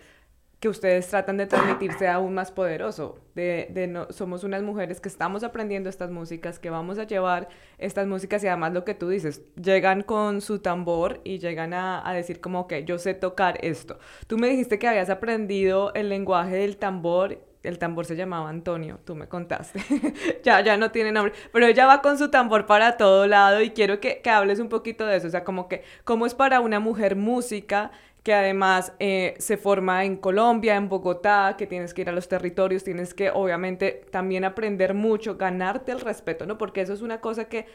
que 0.64 0.70
ustedes 0.70 1.10
tratan 1.10 1.36
de 1.36 1.46
transmitirse 1.46 2.08
aún 2.08 2.34
más 2.34 2.50
poderoso, 2.50 3.20
de, 3.36 3.68
de 3.72 3.86
no, 3.86 4.08
somos 4.12 4.46
unas 4.46 4.64
mujeres 4.64 5.02
que 5.02 5.10
estamos 5.10 5.44
aprendiendo 5.44 5.90
estas 5.90 6.10
músicas, 6.10 6.58
que 6.58 6.70
vamos 6.70 6.98
a 7.00 7.04
llevar 7.04 7.50
estas 7.78 8.08
músicas 8.08 8.42
y 8.46 8.48
además 8.48 8.72
lo 8.72 8.86
que 8.86 8.94
tú 8.94 9.10
dices, 9.10 9.42
llegan 9.62 10.04
con 10.04 10.40
su 10.40 10.60
tambor 10.60 11.20
y 11.26 11.40
llegan 11.40 11.74
a, 11.74 12.08
a 12.10 12.14
decir 12.14 12.40
como 12.40 12.66
que 12.66 12.86
yo 12.86 12.98
sé 12.98 13.14
tocar 13.14 13.58
esto. 13.62 14.00
Tú 14.26 14.38
me 14.38 14.48
dijiste 14.48 14.80
que 14.80 14.88
habías 14.88 15.10
aprendido 15.10 15.94
el 15.96 16.08
lenguaje 16.08 16.56
del 16.56 16.78
tambor 16.78 17.40
el 17.64 17.80
tambor 17.80 18.06
se 18.06 18.18
llamaba 18.18 18.50
Antonio, 18.50 19.00
tú 19.06 19.16
me 19.16 19.30
contaste. 19.30 19.80
ya, 20.44 20.60
ya 20.60 20.76
no 20.76 20.92
tiene 20.92 21.14
nombre. 21.14 21.34
Pero 21.54 21.66
ella 21.66 21.86
va 21.86 22.02
con 22.02 22.18
su 22.18 22.30
tambor 22.30 22.66
para 22.66 22.98
todo 22.98 23.26
lado 23.26 23.62
y 23.62 23.70
quiero 23.70 24.02
que, 24.02 24.22
que, 24.22 24.30
hables 24.30 24.60
un 24.60 24.68
poquito 24.68 25.06
de 25.06 25.16
eso. 25.16 25.28
O 25.28 25.30
sea, 25.30 25.46
como 25.46 25.70
que, 25.70 25.82
¿cómo 26.04 26.26
es 26.26 26.36
para 26.36 26.60
una 26.60 26.82
mujer 26.82 27.16
música 27.16 27.92
que 28.24 28.34
además 28.34 28.94
eh, 29.00 29.36
se 29.38 29.58
forma 29.58 30.06
en 30.06 30.16
Colombia, 30.16 30.76
en 30.76 30.88
Bogotá, 30.88 31.56
que 31.58 31.68
tienes 31.68 31.94
que 31.94 32.02
ir 32.02 32.10
a 32.10 32.14
los 32.14 32.30
territorios, 32.30 32.84
tienes 32.84 33.14
que 33.14 33.30
obviamente 33.30 34.06
también 34.12 34.46
aprender 34.46 34.94
mucho, 34.94 35.36
ganarte 35.38 35.92
el 35.92 36.00
respeto, 36.00 36.46
¿no? 36.46 36.58
Porque 36.58 36.82
eso 36.82 36.94
es 36.94 37.02
una 37.02 37.20
cosa 37.20 37.46
que, 37.50 37.66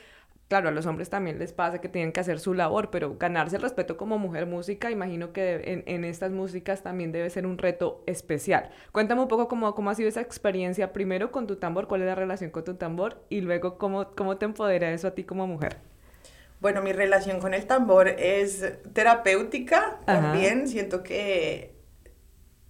claro, 0.49 0.71
a 0.71 0.73
los 0.73 0.87
hombres 0.87 1.11
también 1.11 1.39
les 1.39 1.53
pasa 1.53 1.83
que 1.83 1.91
tienen 1.91 2.13
que 2.13 2.21
hacer 2.21 2.41
su 2.41 2.55
labor, 2.55 2.91
pero 2.91 3.19
ganarse 3.19 3.57
el 3.57 3.63
respeto 3.63 3.99
como 3.99 4.19
mujer 4.19 4.47
música, 4.47 4.91
imagino 4.91 5.35
que 5.35 5.85
en, 5.87 6.05
estas 6.05 6.33
músicas 6.33 6.83
también 6.83 7.13
debe 7.13 7.29
ser 7.29 7.47
un 7.47 7.59
reto 7.59 8.03
especial. 8.07 8.71
Cuéntame 8.93 9.21
un 9.21 9.29
poco 9.29 9.49
cómo, 9.49 9.75
cómo 9.75 9.91
ha 9.91 9.95
sido 9.95 10.09
esa 10.09 10.23
experiencia, 10.23 10.95
primero 10.95 11.31
con 11.31 11.47
tu 11.47 11.57
tambor, 11.57 11.89
cuál 11.89 12.01
es 12.01 12.07
la 12.07 12.15
relación 12.15 12.51
con 12.51 12.65
tu 12.65 12.75
tambor, 12.75 13.23
y 13.29 13.43
luego 13.43 13.77
cómo, 13.77 14.13
cómo 14.13 14.39
te 14.39 14.47
empodera 14.47 14.91
eso 14.93 15.09
a 15.09 15.15
ti 15.15 15.25
como 15.25 15.47
mujer. 15.47 15.77
Bueno, 16.61 16.83
mi 16.83 16.92
relación 16.92 17.40
con 17.40 17.55
el 17.55 17.66
tambor 17.66 18.09
es 18.09 18.64
terapéutica 18.92 20.01
también. 20.05 20.68
Siento 20.68 21.03
que 21.03 21.79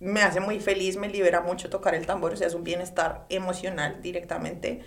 me 0.00 0.22
hace 0.22 0.40
muy 0.40 0.60
feliz, 0.60 0.96
me 0.96 1.08
libera 1.08 1.40
mucho 1.40 1.70
tocar 1.70 1.94
el 1.94 2.06
tambor, 2.06 2.32
o 2.32 2.36
sea, 2.36 2.46
es 2.46 2.54
un 2.54 2.64
bienestar 2.64 3.26
emocional 3.28 4.00
directamente. 4.02 4.80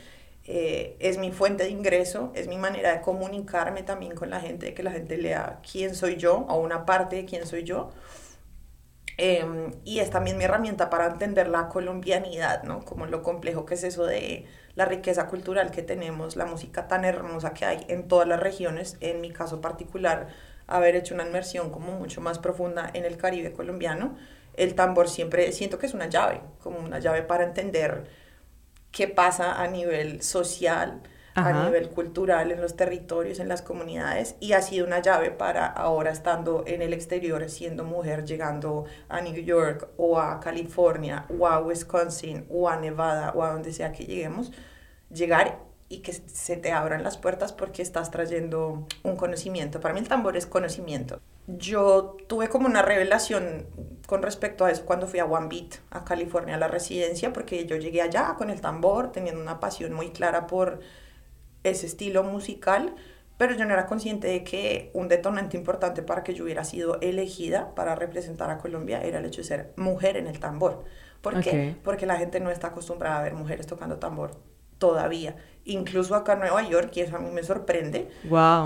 Eh, 0.43 0.97
es 0.99 1.17
mi 1.17 1.31
fuente 1.31 1.63
de 1.63 1.69
ingreso, 1.69 2.31
es 2.35 2.47
mi 2.47 2.57
manera 2.57 2.93
de 2.93 3.01
comunicarme 3.01 3.83
también 3.83 4.15
con 4.15 4.29
la 4.29 4.39
gente, 4.39 4.73
que 4.73 4.83
la 4.83 4.91
gente 4.91 5.17
lea 5.17 5.59
quién 5.69 5.93
soy 5.93 6.15
yo 6.17 6.45
o 6.49 6.59
una 6.59 6.85
parte 6.85 7.17
de 7.17 7.25
quién 7.25 7.45
soy 7.45 7.63
yo. 7.63 7.91
Em, 9.23 9.71
y 9.85 9.99
es 9.99 10.09
también 10.09 10.35
mi 10.39 10.45
herramienta 10.45 10.89
para 10.89 11.05
entender 11.05 11.47
la 11.47 11.69
colombianidad, 11.69 12.63
¿no? 12.63 12.83
Como 12.83 13.05
lo 13.05 13.21
complejo 13.21 13.67
que 13.67 13.75
es 13.75 13.83
eso 13.83 14.05
de 14.07 14.47
la 14.73 14.85
riqueza 14.85 15.27
cultural 15.27 15.69
que 15.69 15.83
tenemos, 15.83 16.35
la 16.35 16.47
música 16.47 16.87
tan 16.87 17.05
hermosa 17.05 17.53
que 17.53 17.65
hay 17.65 17.85
en 17.87 18.07
todas 18.07 18.27
las 18.27 18.39
regiones, 18.39 18.97
en 18.99 19.21
mi 19.21 19.29
caso 19.31 19.61
particular, 19.61 20.29
haber 20.65 20.95
hecho 20.95 21.13
una 21.13 21.23
inmersión 21.27 21.69
como 21.69 21.91
mucho 21.91 22.19
más 22.19 22.39
profunda 22.39 22.89
en 22.95 23.05
el 23.05 23.17
Caribe 23.17 23.53
colombiano, 23.53 24.17
el 24.55 24.73
tambor 24.73 25.07
siempre 25.07 25.51
siento 25.51 25.77
que 25.77 25.85
es 25.85 25.93
una 25.93 26.09
llave, 26.09 26.41
como 26.59 26.79
una 26.79 26.97
llave 26.97 27.21
para 27.21 27.43
entender 27.43 28.05
qué 28.91 29.07
pasa 29.07 29.61
a 29.61 29.67
nivel 29.67 30.23
social, 30.23 30.99
a 31.35 31.65
nivel 31.65 31.89
cultural, 31.89 32.51
en 32.51 32.61
los 32.61 32.75
territorios, 32.75 33.39
en 33.39 33.47
las 33.47 33.61
comunidades, 33.61 34.35
y 34.39 34.53
ha 34.53 34.61
sido 34.61 34.85
una 34.85 35.01
llave 35.01 35.31
para 35.31 35.65
ahora 35.65 36.11
estando 36.11 36.63
en 36.67 36.81
el 36.81 36.93
exterior, 36.93 37.49
siendo 37.49 37.83
mujer, 37.83 38.25
llegando 38.25 38.85
a 39.09 39.21
New 39.21 39.41
York 39.41 39.89
o 39.97 40.19
a 40.19 40.39
California 40.39 41.25
o 41.37 41.47
a 41.47 41.59
Wisconsin 41.59 42.45
o 42.49 42.69
a 42.69 42.77
Nevada 42.77 43.31
o 43.35 43.43
a 43.43 43.51
donde 43.51 43.73
sea 43.73 43.91
que 43.91 44.05
lleguemos, 44.05 44.51
llegar 45.09 45.59
y 45.91 45.99
que 45.99 46.13
se 46.13 46.55
te 46.55 46.71
abran 46.71 47.03
las 47.03 47.17
puertas 47.17 47.51
porque 47.51 47.81
estás 47.81 48.11
trayendo 48.11 48.87
un 49.03 49.15
conocimiento. 49.17 49.81
Para 49.81 49.93
mí 49.93 49.99
el 49.99 50.07
tambor 50.07 50.37
es 50.37 50.45
conocimiento. 50.45 51.19
Yo 51.47 52.15
tuve 52.27 52.47
como 52.47 52.67
una 52.67 52.81
revelación 52.81 53.65
con 54.07 54.21
respecto 54.21 54.63
a 54.63 54.71
eso 54.71 54.85
cuando 54.85 55.07
fui 55.07 55.19
a 55.19 55.25
One 55.25 55.47
Beat, 55.49 55.79
a 55.89 56.05
California, 56.05 56.55
a 56.55 56.57
la 56.57 56.69
residencia, 56.69 57.33
porque 57.33 57.65
yo 57.65 57.75
llegué 57.75 58.01
allá 58.01 58.35
con 58.37 58.49
el 58.49 58.61
tambor, 58.61 59.11
teniendo 59.11 59.41
una 59.41 59.59
pasión 59.59 59.91
muy 59.91 60.11
clara 60.11 60.47
por 60.47 60.79
ese 61.63 61.85
estilo 61.85 62.23
musical, 62.23 62.95
pero 63.37 63.55
yo 63.55 63.65
no 63.65 63.73
era 63.73 63.87
consciente 63.87 64.27
de 64.27 64.43
que 64.43 64.91
un 64.93 65.07
detonante 65.07 65.57
importante 65.57 66.03
para 66.03 66.23
que 66.23 66.33
yo 66.33 66.43
hubiera 66.43 66.63
sido 66.63 66.99
elegida 67.01 67.73
para 67.73 67.95
representar 67.95 68.49
a 68.49 68.57
Colombia 68.57 69.01
era 69.01 69.19
el 69.19 69.25
hecho 69.25 69.41
de 69.41 69.47
ser 69.47 69.73
mujer 69.77 70.17
en 70.17 70.27
el 70.27 70.39
tambor. 70.39 70.83
¿Por 71.21 71.39
qué? 71.41 71.75
Porque 71.83 72.05
la 72.05 72.17
gente 72.17 72.39
no 72.39 72.49
está 72.49 72.67
acostumbrada 72.67 73.19
a 73.19 73.23
ver 73.23 73.33
mujeres 73.33 73.67
tocando 73.67 73.97
tambor 73.97 74.31
todavía. 74.81 75.35
Incluso 75.63 76.15
acá 76.15 76.33
en 76.33 76.39
Nueva 76.39 76.67
York, 76.67 76.91
y 76.95 77.01
eso 77.01 77.15
a 77.15 77.19
mí 77.19 77.29
me 77.29 77.43
sorprende, 77.43 78.09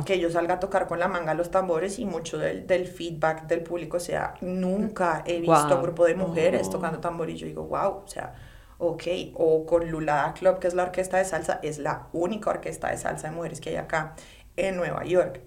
que 0.05 0.19
yo 0.19 0.29
salga 0.29 0.55
a 0.55 0.59
tocar 0.61 0.87
con 0.87 0.97
la 0.97 1.09
manga 1.09 1.33
los 1.33 1.51
tambores 1.51 1.99
y 1.99 2.05
mucho 2.05 2.37
del, 2.37 2.65
del 2.65 2.87
feedback 2.87 3.47
del 3.47 3.61
público 3.61 3.99
sea, 3.99 4.35
nunca 4.39 5.21
he 5.27 5.41
visto 5.41 5.75
un 5.75 5.81
grupo 5.83 6.05
de 6.05 6.15
mujeres 6.15 6.67
oh. 6.67 6.71
tocando 6.71 6.99
tambor 6.99 7.29
y 7.29 7.35
yo 7.35 7.45
digo, 7.45 7.63
wow, 7.65 8.03
o 8.05 8.07
sea, 8.07 8.33
ok, 8.77 9.03
o 9.35 9.65
con 9.65 9.89
Lulada 9.89 10.33
Club, 10.33 10.59
que 10.59 10.67
es 10.67 10.73
la 10.73 10.83
orquesta 10.83 11.17
de 11.17 11.25
salsa, 11.25 11.59
es 11.63 11.77
la 11.77 12.07
única 12.13 12.49
orquesta 12.49 12.89
de 12.89 12.97
salsa 12.97 13.29
de 13.29 13.35
mujeres 13.35 13.61
que 13.61 13.69
hay 13.69 13.75
acá 13.77 14.15
en 14.57 14.75
Nueva 14.77 15.03
York. 15.05 15.41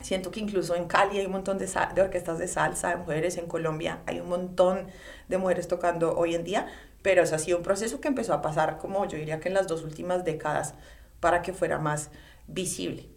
Siento 0.00 0.30
que 0.30 0.40
incluso 0.40 0.76
en 0.76 0.86
Cali 0.86 1.18
hay 1.18 1.26
un 1.26 1.32
montón 1.32 1.58
de, 1.58 1.68
de, 1.94 2.02
orquestas 2.02 2.38
de 2.38 2.46
salsa 2.46 2.90
de 2.90 2.96
mujeres, 2.96 3.36
en 3.36 3.46
Colombia 3.46 4.00
hay 4.06 4.20
un 4.20 4.28
montón 4.28 4.86
de 5.28 5.38
mujeres 5.38 5.66
tocando 5.66 6.16
hoy 6.16 6.34
en 6.34 6.44
día, 6.44 6.68
pero 7.02 7.22
eso 7.22 7.34
ha 7.34 7.38
sido 7.38 7.58
un 7.58 7.64
proceso 7.64 8.00
que 8.00 8.08
empezó 8.08 8.32
a 8.32 8.42
pasar 8.42 8.78
como 8.78 9.06
yo 9.06 9.18
diría 9.18 9.40
que 9.40 9.48
en 9.48 9.54
las 9.54 9.66
dos 9.66 9.82
últimas 9.82 10.24
décadas 10.24 10.74
para 11.20 11.42
que 11.42 11.52
fuera 11.52 11.78
más 11.78 12.10
visible. 12.46 13.08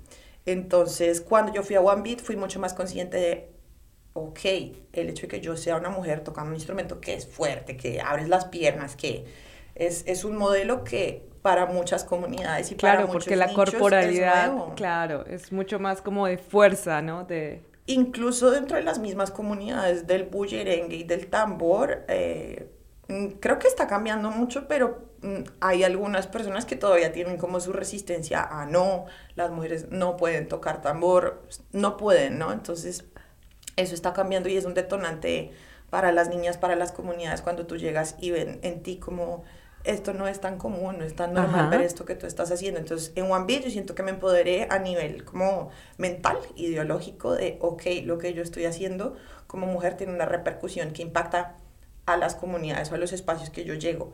Entonces, 0.46 1.22
cuando 1.22 1.54
yo 1.54 1.62
fui 1.62 1.76
a 1.76 1.82
One 1.82 2.02
Beat, 2.02 2.22
fui 2.22 2.36
mucho 2.36 2.60
más 2.60 2.74
consciente 2.74 3.18
de, 3.18 3.50
ok, 4.14 4.40
el 4.94 5.10
hecho 5.10 5.24
de 5.24 5.28
que 5.28 5.42
yo 5.42 5.56
sea 5.56 5.78
una 5.78 5.90
mujer 5.90 6.24
tocando 6.24 6.50
un 6.50 6.56
instrumento 6.56 7.00
que 7.00 7.14
es 7.14 7.28
fuerte, 7.28 7.78
que 7.78 8.02
abres 8.02 8.30
las 8.30 8.46
piernas, 8.46 8.96
que 8.96 9.26
es, 9.76 10.04
es 10.08 10.26
un 10.26 10.38
modelo 10.38 10.84
que 10.84 11.30
para 11.42 11.66
muchas 11.66 12.04
comunidades 12.04 12.72
y 12.72 12.76
claro, 12.76 12.98
para 12.98 13.08
muchos 13.08 13.24
porque 13.24 13.36
la 13.36 13.54
corporalidad, 13.54 14.54
claro, 14.76 15.26
es 15.26 15.52
mucho 15.52 15.80
más 15.80 16.02
como 16.02 16.28
de 16.28 16.38
fuerza, 16.38 17.02
¿no? 17.02 17.24
De 17.24 17.62
incluso 17.88 18.52
dentro 18.52 18.78
de 18.78 18.84
las 18.84 19.00
mismas 19.00 19.32
comunidades 19.32 20.08
del 20.08 20.24
bullerengue 20.24 20.98
y 20.98 21.04
del 21.04 21.28
tambor, 21.28 22.04
eh, 22.08 22.70
mm, 23.08 23.28
creo 23.40 23.60
que 23.60 23.68
está 23.68 23.88
cambiando 23.88 24.32
mucho, 24.32 24.68
pero 24.68 25.10
mm, 25.22 25.44
hay 25.60 25.84
algunas 25.84 26.28
personas 26.28 26.66
que 26.66 26.76
todavía 26.76 27.12
tienen 27.12 27.38
como 27.38 27.60
su 27.60 27.74
resistencia 27.74 28.44
a 28.44 28.66
no, 28.66 29.06
las 29.36 29.52
mujeres 29.52 29.90
no 29.90 30.18
pueden 30.18 30.48
tocar 30.48 30.82
tambor, 30.82 31.42
no 31.72 31.98
pueden, 31.98 32.38
¿no? 32.38 32.52
Entonces, 32.54 33.06
eso 33.76 33.96
está 33.96 34.14
cambiando 34.14 34.50
y 34.50 34.58
es 34.58 34.66
un 34.66 34.74
detonante 34.74 35.52
para 35.90 36.12
las 36.12 36.30
niñas, 36.30 36.58
para 36.58 36.76
las 36.76 36.92
comunidades, 36.92 37.42
cuando 37.42 37.66
tú 37.66 37.78
llegas 37.78 38.16
y 38.20 38.32
ven 38.32 38.60
en 38.64 38.82
ti 38.82 38.98
como 38.98 39.44
esto 39.84 40.14
no 40.14 40.28
es 40.28 40.40
tan 40.40 40.58
común, 40.58 41.00
no 41.00 41.04
es 41.04 41.16
tan 41.16 41.34
normal 41.34 41.70
ver 41.70 41.82
esto 41.82 42.06
que 42.06 42.16
tú 42.16 42.28
estás 42.28 42.52
haciendo. 42.52 42.80
Entonces, 42.80 43.12
en 43.16 43.32
One 43.32 43.46
Beat 43.46 43.64
yo 43.64 43.72
siento 43.72 43.96
que 43.96 44.04
me 44.04 44.12
empoderé 44.12 44.68
a 44.70 44.80
nivel 44.80 45.26
como 45.26 45.70
mental, 45.98 46.38
ideológico, 46.56 47.34
de, 47.36 47.58
ok, 47.62 47.84
lo 48.04 48.18
que 48.18 48.34
yo 48.34 48.44
estoy 48.44 48.66
haciendo 48.66 49.16
como 49.48 49.68
mujer 49.68 49.98
tiene 49.98 50.14
una 50.14 50.26
repercusión 50.26 50.92
que 50.92 51.02
impacta 51.02 51.58
a 52.06 52.18
las 52.18 52.36
comunidades 52.36 52.92
o 52.92 52.96
a 52.96 52.98
los 52.98 53.12
espacios 53.12 53.50
que 53.50 53.64
yo 53.64 53.74
llego 53.74 54.14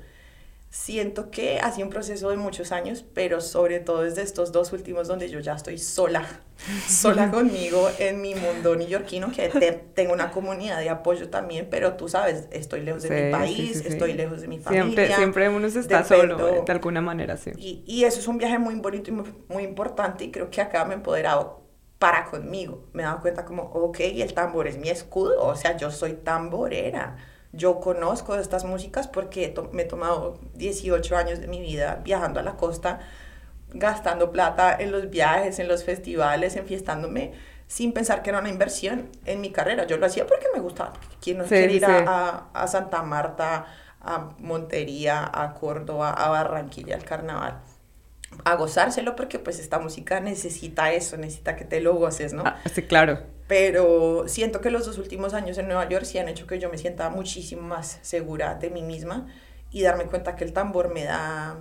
siento 0.84 1.32
que 1.32 1.60
ha 1.60 1.72
sido 1.72 1.88
un 1.88 1.92
proceso 1.92 2.30
de 2.30 2.38
muchos 2.38 2.72
años, 2.72 3.04
pero 3.14 3.42
sobre 3.42 3.80
todo 3.80 4.04
desde 4.04 4.22
estos 4.22 4.52
dos 4.52 4.72
últimos 4.72 5.08
donde 5.08 5.28
yo 5.28 5.40
ya 5.40 5.54
estoy 5.54 5.80
sola, 5.80 6.24
sola 6.88 7.32
conmigo 7.32 7.90
en 8.00 8.22
mi 8.22 8.36
mundo 8.36 8.76
neoyorquino, 8.76 9.32
que 9.32 9.50
tengo 9.94 10.14
una 10.14 10.32
comunidad 10.32 10.80
de 10.80 10.90
apoyo 10.90 11.30
también, 11.30 11.68
pero 11.70 11.94
tú 11.94 12.08
sabes, 12.08 12.48
estoy 12.52 12.82
lejos 12.82 13.04
de 13.04 13.10
mi 13.10 13.32
país, 13.32 13.84
estoy 13.86 14.14
lejos 14.14 14.42
de 14.42 14.48
mi 14.48 14.60
familia. 14.60 14.84
Siempre, 14.84 15.16
siempre 15.16 15.50
uno 15.50 15.70
se 15.70 15.80
está 15.80 16.04
solo, 16.04 16.64
de 16.64 16.72
alguna 16.72 17.02
manera, 17.02 17.38
sí. 17.38 17.52
Y, 17.58 17.84
y, 17.86 18.06
eso 18.06 18.20
es 18.20 18.28
un 18.28 18.38
viaje 18.38 18.60
muy 18.60 18.76
bonito 18.76 19.10
y 19.10 19.14
muy, 19.14 19.34
muy 19.50 19.64
importante 19.64 20.26
y 20.26 20.32
creo 20.32 20.50
que 20.50 20.62
acá 20.62 20.86
me 20.86 20.94
he 20.94 20.98
empoderado 20.98 21.68
para 22.00 22.26
conmigo. 22.26 22.88
Me 22.94 23.02
he 23.02 23.06
dado 23.06 23.22
cuenta 23.22 23.44
como, 23.44 23.64
ok, 23.64 23.98
el 24.00 24.34
tambor 24.34 24.68
es 24.68 24.78
mi 24.78 24.90
escudo, 24.90 25.44
o 25.44 25.56
sea, 25.56 25.76
yo 25.76 25.92
soy 25.92 26.14
tamborera 26.14 27.18
yo 27.54 27.80
conozco 27.80 28.36
estas 28.36 28.66
músicas 28.66 29.08
porque 29.08 29.54
me 29.72 29.84
he 29.84 29.86
tomado 29.86 30.40
18 30.56 31.18
años 31.18 31.40
de 31.40 31.48
mi 31.48 31.62
vida 31.62 32.02
viajando 32.04 32.40
a 32.40 32.44
la 32.44 32.56
costa, 32.56 33.00
gastando 33.70 34.32
plata 34.32 34.76
en 34.78 34.92
los 34.92 35.10
viajes, 35.10 35.60
en 35.60 35.68
los 35.68 35.84
festivales, 35.84 36.56
enfiestándome, 36.56 37.34
sin 37.68 37.94
pensar 37.94 38.22
que 38.22 38.30
era 38.30 38.40
una 38.40 38.50
inversión 38.50 39.10
en 39.26 39.42
mi 39.42 39.52
carrera. 39.52 39.86
Yo 39.86 39.98
lo 39.98 40.06
hacía 40.06 40.26
porque 40.26 40.48
me 40.54 40.60
gustaba. 40.60 40.94
¿Quién 41.22 41.40
no 41.40 41.46
quiere 41.46 41.74
ir 41.74 41.86
a, 41.86 42.48
a, 42.54 42.68
Santa 42.68 43.02
Marta, 43.04 43.66
a 44.02 44.30
Montería, 44.40 45.30
a 45.34 45.54
Córdoba, 45.54 46.12
a 46.12 46.30
Barranquilla, 46.30 46.96
al 46.96 47.04
carnaval? 47.04 47.60
A 48.44 48.56
gozárselo 48.56 49.16
porque 49.16 49.40
pues 49.40 49.60
esta 49.60 49.80
música 49.80 50.20
necesita 50.20 50.92
eso, 50.92 51.18
necesita 51.18 51.56
que 51.56 51.66
te 51.66 51.82
lo 51.82 51.96
goces, 51.96 52.34
¿no? 52.34 52.44
Ah, 52.46 52.60
sí, 52.74 52.84
claro 52.84 53.20
pero 53.48 54.26
siento 54.28 54.60
que 54.62 54.70
los 54.70 54.86
dos 54.86 54.98
últimos 54.98 55.34
años 55.34 55.58
en 55.58 55.68
Nueva 55.68 55.88
York 55.88 56.06
sí 56.06 56.20
han 56.20 56.28
hecho 56.28 56.46
que 56.48 56.60
yo 56.60 56.70
me 56.70 56.78
sienta 56.78 57.10
muchísimo 57.10 57.62
más 57.62 58.00
segura 58.02 58.56
de 58.56 58.70
mí 58.70 58.82
misma 58.82 59.28
y 59.72 59.82
darme 59.84 60.06
cuenta 60.06 60.36
que 60.36 60.44
el 60.44 60.54
tambor 60.54 60.94
me 60.94 61.06
da 61.06 61.58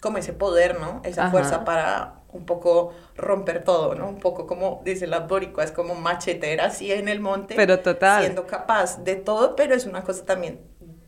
como 0.00 0.18
ese 0.18 0.32
poder, 0.32 0.80
¿no? 0.80 1.00
Esa 1.04 1.30
fuerza 1.30 1.64
para 1.64 2.16
un 2.32 2.44
poco 2.44 2.92
romper 3.16 3.62
todo, 3.64 3.94
¿no? 3.94 4.08
Un 4.08 4.18
poco 4.18 4.46
como 4.46 4.82
dice 4.84 5.06
la 5.06 5.20
boricua, 5.20 5.64
es 5.64 5.72
como 5.72 5.94
machetera 5.94 6.66
así 6.66 6.92
en 6.92 7.08
el 7.08 7.20
monte. 7.20 7.54
Pero 7.54 7.80
total. 7.80 8.22
Siendo 8.22 8.46
capaz 8.46 9.02
de 9.04 9.16
todo, 9.16 9.56
pero 9.56 9.74
es 9.74 9.86
una 9.86 10.02
cosa 10.02 10.24
también 10.24 10.60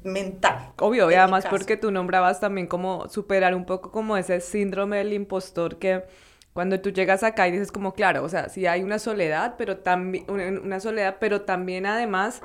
mental. 0.05 0.73
Obvio, 0.79 1.11
y 1.11 1.15
además 1.15 1.47
porque 1.51 1.77
tú 1.77 1.91
nombrabas 1.91 2.41
también 2.41 2.67
como 2.67 3.09
superar 3.09 3.55
un 3.55 3.65
poco 3.65 3.91
como 3.91 4.17
ese 4.17 4.41
síndrome 4.41 4.99
del 4.99 5.13
impostor 5.13 5.79
que 5.79 6.05
cuando 6.53 6.81
tú 6.81 6.91
llegas 6.91 7.25
acá 7.25 7.49
y 7.49 7.53
dices 7.53 7.73
como, 7.73 7.95
claro, 7.95 8.23
o 8.23 8.29
sea, 8.29 8.49
sí 8.49 8.67
hay 8.67 8.83
una 8.83 9.01
soledad, 9.01 9.57
pero 9.59 9.79
también, 9.79 10.25
una 10.31 10.79
soledad, 10.79 11.17
pero 11.19 11.43
también 11.43 11.85
además 11.85 12.43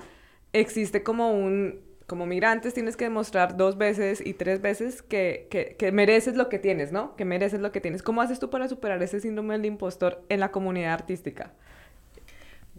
existe 0.52 1.04
como 1.04 1.32
un, 1.32 1.82
como 2.08 2.26
migrantes 2.26 2.74
tienes 2.74 2.98
que 2.98 3.06
demostrar 3.06 3.56
dos 3.56 3.78
veces 3.78 4.20
y 4.26 4.34
tres 4.34 4.62
veces 4.62 5.04
que, 5.04 5.48
que, 5.52 5.76
que, 5.78 5.92
mereces 5.92 6.36
lo 6.36 6.50
que 6.50 6.58
tienes, 6.58 6.92
¿no? 6.92 7.16
Que 7.16 7.24
mereces 7.24 7.60
lo 7.60 7.72
que 7.72 7.82
tienes. 7.82 8.02
¿Cómo 8.02 8.22
haces 8.22 8.40
tú 8.40 8.50
para 8.50 8.68
superar 8.68 9.02
ese 9.04 9.20
síndrome 9.20 9.54
del 9.54 9.66
impostor 9.66 10.24
en 10.28 10.40
la 10.40 10.52
comunidad 10.52 10.94
artística? 10.94 11.54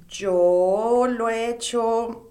Yo 0.08 1.06
lo 1.08 1.28
he 1.28 1.48
hecho, 1.48 2.29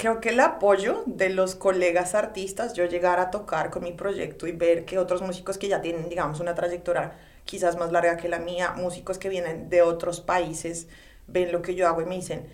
creo 0.00 0.18
que 0.18 0.30
el 0.30 0.40
apoyo 0.40 1.02
de 1.04 1.28
los 1.28 1.54
colegas 1.54 2.14
artistas, 2.14 2.72
yo 2.72 2.86
llegar 2.86 3.20
a 3.20 3.30
tocar 3.30 3.68
con 3.68 3.84
mi 3.84 3.92
proyecto 3.92 4.46
y 4.46 4.52
ver 4.52 4.86
que 4.86 4.96
otros 4.96 5.20
músicos 5.20 5.58
que 5.58 5.68
ya 5.68 5.82
tienen, 5.82 6.08
digamos, 6.08 6.40
una 6.40 6.54
trayectoria 6.54 7.12
quizás 7.44 7.76
más 7.76 7.92
larga 7.92 8.16
que 8.16 8.26
la 8.30 8.38
mía, 8.38 8.72
músicos 8.74 9.18
que 9.18 9.28
vienen 9.28 9.68
de 9.68 9.82
otros 9.82 10.22
países, 10.22 10.88
ven 11.26 11.52
lo 11.52 11.60
que 11.60 11.74
yo 11.74 11.86
hago 11.86 12.00
y 12.00 12.06
me 12.06 12.14
dicen, 12.14 12.46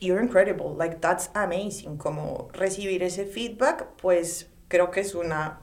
you're 0.00 0.20
incredible, 0.20 0.74
like 0.76 0.96
that's 0.96 1.30
amazing, 1.34 1.96
como 1.96 2.48
recibir 2.52 3.04
ese 3.04 3.24
feedback, 3.24 3.86
pues 4.02 4.48
creo 4.66 4.90
que 4.90 5.02
es 5.02 5.14
una 5.14 5.60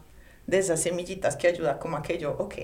de 0.47 0.60
esas 0.60 0.81
semillitas 0.81 1.36
que 1.36 1.49
ayuda 1.49 1.77
como 1.77 1.97
a 1.97 2.03
que 2.03 2.17
yo, 2.19 2.38
ok, 2.39 2.55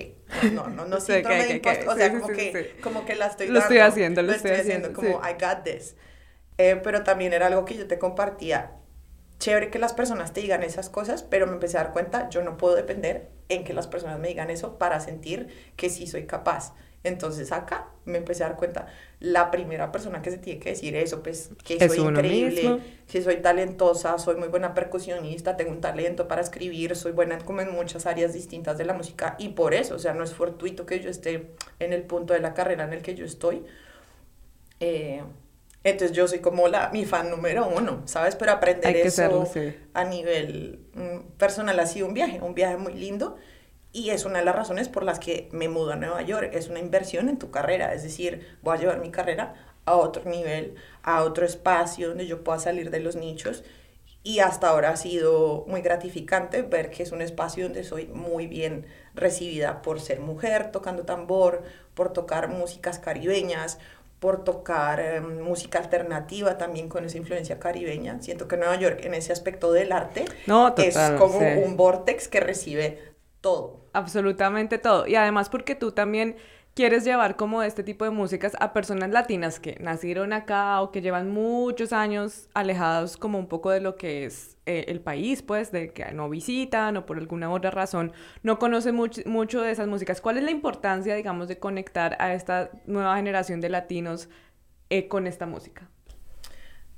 no, 0.52 0.68
no, 0.68 0.86
no, 0.86 1.00
siento 1.02 1.28
o 1.28 1.94
sea, 1.94 2.10
como, 2.18 2.28
que, 2.28 2.76
como 2.82 3.04
que 3.04 3.14
la 3.14 3.26
estoy 3.26 3.48
Lo 3.48 3.58
estoy 3.58 3.80
haciendo, 3.80 4.22
lo, 4.22 4.32
estoy, 4.32 4.52
haciendo, 4.52 4.94
como 4.94 5.20
I 5.20 5.34
got 5.38 5.64
this. 5.64 5.96
Eh, 6.58 6.80
pero 6.82 7.02
también 7.02 7.32
era 7.32 7.46
algo 7.46 7.64
que 7.64 7.76
yo 7.76 7.86
te 7.86 7.98
compartía, 7.98 8.72
chévere 9.38 9.70
que 9.70 9.78
las 9.80 9.92
personas 9.92 10.32
te 10.32 10.40
digan 10.40 10.62
esas 10.62 10.88
cosas, 10.88 11.24
pero 11.24 11.46
me 11.46 11.54
empecé 11.54 11.76
a 11.76 11.84
dar 11.84 11.92
cuenta, 11.92 12.28
yo 12.30 12.42
no 12.42 12.56
puedo 12.56 12.76
depender 12.76 13.28
en 13.48 13.64
que 13.64 13.72
las 13.72 13.88
personas 13.88 14.20
me 14.20 14.28
digan 14.28 14.50
eso 14.50 14.78
para 14.78 15.00
sentir 15.00 15.48
que 15.76 15.90
sí 15.90 16.06
soy 16.06 16.26
capaz. 16.26 16.74
Entonces 17.04 17.50
acá 17.50 17.88
me 18.04 18.18
empecé 18.18 18.44
a 18.44 18.48
dar 18.48 18.56
cuenta, 18.56 18.86
la 19.18 19.50
primera 19.50 19.90
persona 19.90 20.22
que 20.22 20.30
se 20.30 20.38
tiene 20.38 20.60
que 20.60 20.70
decir 20.70 20.94
eso, 20.94 21.24
pues 21.24 21.50
que 21.64 21.88
soy 21.88 21.98
increíble, 21.98 22.78
que 23.10 23.22
soy 23.22 23.36
talentosa, 23.38 24.16
soy 24.18 24.36
muy 24.36 24.46
buena 24.46 24.74
percusionista, 24.74 25.56
tengo 25.56 25.72
un 25.72 25.80
talento 25.80 26.28
para 26.28 26.40
escribir, 26.40 26.94
soy 26.94 27.10
buena 27.10 27.38
como 27.38 27.60
en 27.60 27.72
muchas 27.72 28.06
áreas 28.06 28.32
distintas 28.32 28.78
de 28.78 28.84
la 28.84 28.94
música 28.94 29.34
y 29.38 29.48
por 29.48 29.74
eso, 29.74 29.96
o 29.96 29.98
sea, 29.98 30.14
no 30.14 30.22
es 30.22 30.32
fortuito 30.32 30.86
que 30.86 31.00
yo 31.00 31.10
esté 31.10 31.50
en 31.80 31.92
el 31.92 32.04
punto 32.04 32.34
de 32.34 32.40
la 32.40 32.54
carrera 32.54 32.84
en 32.84 32.92
el 32.92 33.02
que 33.02 33.16
yo 33.16 33.24
estoy. 33.24 33.64
Eh, 34.78 35.22
entonces 35.84 36.16
yo 36.16 36.28
soy 36.28 36.38
como 36.38 36.68
la, 36.68 36.90
mi 36.90 37.04
fan 37.04 37.30
número 37.30 37.66
uno, 37.66 38.02
¿sabes? 38.06 38.36
Pero 38.36 38.52
aprender 38.52 38.96
eso 38.96 39.48
a 39.94 40.04
nivel 40.04 40.80
mm, 40.94 41.38
personal 41.38 41.78
ha 41.80 41.86
sido 41.86 42.06
un 42.06 42.14
viaje, 42.14 42.40
un 42.40 42.54
viaje 42.54 42.76
muy 42.76 42.94
lindo. 42.94 43.36
Y 43.94 44.10
es 44.10 44.24
una 44.24 44.38
de 44.38 44.44
las 44.46 44.56
razones 44.56 44.88
por 44.88 45.02
las 45.02 45.18
que 45.18 45.50
me 45.52 45.68
mudo 45.68 45.92
a 45.92 45.96
Nueva 45.96 46.22
York. 46.22 46.50
Es 46.54 46.68
una 46.68 46.78
inversión 46.78 47.28
en 47.28 47.38
tu 47.38 47.50
carrera. 47.50 47.92
Es 47.92 48.02
decir, 48.02 48.56
voy 48.62 48.76
a 48.76 48.80
llevar 48.80 49.00
mi 49.00 49.10
carrera 49.10 49.54
a 49.84 49.96
otro 49.96 50.24
nivel, 50.24 50.76
a 51.02 51.24
otro 51.24 51.44
espacio 51.44 52.08
donde 52.08 52.26
yo 52.26 52.42
pueda 52.42 52.58
salir 52.58 52.90
de 52.90 53.00
los 53.00 53.16
nichos. 53.16 53.64
Y 54.24 54.38
hasta 54.38 54.68
ahora 54.68 54.90
ha 54.90 54.96
sido 54.96 55.64
muy 55.66 55.82
gratificante 55.82 56.62
ver 56.62 56.90
que 56.90 57.02
es 57.02 57.10
un 57.10 57.20
espacio 57.20 57.64
donde 57.64 57.82
soy 57.82 58.06
muy 58.06 58.46
bien 58.46 58.86
recibida 59.14 59.82
por 59.82 60.00
ser 60.00 60.20
mujer, 60.20 60.70
tocando 60.70 61.02
tambor, 61.04 61.64
por 61.94 62.12
tocar 62.12 62.48
músicas 62.48 63.00
caribeñas, 63.00 63.78
por 64.22 64.44
tocar 64.44 65.00
em, 65.00 65.40
música 65.42 65.80
alternativa 65.80 66.56
también 66.56 66.88
con 66.88 67.04
esa 67.04 67.18
influencia 67.18 67.58
caribeña. 67.58 68.22
Siento 68.22 68.46
que 68.46 68.56
Nueva 68.56 68.76
York 68.76 69.00
en 69.02 69.14
ese 69.14 69.32
aspecto 69.32 69.72
del 69.72 69.90
arte 69.90 70.26
es 70.76 70.96
como 71.18 71.40
un 71.40 71.76
vortex 71.76 72.28
que 72.28 72.38
recibe 72.38 73.02
todo. 73.40 73.80
Absolutamente 73.92 74.78
todo. 74.78 75.08
Y 75.08 75.16
además 75.16 75.48
porque 75.48 75.74
tú 75.74 75.90
también 75.90 76.36
quieres 76.72 77.02
llevar 77.02 77.34
como 77.34 77.64
este 77.64 77.82
tipo 77.82 78.04
de 78.04 78.12
músicas 78.12 78.52
a 78.60 78.72
personas 78.72 79.10
latinas 79.10 79.58
que 79.58 79.76
nacieron 79.80 80.32
acá 80.32 80.80
o 80.82 80.92
que 80.92 81.02
llevan 81.02 81.32
muchos 81.32 81.92
años 81.92 82.48
alejados 82.54 83.16
como 83.16 83.40
un 83.40 83.48
poco 83.48 83.70
de 83.70 83.80
lo 83.80 83.96
que 83.96 84.24
es 84.24 84.51
eh, 84.64 84.84
el 84.88 85.00
país, 85.00 85.42
pues, 85.42 85.72
de 85.72 85.92
que 85.92 86.12
no 86.12 86.28
visitan 86.28 86.96
o 86.96 87.04
por 87.04 87.18
alguna 87.18 87.50
otra 87.50 87.70
razón 87.70 88.12
no 88.42 88.58
conocen 88.58 88.94
mucho 88.94 89.62
de 89.62 89.70
esas 89.70 89.88
músicas. 89.88 90.20
¿Cuál 90.20 90.38
es 90.38 90.44
la 90.44 90.52
importancia, 90.52 91.16
digamos, 91.16 91.48
de 91.48 91.58
conectar 91.58 92.16
a 92.20 92.32
esta 92.32 92.70
nueva 92.86 93.16
generación 93.16 93.60
de 93.60 93.70
latinos 93.70 94.28
eh, 94.90 95.08
con 95.08 95.26
esta 95.26 95.46
música? 95.46 95.88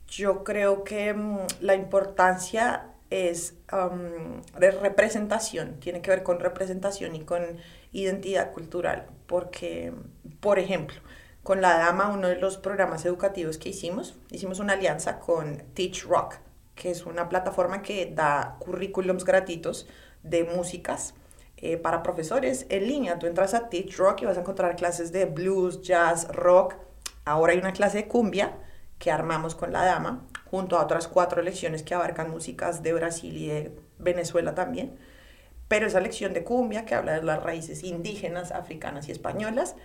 Yo 0.06 0.44
creo 0.44 0.84
que 0.84 1.14
mm, 1.14 1.38
la 1.60 1.74
importancia 1.74 2.90
es 3.08 3.54
de 4.58 4.70
representación, 4.70 5.78
tiene 5.80 6.02
que 6.02 6.10
ver 6.10 6.22
con 6.22 6.40
representación 6.40 7.14
y 7.14 7.20
con 7.20 7.42
identidad 7.92 8.52
cultural, 8.52 9.06
porque, 9.26 9.92
por 10.40 10.58
ejemplo, 10.58 10.96
con 11.42 11.60
la 11.60 11.78
dama, 11.78 12.10
uno 12.10 12.28
de 12.28 12.36
los 12.36 12.56
programas 12.56 13.04
educativos 13.04 13.58
que 13.58 13.68
hicimos, 13.68 14.16
hicimos 14.30 14.58
una 14.58 14.72
alianza 14.72 15.20
con 15.20 15.58
Teach 15.74 16.04
Rock, 16.04 16.36
que 16.74 16.90
es 16.90 17.06
una 17.06 17.28
plataforma 17.28 17.82
que 17.82 18.12
da 18.14 18.56
currículums 18.58 19.24
gratuitos 19.24 19.86
de 20.22 20.44
músicas 20.44 21.14
eh, 21.56 21.76
para 21.76 22.02
profesores 22.02 22.66
en 22.68 22.86
línea. 22.88 23.18
Tú 23.18 23.26
entras 23.26 23.54
a 23.54 23.68
Teach 23.68 23.96
Rock 23.96 24.22
y 24.22 24.24
vas 24.26 24.36
a 24.36 24.40
encontrar 24.40 24.76
clases 24.76 25.12
de 25.12 25.26
blues, 25.26 25.82
jazz, 25.82 26.28
rock. 26.28 26.74
Ahora 27.24 27.52
hay 27.52 27.58
una 27.58 27.72
clase 27.72 27.98
de 27.98 28.08
cumbia 28.08 28.52
que 28.98 29.10
armamos 29.10 29.54
con 29.54 29.72
la 29.72 29.84
dama, 29.84 30.26
junto 30.50 30.76
a 30.76 30.82
otras 30.82 31.08
cuatro 31.08 31.42
lecciones 31.42 31.82
que 31.82 31.94
abarcan 31.94 32.30
músicas 32.30 32.82
de 32.82 32.92
Brasil 32.92 33.36
y 33.36 33.48
de 33.48 33.76
Venezuela 33.98 34.54
también. 34.54 34.98
Pero 35.68 35.86
esa 35.86 36.00
lección 36.00 36.32
de 36.32 36.44
cumbia, 36.44 36.84
que 36.84 36.94
habla 36.94 37.14
de 37.14 37.22
las 37.22 37.42
raíces 37.42 37.82
indígenas, 37.82 38.52
africanas 38.52 39.08
y 39.08 39.12
españolas, 39.12 39.76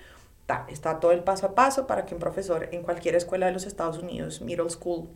está 0.68 1.00
todo 1.00 1.12
el 1.12 1.24
paso 1.24 1.48
a 1.48 1.56
paso 1.56 1.88
para 1.88 2.06
que 2.06 2.14
un 2.14 2.20
profesor 2.20 2.70
en 2.72 2.82
cualquier 2.82 3.16
escuela 3.16 3.46
de 3.46 3.52
los 3.52 3.66
Estados 3.66 4.00
Unidos, 4.00 4.42
middle 4.42 4.70
school, 4.70 5.10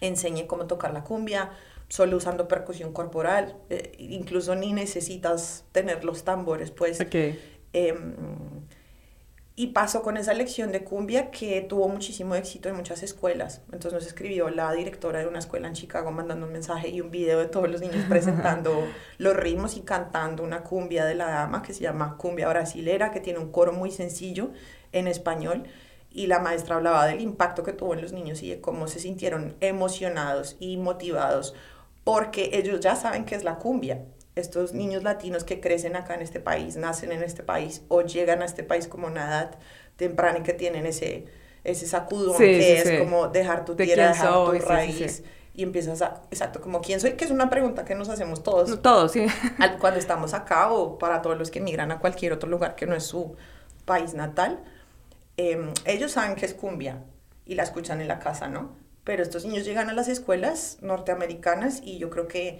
enseñe 0.00 0.46
cómo 0.46 0.66
tocar 0.66 0.92
la 0.92 1.04
cumbia, 1.04 1.50
solo 1.88 2.16
usando 2.16 2.48
percusión 2.48 2.92
corporal, 2.92 3.56
eh, 3.70 3.92
incluso 3.98 4.54
ni 4.54 4.72
necesitas 4.72 5.64
tener 5.72 6.04
los 6.04 6.24
tambores, 6.24 6.70
pues. 6.70 7.00
Okay. 7.00 7.38
Em, 7.72 8.14
y 9.58 9.68
pasó 9.68 10.02
con 10.02 10.16
esa 10.16 10.34
lección 10.34 10.70
de 10.70 10.84
cumbia 10.84 11.32
que 11.32 11.60
tuvo 11.62 11.88
muchísimo 11.88 12.36
éxito 12.36 12.68
en 12.68 12.76
muchas 12.76 13.02
escuelas. 13.02 13.62
Entonces 13.72 13.92
nos 13.92 14.06
escribió 14.06 14.50
la 14.50 14.72
directora 14.72 15.18
de 15.18 15.26
una 15.26 15.40
escuela 15.40 15.66
en 15.66 15.74
Chicago 15.74 16.12
mandando 16.12 16.46
un 16.46 16.52
mensaje 16.52 16.90
y 16.90 17.00
un 17.00 17.10
video 17.10 17.40
de 17.40 17.46
todos 17.46 17.68
los 17.68 17.80
niños 17.80 18.04
presentando 18.08 18.86
los 19.18 19.34
ritmos 19.34 19.76
y 19.76 19.80
cantando 19.80 20.44
una 20.44 20.62
cumbia 20.62 21.04
de 21.06 21.16
la 21.16 21.26
dama 21.26 21.62
que 21.62 21.74
se 21.74 21.80
llama 21.80 22.16
cumbia 22.16 22.48
brasilera, 22.48 23.10
que 23.10 23.18
tiene 23.18 23.40
un 23.40 23.50
coro 23.50 23.72
muy 23.72 23.90
sencillo 23.90 24.52
en 24.92 25.08
español. 25.08 25.64
Y 26.10 26.26
la 26.26 26.40
maestra 26.40 26.76
hablaba 26.76 27.06
del 27.06 27.20
impacto 27.20 27.62
que 27.62 27.72
tuvo 27.72 27.94
en 27.94 28.02
los 28.02 28.12
niños 28.12 28.42
y 28.42 28.50
de 28.50 28.60
cómo 28.60 28.88
se 28.88 28.98
sintieron 28.98 29.56
emocionados 29.60 30.56
y 30.58 30.76
motivados 30.76 31.54
porque 32.04 32.50
ellos 32.54 32.80
ya 32.80 32.96
saben 32.96 33.26
qué 33.26 33.34
es 33.34 33.44
la 33.44 33.56
cumbia 33.56 34.00
estos 34.38 34.72
niños 34.72 35.02
latinos 35.02 35.44
que 35.44 35.60
crecen 35.60 35.96
acá 35.96 36.14
en 36.14 36.22
este 36.22 36.40
país, 36.40 36.76
nacen 36.76 37.12
en 37.12 37.22
este 37.22 37.42
país 37.42 37.82
o 37.88 38.02
llegan 38.02 38.40
a 38.40 38.44
este 38.44 38.62
país 38.62 38.88
como 38.88 39.06
una 39.08 39.26
edad 39.26 39.58
temprana 39.96 40.38
y 40.38 40.42
que 40.42 40.52
tienen 40.52 40.86
ese, 40.86 41.26
ese 41.64 41.86
sacudón 41.86 42.38
que 42.38 42.78
es 42.78 43.00
como 43.00 43.28
dejar 43.28 43.64
tu 43.64 43.74
tierra, 43.74 44.08
dejar 44.08 44.32
tu 44.32 44.52
raíz. 44.66 45.22
Y 45.54 45.64
empiezas 45.64 46.02
a, 46.02 46.22
exacto, 46.30 46.60
como 46.60 46.80
quién 46.80 47.00
soy, 47.00 47.14
que 47.14 47.24
es 47.24 47.32
una 47.32 47.50
pregunta 47.50 47.84
que 47.84 47.96
nos 47.96 48.08
hacemos 48.08 48.44
todos. 48.44 48.80
todos, 48.80 49.10
sí. 49.10 49.26
cuando 49.80 49.98
estamos 49.98 50.32
acá 50.32 50.70
o 50.70 50.98
para 50.98 51.20
todos 51.20 51.36
los 51.36 51.50
que 51.50 51.58
emigran 51.58 51.90
a 51.90 51.98
cualquier 51.98 52.32
otro 52.32 52.48
lugar 52.48 52.76
que 52.76 52.86
no 52.86 52.94
es 52.94 53.02
su 53.02 53.36
país 53.84 54.14
natal. 54.14 54.60
Em, 55.38 55.72
ellos 55.84 56.10
saben 56.12 56.34
que 56.34 56.44
es 56.46 56.52
cumbia 56.52 57.04
y 57.46 57.54
la 57.54 57.62
escuchan 57.62 58.00
en 58.00 58.08
la 58.08 58.18
casa, 58.18 58.48
¿no? 58.48 58.76
Pero 59.04 59.22
estos 59.22 59.44
niños 59.46 59.64
llegan 59.64 59.88
a 59.88 59.92
las 59.92 60.08
escuelas 60.08 60.78
norteamericanas 60.82 61.80
y 61.82 61.98
yo 61.98 62.10
creo 62.10 62.26
que 62.26 62.58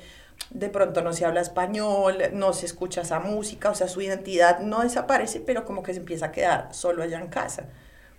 de 0.51 0.71
pronto 0.71 1.03
no 1.03 1.13
se 1.13 1.25
habla 1.25 1.41
español, 1.41 2.19
no 2.33 2.53
se 2.53 2.67
escucha 2.67 3.01
esa 3.01 3.19
música, 3.19 3.71
o 3.71 3.75
sea, 3.75 3.89
su 3.89 4.01
identidad 4.01 4.61
no 4.61 4.83
desaparece, 4.83 5.41
pero 5.41 5.65
como 5.65 5.83
que 5.83 5.93
se 5.93 5.99
empieza 5.99 6.27
a 6.27 6.33
quedar 6.33 6.73
solo 6.73 7.03
allá 7.03 7.19
en 7.19 7.27
casa. 7.27 7.65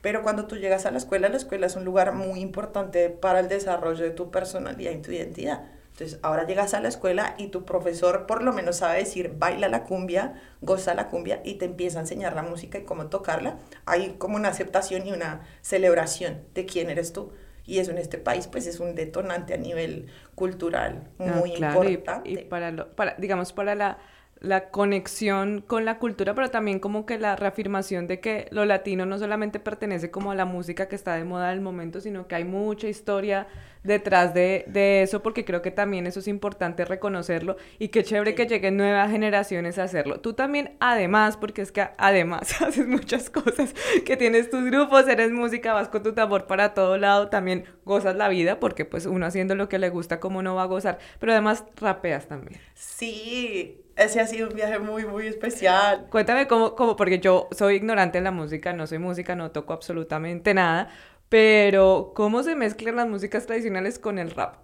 Pero 0.01 0.23
cuando 0.23 0.45
tú 0.45 0.57
llegas 0.57 0.85
a 0.85 0.91
la 0.91 0.97
escuela, 0.97 1.29
la 1.29 1.37
escuela 1.37 1.65
es 1.65 1.77
un 1.77 1.85
lugar 1.85 2.13
muy 2.13 2.41
importante 2.41 3.09
para 3.09 3.39
el 3.39 3.47
desarrollo 3.47 4.03
de 4.03 4.11
tu 4.11 4.29
personalidad 4.29 4.91
y 4.91 5.01
tu 5.01 5.11
identidad. 5.11 5.63
Entonces, 5.99 6.19
ahora 6.23 6.47
llegas 6.47 6.73
a 6.73 6.79
la 6.79 6.87
escuela 6.87 7.35
y 7.37 7.47
tu 7.47 7.65
profesor 7.65 8.25
por 8.25 8.41
lo 8.41 8.53
menos 8.53 8.77
sabe 8.77 8.99
decir, 8.99 9.33
baila 9.37 9.67
la 9.67 9.83
cumbia, 9.83 10.41
goza 10.61 10.93
la 10.93 11.09
cumbia 11.09 11.41
y 11.43 11.55
te 11.55 11.65
empieza 11.65 11.97
a 11.97 12.01
enseñar 12.03 12.35
la 12.35 12.41
música 12.41 12.77
y 12.77 12.83
cómo 12.83 13.07
tocarla. 13.07 13.57
Hay 13.85 14.15
como 14.17 14.37
una 14.37 14.47
aceptación 14.47 15.05
y 15.05 15.11
una 15.11 15.41
celebración 15.61 16.41
de 16.53 16.65
quién 16.65 16.89
eres 16.89 17.11
tú 17.11 17.33
y 17.65 17.79
eso 17.79 17.91
en 17.91 17.97
este 17.97 18.17
país 18.17 18.47
pues 18.47 18.65
es 18.65 18.79
un 18.79 18.95
detonante 18.95 19.53
a 19.53 19.57
nivel 19.57 20.07
cultural 20.35 21.09
muy 21.17 21.55
importante. 21.55 22.29
Y, 22.29 22.37
para, 22.37 22.71
lo, 22.71 22.95
para, 22.95 23.15
digamos, 23.15 23.51
para 23.51 23.75
la, 23.75 23.97
la 24.41 24.69
conexión 24.69 25.61
con 25.65 25.85
la 25.85 25.99
cultura, 25.99 26.33
pero 26.33 26.49
también 26.49 26.79
como 26.79 27.05
que 27.05 27.17
la 27.17 27.35
reafirmación 27.35 28.07
de 28.07 28.19
que 28.19 28.47
lo 28.51 28.65
latino 28.65 29.05
no 29.05 29.17
solamente 29.19 29.59
pertenece 29.59 30.11
como 30.11 30.31
a 30.31 30.35
la 30.35 30.45
música 30.45 30.87
que 30.87 30.95
está 30.95 31.15
de 31.15 31.25
moda 31.25 31.49
del 31.49 31.61
momento, 31.61 31.99
sino 31.99 32.27
que 32.27 32.35
hay 32.35 32.45
mucha 32.45 32.87
historia 32.87 33.47
detrás 33.83 34.33
de, 34.33 34.65
de, 34.67 35.03
eso, 35.03 35.21
porque 35.21 35.45
creo 35.45 35.61
que 35.61 35.71
también 35.71 36.05
eso 36.05 36.19
es 36.19 36.27
importante 36.27 36.83
reconocerlo 36.83 37.55
y 37.77 37.89
qué 37.89 38.03
chévere 38.03 38.35
que 38.35 38.45
lleguen 38.45 38.77
nuevas 38.77 39.09
generaciones 39.09 39.77
a 39.77 39.83
hacerlo. 39.83 40.19
Tú 40.19 40.33
también, 40.33 40.75
además, 40.79 41.37
porque 41.37 41.61
es 41.61 41.71
que 41.71 41.87
además 41.97 42.61
haces 42.61 42.87
muchas 42.87 43.29
cosas, 43.29 43.73
que 44.05 44.17
tienes 44.17 44.49
tus 44.49 44.63
grupos, 44.65 45.07
eres 45.07 45.31
música, 45.31 45.73
vas 45.73 45.87
con 45.87 46.03
tu 46.03 46.13
tambor 46.13 46.45
para 46.45 46.73
todo 46.73 46.97
lado, 46.97 47.29
también 47.29 47.65
gozas 47.85 48.15
la 48.15 48.29
vida, 48.29 48.59
porque 48.59 48.85
pues 48.85 49.05
uno 49.05 49.25
haciendo 49.25 49.55
lo 49.55 49.69
que 49.69 49.79
le 49.79 49.89
gusta, 49.89 50.19
como 50.19 50.41
no 50.41 50.55
va 50.55 50.63
a 50.63 50.67
gozar, 50.67 50.99
pero 51.19 51.31
además 51.31 51.63
rapeas 51.77 52.27
también. 52.27 52.59
Sí, 52.73 53.81
ese 53.99 54.21
ha 54.21 54.27
sido 54.27 54.47
un 54.49 54.55
viaje 54.55 54.79
muy, 54.79 55.05
muy 55.05 55.27
especial. 55.27 56.07
Cuéntame 56.09 56.47
cómo, 56.47 56.75
cómo, 56.75 56.95
porque 56.95 57.19
yo 57.19 57.47
soy 57.51 57.75
ignorante 57.75 58.17
en 58.17 58.23
la 58.23 58.31
música, 58.31 58.73
no 58.73 58.87
soy 58.87 58.97
música, 58.97 59.35
no 59.35 59.51
toco 59.51 59.73
absolutamente 59.73 60.53
nada, 60.53 60.89
pero, 61.29 62.13
¿cómo 62.15 62.41
se 62.41 62.55
mezclan 62.55 62.95
las 62.95 63.07
músicas 63.07 63.45
tradicionales 63.45 63.99
con 63.99 64.17
el 64.17 64.31
rap? 64.31 64.55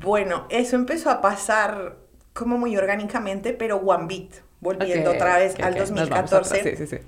Bueno, 0.00 0.46
eso 0.50 0.76
empezó 0.76 1.10
a 1.10 1.20
pasar 1.20 1.96
como 2.32 2.58
muy 2.58 2.76
orgánicamente, 2.76 3.52
pero 3.52 3.76
One 3.76 4.06
Beat, 4.08 4.42
volviendo 4.60 5.12
otra 5.12 5.38
vez 5.38 5.54
al 5.60 5.74
2014, 5.74 7.02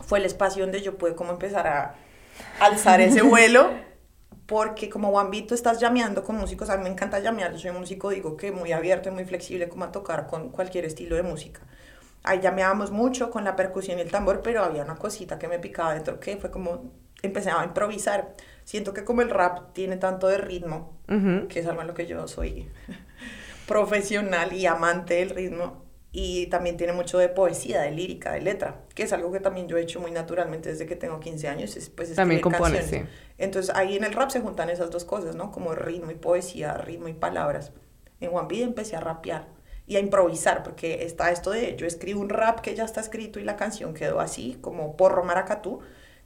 fue 0.00 0.20
el 0.20 0.24
espacio 0.24 0.62
donde 0.62 0.80
yo 0.80 0.96
pude 0.96 1.14
como 1.14 1.32
empezar 1.32 1.66
a 1.66 1.94
alzar 2.60 3.00
ese 3.00 3.22
vuelo, 3.22 3.70
porque 4.50 4.90
como 4.90 5.12
tú 5.46 5.54
estás 5.54 5.78
llameando 5.78 6.24
con 6.24 6.34
músicos, 6.34 6.70
a 6.70 6.76
mí 6.76 6.82
me 6.82 6.88
encanta 6.88 7.20
llamear, 7.20 7.52
yo 7.52 7.58
soy 7.60 7.70
músico, 7.70 8.10
digo 8.10 8.36
que 8.36 8.50
muy 8.50 8.72
abierto 8.72 9.08
y 9.08 9.12
muy 9.12 9.24
flexible 9.24 9.68
como 9.68 9.84
a 9.84 9.92
tocar 9.92 10.26
con 10.26 10.48
cualquier 10.48 10.86
estilo 10.86 11.14
de 11.14 11.22
música. 11.22 11.60
Ahí 12.24 12.40
llameábamos 12.40 12.90
mucho 12.90 13.30
con 13.30 13.44
la 13.44 13.54
percusión 13.54 13.98
y 13.98 14.00
el 14.00 14.10
tambor, 14.10 14.42
pero 14.42 14.64
había 14.64 14.82
una 14.82 14.96
cosita 14.96 15.38
que 15.38 15.46
me 15.46 15.60
picaba 15.60 15.94
dentro 15.94 16.18
que 16.18 16.36
fue 16.36 16.50
como 16.50 16.90
empecé 17.22 17.52
a 17.52 17.62
improvisar. 17.64 18.34
Siento 18.64 18.92
que 18.92 19.04
como 19.04 19.22
el 19.22 19.30
rap 19.30 19.72
tiene 19.72 19.98
tanto 19.98 20.26
de 20.26 20.38
ritmo, 20.38 20.98
que 21.06 21.60
es 21.60 21.66
algo 21.68 21.82
en 21.82 21.86
lo 21.86 21.94
que 21.94 22.08
yo 22.08 22.26
soy 22.26 22.68
profesional 23.68 24.52
y 24.52 24.66
amante 24.66 25.14
del 25.14 25.30
ritmo, 25.30 25.84
y 26.12 26.46
también 26.46 26.76
tiene 26.76 26.92
mucho 26.92 27.18
de 27.18 27.28
poesía, 27.28 27.82
de 27.82 27.92
lírica, 27.92 28.32
de 28.32 28.40
letra, 28.40 28.80
que 28.94 29.04
es 29.04 29.12
algo 29.12 29.30
que 29.30 29.40
también 29.40 29.68
yo 29.68 29.76
he 29.76 29.82
hecho 29.82 30.00
muy 30.00 30.10
naturalmente 30.10 30.70
desde 30.70 30.86
que 30.86 30.96
tengo 30.96 31.20
15 31.20 31.48
años, 31.48 31.76
es, 31.76 31.88
pues 31.88 32.14
también 32.14 32.40
compones, 32.40 32.86
sí. 32.86 33.02
Entonces 33.38 33.74
ahí 33.74 33.96
en 33.96 34.04
el 34.04 34.12
rap 34.12 34.30
se 34.30 34.40
juntan 34.40 34.70
esas 34.70 34.90
dos 34.90 35.04
cosas, 35.04 35.36
¿no? 35.36 35.52
Como 35.52 35.74
ritmo 35.74 36.10
y 36.10 36.16
poesía, 36.16 36.74
ritmo 36.74 37.08
y 37.08 37.14
palabras. 37.14 37.72
En 38.20 38.34
One 38.34 38.48
Beat 38.48 38.62
empecé 38.62 38.96
a 38.96 39.00
rapear 39.00 39.48
y 39.86 39.96
a 39.96 40.00
improvisar, 40.00 40.62
porque 40.62 41.04
está 41.04 41.30
esto 41.30 41.50
de 41.50 41.76
yo 41.76 41.86
escribo 41.86 42.20
un 42.20 42.28
rap 42.28 42.60
que 42.60 42.74
ya 42.74 42.84
está 42.84 43.00
escrito 43.00 43.38
y 43.40 43.44
la 43.44 43.56
canción 43.56 43.94
quedó 43.94 44.20
así, 44.20 44.58
como 44.60 44.96
porro 44.96 45.24
maracatú, 45.24 45.80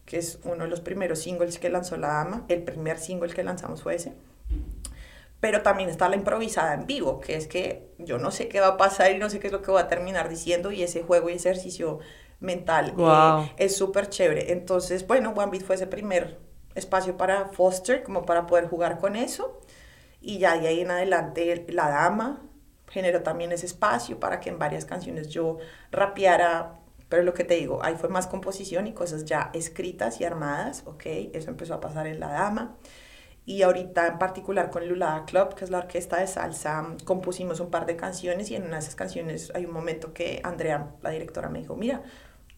que 0.07 0.19
es 0.19 0.39
uno 0.45 0.65
de 0.65 0.69
los 0.69 0.81
primeros 0.81 1.21
singles 1.21 1.59
que 1.59 1.71
lanzó 1.71 1.97
La 1.97 2.09
Dama. 2.09 2.45
El 2.49 2.63
primer 2.63 2.99
single 2.99 3.33
que 3.33 3.43
lanzamos 3.43 3.83
fue 3.83 3.95
ese. 3.95 4.13
Pero 5.45 5.61
también 5.61 5.91
está 5.91 6.09
la 6.09 6.17
improvisada 6.17 6.73
en 6.73 6.87
vivo, 6.87 7.21
que 7.21 7.37
es 7.37 7.47
que 7.47 7.93
yo 7.99 8.17
no 8.17 8.31
sé 8.31 8.49
qué 8.49 8.61
va 8.61 8.69
a 8.69 8.77
pasar 8.79 9.13
y 9.13 9.19
no 9.19 9.29
sé 9.29 9.41
qué 9.41 9.49
es 9.49 9.53
lo 9.53 9.61
que 9.61 9.71
voy 9.71 9.83
a 9.83 9.89
terminar 9.89 10.31
diciendo 10.31 10.73
y 10.73 10.83
ese 10.83 11.03
juego 11.03 11.29
y 11.29 11.35
ejercicio 11.35 11.99
mental 12.41 12.95
eh, 12.97 13.53
es 13.59 13.77
súper 13.77 14.09
chévere. 14.09 14.53
Entonces, 14.53 15.07
bueno, 15.07 15.35
One 15.37 15.51
Beat 15.51 15.65
fue 15.65 15.75
ese 15.75 15.87
primer 15.87 16.41
espacio 16.75 17.19
para 17.19 17.49
Foster, 17.49 18.03
como 18.05 18.25
para 18.25 18.47
poder 18.47 18.69
jugar 18.69 18.99
con 18.99 19.17
eso. 19.17 19.61
Y 20.23 20.39
ya 20.39 20.59
de 20.59 20.67
ahí 20.67 20.81
en 20.81 20.91
adelante 20.91 21.67
La 21.69 21.91
Dama 21.91 22.41
generó 22.89 23.23
también 23.23 23.53
ese 23.53 23.67
espacio 23.67 24.19
para 24.19 24.41
que 24.41 24.49
en 24.49 24.59
varias 24.59 24.87
canciones 24.87 25.29
yo 25.29 25.59
rapeara 25.91 26.81
pero 27.11 27.23
lo 27.23 27.35
que 27.35 27.45
te 27.45 27.57
digo, 27.57 27.85
ahí 27.85 27.97
fue 27.97 28.09
más 28.09 28.27
composición 28.27 28.87
y 28.87 28.95
cosas 28.95 29.27
ya 29.27 29.51
escritas 29.53 30.23
y 30.23 30.25
armadas, 30.25 30.85
¿ok? 30.87 31.05
Eso 31.35 31.51
empezó 31.51 31.75
a 31.75 31.81
pasar 31.81 32.07
en 32.07 32.19
La 32.19 32.29
Dama. 32.29 32.77
Y 33.47 33.63
ahorita 33.63 34.07
en 34.07 34.19
particular 34.19 34.71
con 34.71 34.89
Lulada 34.89 35.25
Club, 35.27 35.55
que 35.55 35.65
es 35.65 35.71
la 35.71 35.79
orquesta 35.79 36.19
de 36.19 36.27
salsa, 36.27 36.87
compusimos 37.05 37.61
un 37.61 37.71
par 37.71 37.85
de 37.85 37.95
canciones 37.95 38.51
y 38.51 38.57
en 38.57 38.63
una 38.63 38.77
de 38.77 38.81
esas 38.81 38.95
canciones 38.95 39.53
hay 39.55 39.67
un 39.67 39.73
momento 39.73 40.15
que 40.15 40.41
Andrea, 40.43 40.87
la 41.03 41.11
directora, 41.11 41.51
me 41.51 41.59
dijo, 41.59 41.77
mira, 41.77 42.03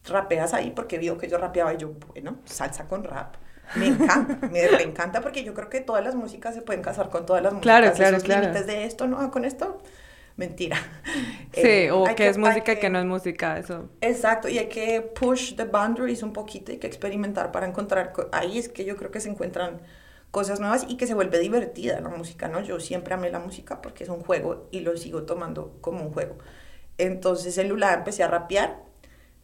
rapeas 0.05 0.55
ahí 0.55 0.71
porque 0.71 0.99
vio 0.99 1.19
que 1.19 1.29
yo 1.29 1.39
rapeaba 1.39 1.75
y 1.75 1.79
yo, 1.79 1.93
bueno, 2.13 2.37
salsa 2.45 2.87
con 2.87 3.03
rap. 3.03 3.35
Me 3.75 3.89
encanta, 3.89 4.47
me 4.51 4.83
encanta 4.83 5.21
porque 5.21 5.43
yo 5.43 5.55
creo 5.55 5.69
que 5.69 5.81
todas 5.81 6.05
las 6.05 6.15
músicas 6.15 6.55
se 6.55 6.63
pueden 6.63 6.83
casar 6.83 7.09
con 7.11 7.27
todas 7.27 7.43
las 7.43 7.53
músicas. 7.53 7.81
Claro, 7.81 7.97
claro, 7.97 8.17
Esos 8.19 8.29
límites 8.29 8.67
de 8.67 8.85
esto, 8.85 9.09
¿no? 9.09 9.29
Con 9.33 9.45
esto, 9.45 9.83
mentira. 10.37 10.77
Sí, 11.53 11.63
eh, 11.65 11.91
o 11.91 12.05
que, 12.15 12.29
es 12.29 12.39
música 12.39 12.75
y 12.75 12.77
que 12.77 12.91
no 12.91 13.01
es 13.01 13.07
música, 13.07 13.59
eso. 13.59 13.89
Exacto, 14.01 14.49
y 14.49 14.59
hay 14.59 14.69
que 14.69 15.01
push 15.01 15.57
the 15.57 15.65
boundaries 15.65 16.23
un 16.23 16.33
poquito 16.33 16.71
y 16.71 16.77
que 16.77 16.87
experimentar 16.87 17.51
para 17.51 17.67
encontrar, 17.67 18.13
ahí 18.31 18.59
es 18.59 18.69
que 18.69 18.85
yo 18.85 18.97
creo 18.97 19.11
que 19.11 19.19
se 19.19 19.31
encuentran 19.31 19.81
cosas 20.37 20.61
nuevas 20.61 20.85
y 20.87 20.99
que 20.99 21.07
se 21.07 21.15
vuelve 21.15 21.39
divertida 21.39 21.99
la 21.99 22.11
música, 22.11 22.47
¿no? 22.49 22.61
Yo 22.61 22.79
siempre 22.79 23.15
amé 23.15 23.31
la 23.31 23.39
música 23.39 23.81
porque 23.81 24.05
es 24.05 24.11
un 24.11 24.21
juego 24.21 24.69
y 24.71 24.81
lo 24.81 24.95
sigo 24.99 25.23
tomando 25.23 25.79
como 25.81 26.03
un 26.05 26.13
juego. 26.13 26.37
Entonces 26.99 27.57
en 27.57 27.71
Lula 27.71 27.95
empecé 27.95 28.23
a 28.23 28.29
rapear, 28.29 28.77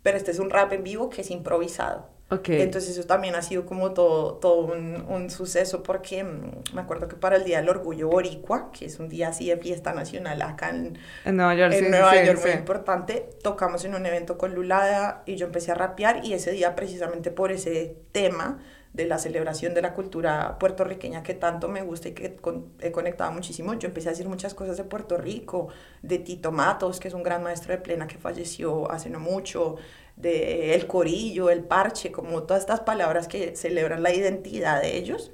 pero 0.03 0.19
este 0.19 0.33
es 0.33 0.39
un 0.39 0.51
rap 0.51 0.71
en 0.75 0.85
vivo 0.85 1.09
que 1.09 1.23
es 1.23 1.31
improvisado. 1.31 2.11
Okay. 2.29 2.61
Entonces 2.61 2.99
eso 2.99 3.07
también 3.07 3.35
ha 3.37 3.41
sido 3.41 3.65
como 3.65 3.95
todo, 3.95 4.35
todo 4.35 4.67
un, 4.67 5.03
un, 5.09 5.31
suceso 5.31 5.83
porque 5.83 6.25
mm, 6.25 6.75
me 6.75 6.83
acuerdo 6.83 7.09
que 7.09 7.17
para 7.17 7.37
el 7.37 7.45
Día 7.45 7.61
del 7.61 7.71
Orgullo 7.71 8.09
Boricua, 8.09 8.71
que 8.71 8.85
es 8.85 8.99
un 8.99 9.09
día 9.09 9.29
así 9.29 9.49
de 9.49 9.57
fiesta 9.57 9.95
nacional 9.95 10.43
acá 10.43 10.69
en, 10.69 10.99
en 11.25 11.37
Nueva 11.37 11.55
York, 11.55 11.73
en 11.73 11.91
Nueva 11.91 12.23
York 12.23 12.39
muy 12.43 12.51
importante, 12.51 13.31
tocamos 13.43 13.83
en 13.87 13.95
un 13.95 14.05
evento 14.05 14.37
con 14.37 14.55
Lulada 14.55 15.23
y 15.25 15.37
yo 15.37 15.47
empecé 15.47 15.73
a 15.73 15.75
rapear 15.75 16.23
y 16.23 16.35
ese 16.35 16.53
día 16.53 16.77
precisamente 16.77 17.31
por 17.31 17.51
ese 17.51 17.97
tema 18.13 18.61
de 18.93 19.07
la 19.07 19.19
celebración 19.19 19.73
de 19.75 19.83
la 19.83 19.95
cultura 19.95 20.59
puertorriqueña 20.59 21.23
que 21.23 21.35
tanto 21.35 21.69
me 21.69 21.83
gusta 21.83 22.09
y 22.09 22.13
que 22.13 22.37
he 22.81 22.93
conectado 22.93 23.33
muchísimo. 23.33 23.75
Yo 23.75 23.89
empecé 23.89 24.09
a 24.09 24.13
decir 24.13 24.29
muchas 24.29 24.55
cosas 24.55 24.77
de 24.77 24.85
Puerto 24.85 25.17
Rico, 25.17 25.69
de 26.03 26.19
Tito 26.19 26.53
Matos, 26.53 27.01
que 27.01 27.09
es 27.09 27.15
un 27.15 27.23
gran 27.23 27.43
maestro 27.43 27.73
de 27.73 27.79
plena 27.79 28.07
que 28.07 28.19
falleció 28.19 28.91
hace 28.91 29.09
no 29.09 29.19
mucho, 29.19 29.77
de 30.17 30.75
el 30.75 30.87
corillo, 30.87 31.49
el 31.49 31.65
parche, 31.65 32.13
como 32.13 32.43
todas 32.43 32.63
estas 32.63 32.81
palabras 32.81 33.29
que 33.29 33.57
celebran 33.57 34.03
la 34.03 34.13
identidad 34.13 34.83
de 34.83 34.99
ellos. 34.99 35.31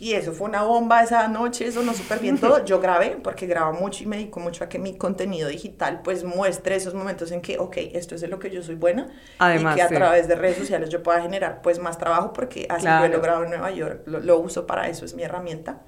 Y 0.00 0.14
eso 0.14 0.32
fue 0.32 0.48
una 0.48 0.62
bomba 0.62 1.02
esa 1.02 1.28
noche, 1.28 1.66
eso 1.66 1.82
no 1.82 1.92
súper 1.92 2.20
bien 2.20 2.38
todo. 2.38 2.64
Yo 2.64 2.80
grabé, 2.80 3.18
porque 3.22 3.46
grabo 3.46 3.78
mucho 3.78 4.02
y 4.02 4.06
me 4.06 4.16
dedico 4.16 4.40
mucho 4.40 4.64
a 4.64 4.68
que 4.70 4.78
mi 4.78 4.96
contenido 4.96 5.46
digital 5.46 6.00
pues 6.02 6.24
muestre 6.24 6.74
esos 6.74 6.94
momentos 6.94 7.30
en 7.32 7.42
que, 7.42 7.58
ok, 7.58 7.76
esto 7.92 8.14
es 8.14 8.22
de 8.22 8.28
lo 8.28 8.38
que 8.38 8.48
yo 8.48 8.62
soy 8.62 8.76
buena. 8.76 9.08
Además, 9.38 9.74
y 9.74 9.76
que 9.76 9.82
a 9.82 9.88
través 9.88 10.26
de 10.26 10.36
redes 10.36 10.56
sociales 10.56 10.88
yo 10.88 11.02
pueda 11.02 11.20
generar 11.20 11.60
pues 11.60 11.78
más 11.78 11.98
trabajo, 11.98 12.32
porque 12.32 12.66
así 12.70 12.86
lo 12.86 13.04
he 13.04 13.10
logrado 13.10 13.44
en 13.44 13.50
Nueva 13.50 13.70
York, 13.72 14.00
lo, 14.06 14.20
lo 14.20 14.38
uso 14.38 14.66
para 14.66 14.88
eso, 14.88 15.04
es 15.04 15.12
mi 15.12 15.22
herramienta. 15.22 15.82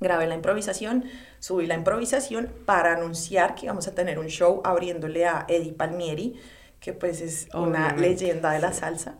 Grabé 0.00 0.26
la 0.26 0.34
improvisación, 0.34 1.04
subí 1.38 1.66
la 1.66 1.74
improvisación 1.74 2.50
para 2.64 2.94
anunciar 2.94 3.54
que 3.54 3.66
íbamos 3.66 3.86
a 3.86 3.94
tener 3.94 4.18
un 4.18 4.28
show 4.28 4.62
abriéndole 4.64 5.26
a 5.26 5.44
Eddie 5.46 5.74
Palmieri, 5.74 6.40
que 6.80 6.94
pues 6.94 7.20
es 7.20 7.48
una 7.52 7.94
leyenda 7.96 8.52
de 8.52 8.60
la 8.60 8.72
salsa. 8.72 9.18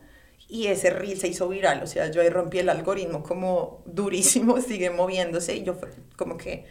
Y 0.53 0.67
ese 0.67 0.91
reel 0.91 1.17
se 1.17 1.29
hizo 1.29 1.49
viral, 1.49 1.83
o 1.83 1.87
sea, 1.87 2.11
yo 2.11 2.21
ahí 2.21 2.29
rompí 2.29 2.59
el 2.59 2.69
algoritmo 2.69 3.23
como 3.23 3.83
durísimo, 3.87 4.61
sigue 4.61 4.91
moviéndose 4.91 5.57
y 5.57 5.63
yo 5.63 5.79
como 6.19 6.37
que, 6.37 6.67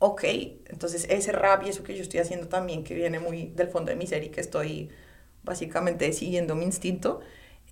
ok, 0.00 0.22
entonces 0.66 1.06
ese 1.08 1.32
rap 1.32 1.64
y 1.64 1.70
eso 1.70 1.82
que 1.82 1.96
yo 1.96 2.02
estoy 2.02 2.20
haciendo 2.20 2.48
también, 2.48 2.84
que 2.84 2.92
viene 2.94 3.20
muy 3.20 3.46
del 3.56 3.68
fondo 3.68 3.88
de 3.88 3.96
mi 3.96 4.06
serie, 4.06 4.30
que 4.30 4.42
estoy 4.42 4.90
básicamente 5.44 6.12
siguiendo 6.12 6.54
mi 6.54 6.64
instinto, 6.66 7.20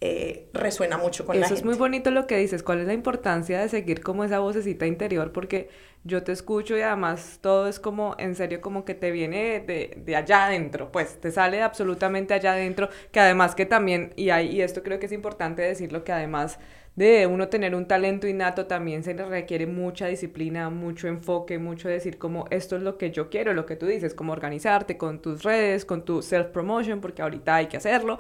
eh, 0.01 0.49
resuena 0.55 0.97
mucho 0.97 1.27
con 1.27 1.37
Eso 1.37 1.43
la 1.43 1.49
gente. 1.49 1.61
Eso 1.61 1.69
es 1.69 1.77
muy 1.77 1.79
bonito 1.79 2.11
lo 2.11 2.27
que 2.27 2.39
dices. 2.39 2.63
¿Cuál 2.63 2.81
es 2.81 2.87
la 2.87 2.95
importancia 2.95 3.61
de 3.61 3.69
seguir 3.69 4.01
como 4.03 4.25
esa 4.25 4.39
vocecita 4.39 4.87
interior? 4.87 5.31
Porque 5.31 5.69
yo 6.05 6.23
te 6.23 6.33
escucho 6.33 6.77
y 6.77 6.81
además 6.83 7.39
todo 7.43 7.69
es 7.69 7.79
como, 7.79 8.15
en 8.19 8.35
serio, 8.35 8.61
como 8.61 8.85
que 8.85 8.95
te 8.95 9.11
viene 9.11 9.61
de, 9.61 10.03
de 10.05 10.17
allá 10.17 10.47
adentro, 10.47 10.91
pues 10.93 11.21
te 11.21 11.31
sale 11.31 11.63
absolutamente 11.63 12.35
allá 12.35 12.53
adentro, 12.53 12.89
que 13.13 13.21
además 13.21 13.55
que 13.55 13.67
también, 13.67 14.13
y, 14.17 14.31
hay, 14.31 14.49
y 14.49 14.63
esto 14.63 14.83
creo 14.83 14.99
que 14.99 15.07
es 15.07 15.13
importante 15.13 15.63
decirlo, 15.63 16.03
que 16.05 16.13
además 16.13 16.59
de 16.97 17.27
uno 17.27 17.49
tener 17.49 17.75
un 17.75 17.87
talento 17.87 18.27
innato 18.27 18.67
también 18.67 19.05
se 19.05 19.15
le 19.15 19.25
requiere 19.25 19.67
mucha 19.67 20.07
disciplina, 20.07 20.71
mucho 20.71 21.07
enfoque, 21.09 21.59
mucho 21.59 21.89
decir 21.89 22.19
como 22.19 22.47
esto 22.51 22.77
es 22.77 22.83
lo 22.83 22.99
que 22.99 23.11
yo 23.11 23.31
quiero, 23.31 23.55
lo 23.55 23.67
que 23.67 23.77
tú 23.77 23.87
dices, 23.87 24.15
como 24.15 24.33
organizarte 24.33 24.97
con 24.99 25.21
tus 25.23 25.43
redes, 25.43 25.85
con 25.85 26.05
tu 26.05 26.23
self-promotion, 26.23 27.01
porque 27.01 27.23
ahorita 27.23 27.57
hay 27.57 27.67
que 27.67 27.77
hacerlo 27.77 28.19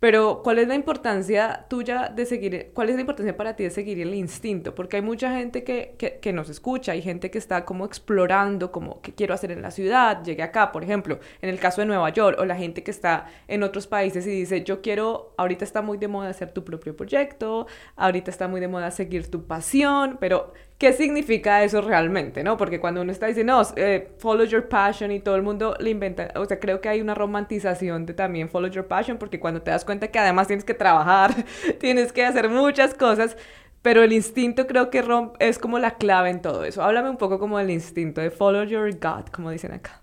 pero, 0.00 0.42
¿cuál 0.44 0.60
es 0.60 0.68
la 0.68 0.76
importancia 0.76 1.66
tuya 1.68 2.08
de 2.08 2.24
seguir, 2.24 2.70
cuál 2.72 2.88
es 2.88 2.94
la 2.94 3.00
importancia 3.00 3.36
para 3.36 3.56
ti 3.56 3.64
de 3.64 3.70
seguir 3.70 4.00
el 4.00 4.14
instinto? 4.14 4.72
Porque 4.72 4.96
hay 4.96 5.02
mucha 5.02 5.36
gente 5.36 5.64
que, 5.64 5.96
que, 5.98 6.20
que, 6.20 6.32
nos 6.32 6.48
escucha, 6.48 6.92
hay 6.92 7.02
gente 7.02 7.32
que 7.32 7.38
está 7.38 7.64
como 7.64 7.84
explorando, 7.84 8.70
como, 8.70 9.00
¿qué 9.02 9.12
quiero 9.12 9.34
hacer 9.34 9.50
en 9.50 9.60
la 9.60 9.72
ciudad? 9.72 10.22
Llegué 10.22 10.44
acá, 10.44 10.70
por 10.70 10.84
ejemplo, 10.84 11.18
en 11.42 11.50
el 11.50 11.58
caso 11.58 11.80
de 11.80 11.88
Nueva 11.88 12.10
York, 12.10 12.38
o 12.38 12.44
la 12.44 12.54
gente 12.54 12.84
que 12.84 12.92
está 12.92 13.26
en 13.48 13.64
otros 13.64 13.88
países 13.88 14.24
y 14.24 14.30
dice, 14.30 14.62
yo 14.62 14.82
quiero, 14.82 15.34
ahorita 15.36 15.64
está 15.64 15.82
muy 15.82 15.98
de 15.98 16.06
moda 16.06 16.28
hacer 16.28 16.52
tu 16.52 16.64
propio 16.64 16.96
proyecto, 16.96 17.66
ahorita 17.96 18.30
está 18.30 18.46
muy 18.46 18.60
de 18.60 18.68
moda 18.68 18.92
seguir 18.92 19.28
tu 19.28 19.46
pasión, 19.46 20.16
pero 20.20 20.52
qué 20.78 20.92
significa 20.92 21.64
eso 21.64 21.80
realmente, 21.80 22.44
¿no? 22.44 22.56
Porque 22.56 22.80
cuando 22.80 23.02
uno 23.02 23.10
está 23.10 23.26
diciendo, 23.26 23.60
no, 23.60 23.68
eh, 23.76 24.12
follow 24.18 24.46
your 24.46 24.68
passion 24.68 25.10
y 25.10 25.18
todo 25.18 25.34
el 25.34 25.42
mundo 25.42 25.76
le 25.80 25.90
inventa, 25.90 26.30
o 26.36 26.44
sea, 26.44 26.60
creo 26.60 26.80
que 26.80 26.88
hay 26.88 27.00
una 27.00 27.14
romantización 27.14 28.06
de 28.06 28.14
también 28.14 28.48
follow 28.48 28.70
your 28.70 28.86
passion, 28.86 29.18
porque 29.18 29.40
cuando 29.40 29.60
te 29.60 29.72
das 29.72 29.84
cuenta 29.84 30.08
que 30.08 30.18
además 30.20 30.46
tienes 30.46 30.64
que 30.64 30.74
trabajar, 30.74 31.34
tienes 31.80 32.12
que 32.12 32.24
hacer 32.24 32.48
muchas 32.48 32.94
cosas, 32.94 33.36
pero 33.82 34.02
el 34.02 34.12
instinto 34.12 34.66
creo 34.66 34.90
que 34.90 35.04
es 35.40 35.58
como 35.58 35.80
la 35.80 35.96
clave 35.96 36.30
en 36.30 36.42
todo 36.42 36.64
eso. 36.64 36.82
Háblame 36.82 37.10
un 37.10 37.16
poco 37.16 37.40
como 37.40 37.58
del 37.58 37.70
instinto, 37.70 38.20
de 38.20 38.30
follow 38.30 38.64
your 38.64 38.92
God, 38.92 39.26
como 39.32 39.50
dicen 39.50 39.72
acá. 39.72 40.02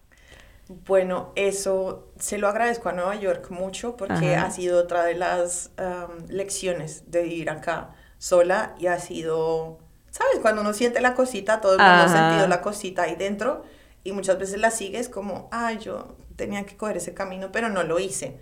Bueno, 0.68 1.32
eso 1.36 2.12
se 2.18 2.38
lo 2.38 2.48
agradezco 2.48 2.90
a 2.90 2.94
Nueva 2.94 3.16
York 3.16 3.52
mucho 3.52 3.96
porque 3.96 4.36
ha 4.36 4.50
sido 4.50 4.80
otra 4.80 5.04
de 5.04 5.14
las 5.14 5.72
lecciones 6.28 7.12
de 7.12 7.22
vivir 7.22 7.50
acá 7.50 7.92
sola 8.18 8.74
y 8.80 8.88
ha 8.88 8.98
sido 8.98 9.85
¿sabes? 10.16 10.40
Cuando 10.42 10.62
uno 10.62 10.74
siente 10.74 11.02
la 11.02 11.14
cosita, 11.14 11.60
todo 11.60 11.74
el 11.74 11.80
mundo 11.80 11.94
ha 11.94 12.08
sentido 12.08 12.48
la 12.48 12.62
cosita 12.62 13.04
ahí 13.04 13.16
dentro 13.18 13.64
y 14.06 14.14
muchas 14.14 14.40
veces 14.40 14.60
la 14.60 14.72
sigues 14.72 15.10
como, 15.10 15.50
ay, 15.52 15.78
yo 15.80 16.16
tenía 16.38 16.66
que 16.66 16.78
coger 16.78 16.96
ese 16.96 17.14
camino, 17.14 17.52
pero 17.52 17.68
no 17.68 17.84
lo 17.84 18.00
hice. 18.00 18.40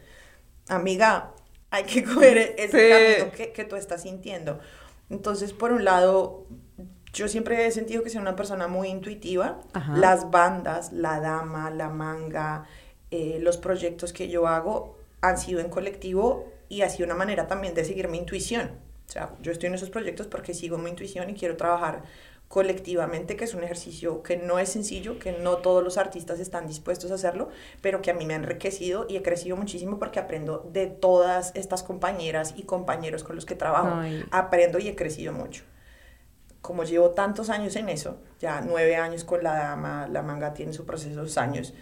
Amiga, 0.69 1.31
hay 1.71 1.85
que 1.85 2.03
coger 2.13 2.53
ese 2.59 2.89
camino 2.89 3.31
que, 3.35 3.53
que, 3.53 3.63
tú 3.63 3.75
estás 3.75 4.03
sintiendo. 4.03 4.59
Entonces, 5.09 5.51
por 5.51 5.71
un 5.71 5.83
lado, 5.83 6.45
yo 7.11 7.27
siempre 7.27 7.65
he 7.65 7.71
sentido 7.71 8.03
que 8.03 8.11
soy 8.11 8.21
una 8.21 8.35
persona 8.35 8.67
muy 8.67 8.89
intuitiva. 8.89 9.59
Las 9.95 10.29
bandas, 10.29 10.93
la 10.93 11.19
dama, 11.21 11.71
la 11.71 11.89
manga, 11.89 12.65
eh, 13.09 13.39
los 13.41 13.57
proyectos 13.57 14.13
que 14.13 14.29
yo 14.29 14.47
hago 14.47 14.99
han 15.21 15.39
sido 15.39 15.59
en 15.59 15.69
colectivo 15.69 16.51
y 16.69 16.83
ha 16.83 16.89
sido 16.89 17.07
una 17.07 17.15
manera 17.15 17.47
también 17.47 17.73
de 17.73 17.83
seguir 17.83 18.09
mi 18.09 18.19
intuición. 18.19 18.92
O 19.07 19.11
sea, 19.11 19.33
yo 19.41 19.51
estoy 19.51 19.67
en 19.67 19.75
esos 19.75 19.89
proyectos 19.89 20.27
porque 20.27 20.53
sigo 20.53 20.77
mi 20.77 20.89
intuición 20.89 21.29
y 21.29 21.33
quiero 21.33 21.57
trabajar 21.57 22.03
colectivamente, 22.47 23.35
que 23.35 23.45
es 23.45 23.55
un 23.55 23.63
ejercicio 23.63 24.21
que 24.21 24.37
no 24.37 24.59
es 24.59 24.69
sencillo, 24.69 25.17
que 25.17 25.31
no 25.31 25.57
todos 25.57 25.83
los 25.83 25.97
artistas 25.97 26.39
están 26.39 26.67
dispuestos 26.67 27.09
a 27.09 27.15
hacerlo, 27.15 27.49
pero 27.81 28.03
que 28.03 28.11
a 28.11 28.13
mí 28.13 28.27
me 28.27 28.33
ha 28.33 28.37
enriquecido 28.37 29.07
y 29.09 29.17
he 29.17 29.23
crecido 29.23 29.57
muchísimo 29.57 29.97
porque 29.97 30.19
aprendo 30.19 30.69
de 30.71 30.85
todas 30.85 31.51
estas 31.55 31.81
compañeras 31.81 32.53
y 32.55 32.63
compañeros 32.63 33.23
con 33.23 33.35
los 33.35 33.45
que 33.45 33.55
trabajo. 33.55 34.01
Aprendo 34.29 34.77
y 34.77 34.87
he 34.87 34.95
crecido 34.95 35.33
mucho. 35.33 35.63
Como 36.61 36.83
llevo 36.83 37.09
tantos 37.09 37.49
años 37.49 37.75
en 37.75 37.89
eso, 37.89 38.21
ya 38.39 38.61
nueve 38.61 38.95
años 38.97 39.23
con 39.23 39.43
la 39.43 39.55
dama, 39.55 40.07
la 40.07 40.21
manga 40.21 40.53
tiene 40.53 40.73
su 40.73 40.85
proceso 40.85 41.21
dos 41.21 41.37
años, 41.37 41.73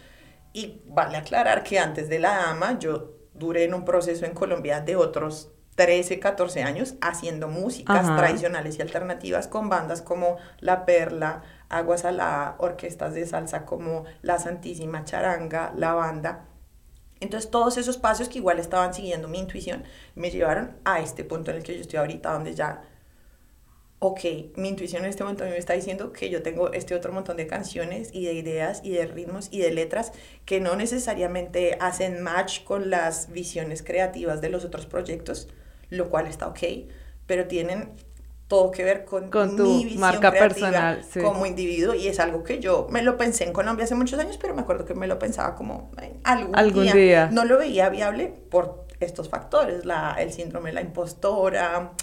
y 0.54 0.82
vale 0.86 1.18
aclarar 1.18 1.64
que 1.64 1.80
antes 1.80 2.10
de 2.10 2.20
la 2.20 2.36
dama 2.38 2.80
yo 2.80 3.14
duré 3.34 3.66
en 3.66 3.74
un 3.74 3.84
proceso 3.86 4.26
en 4.26 4.34
Colombia 4.34 4.80
de 4.80 4.96
otros 4.96 5.52
13, 5.82 6.20
14 6.20 6.62
años 6.62 6.94
haciendo 7.02 7.48
músicas 7.48 8.06
tradicionales 8.16 8.78
y 8.78 8.84
alternativas 8.84 9.48
con 9.48 9.68
bandas 9.68 10.04
como 10.04 10.38
La 10.60 10.86
Perla, 10.86 11.42
Agua 11.70 11.98
Salada, 11.98 12.54
orquestas 12.60 13.16
de 13.16 13.26
salsa 13.26 13.66
como 13.66 14.06
La 14.22 14.38
Santísima 14.38 15.06
Charanga, 15.06 15.74
La 15.76 15.96
Banda. 15.96 16.46
Entonces 17.20 17.50
todos 17.50 17.80
esos 17.80 17.98
pasos 17.98 18.30
que 18.30 18.38
igual 18.38 18.60
estaban 18.60 18.94
siguiendo 18.94 19.28
mi 19.28 19.40
intuición 19.40 19.84
me 20.14 20.30
llevaron 20.30 20.78
a 20.86 21.00
este 21.00 21.24
punto 21.24 21.50
en 21.50 21.58
el 21.58 21.64
que 21.64 21.74
yo 21.74 21.82
estoy 21.82 21.98
ahorita, 21.98 22.32
donde 22.32 22.54
ya, 22.54 22.84
ok, 23.98 24.20
mi 24.58 24.70
intuición 24.70 25.04
en 25.04 25.10
este 25.10 25.24
momento 25.24 25.46
me 25.46 25.58
está 25.58 25.74
diciendo 25.74 26.14
que 26.14 26.30
yo 26.30 26.44
tengo 26.44 26.72
este 26.74 26.94
otro 26.94 27.12
montón 27.12 27.38
de 27.38 27.48
canciones 27.48 28.12
y 28.14 28.28
de 28.28 28.34
ideas 28.34 28.82
y 28.84 28.92
de 28.92 29.08
ritmos 29.08 29.48
y 29.50 29.62
de 29.62 29.72
letras 29.72 30.12
que 30.46 30.60
no 30.60 30.76
necesariamente 30.76 31.76
hacen 31.82 32.22
match 32.22 32.64
con 32.66 32.92
las 32.92 33.32
visiones 33.32 33.82
creativas 33.82 34.42
de 34.42 34.50
los 34.50 34.64
otros 34.64 34.86
proyectos, 34.86 35.48
lo 35.92 36.10
cual 36.10 36.26
está 36.26 36.48
ok, 36.48 36.60
pero 37.28 37.48
tienen 37.48 37.92
todo 38.48 38.72
que 38.72 38.84
ver 38.84 39.06
con, 39.06 39.30
con 39.30 39.56
tu 39.56 39.64
mi 39.64 39.84
visión 39.86 40.02
marca 40.02 40.30
personal 40.30 41.06
como 41.22 41.46
individuo 41.46 41.94
y 41.94 42.08
es 42.08 42.20
algo 42.20 42.44
que 42.44 42.60
yo 42.60 42.86
me 42.90 43.02
lo 43.02 43.16
pensé 43.16 43.46
en 43.46 43.54
Colombia 43.54 43.86
hace 43.86 43.96
muchos 43.96 44.20
años, 44.20 44.38
pero 44.42 44.54
me 44.54 44.62
acuerdo 44.62 44.84
que 44.84 44.94
me 44.94 45.08
lo 45.08 45.18
pensaba 45.18 45.56
como 45.56 45.90
algún, 46.24 46.92
día. 46.92 47.30
No 47.32 47.46
lo 47.46 47.58
veía 47.58 47.88
viable 47.88 48.34
por 48.50 48.88
estos 49.00 49.30
factores, 49.30 49.86
la, 49.86 50.16
el 50.20 50.34
síndrome 50.34 50.72
de 50.72 50.74
la 50.74 50.82
impostora, 50.82 51.94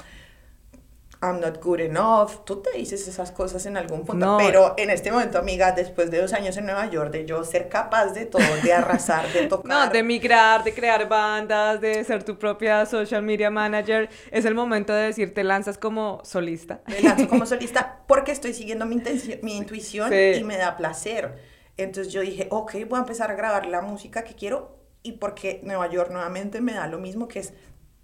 I'm 1.20 1.40
not 1.40 1.60
good 1.60 1.80
enough. 1.80 2.44
Tú 2.44 2.62
te 2.62 2.78
dices 2.78 3.08
esas 3.08 3.32
cosas 3.32 3.66
en 3.66 3.76
algún 3.76 4.04
punto. 4.04 4.36
Pero 4.38 4.74
en 4.76 4.90
este 4.90 5.10
momento, 5.10 5.38
amiga, 5.38 5.72
después 5.72 6.10
de 6.12 6.20
dos 6.20 6.32
años 6.32 6.56
en 6.56 6.66
Nueva 6.66 6.88
York, 6.88 7.10
de 7.10 7.26
yo 7.26 7.42
ser 7.44 7.68
capaz 7.68 8.12
de 8.12 8.24
todo, 8.24 8.42
de 8.62 8.72
arrasar, 8.72 9.30
de 9.32 9.46
tocar. 9.48 9.66
No, 9.66 9.92
de 9.92 10.02
migrar, 10.04 10.62
de 10.62 10.72
crear 10.72 11.08
bandas, 11.08 11.80
de 11.80 12.04
ser 12.04 12.22
tu 12.22 12.38
propia 12.38 12.86
social 12.86 13.22
media 13.22 13.50
manager, 13.50 14.08
es 14.30 14.44
el 14.44 14.54
momento 14.54 14.92
de 14.92 15.06
decir, 15.06 15.34
te 15.34 15.42
lanzas 15.42 15.76
como 15.76 16.20
solista. 16.22 16.82
Me 16.86 17.00
lanzo 17.00 17.28
como 17.28 17.46
solista 17.46 18.04
porque 18.06 18.30
estoy 18.30 18.54
siguiendo 18.54 18.86
mi, 18.86 19.02
mi 19.42 19.56
intuición 19.56 20.12
y 20.12 20.44
me 20.44 20.56
da 20.56 20.76
placer. 20.76 21.36
Entonces 21.76 22.12
yo 22.12 22.20
dije, 22.20 22.46
ok, 22.50 22.74
voy 22.88 22.98
a 22.98 23.00
empezar 23.00 23.30
a 23.32 23.34
grabar 23.34 23.66
la 23.66 23.80
música 23.80 24.22
que 24.22 24.34
quiero 24.34 24.78
y 25.02 25.12
porque 25.12 25.60
Nueva 25.64 25.88
York 25.88 26.10
nuevamente 26.12 26.60
me 26.60 26.74
da 26.74 26.86
lo 26.86 26.98
mismo 26.98 27.26
que 27.26 27.40
es, 27.40 27.54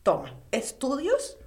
toma, 0.02 0.34
estudios 0.50 1.38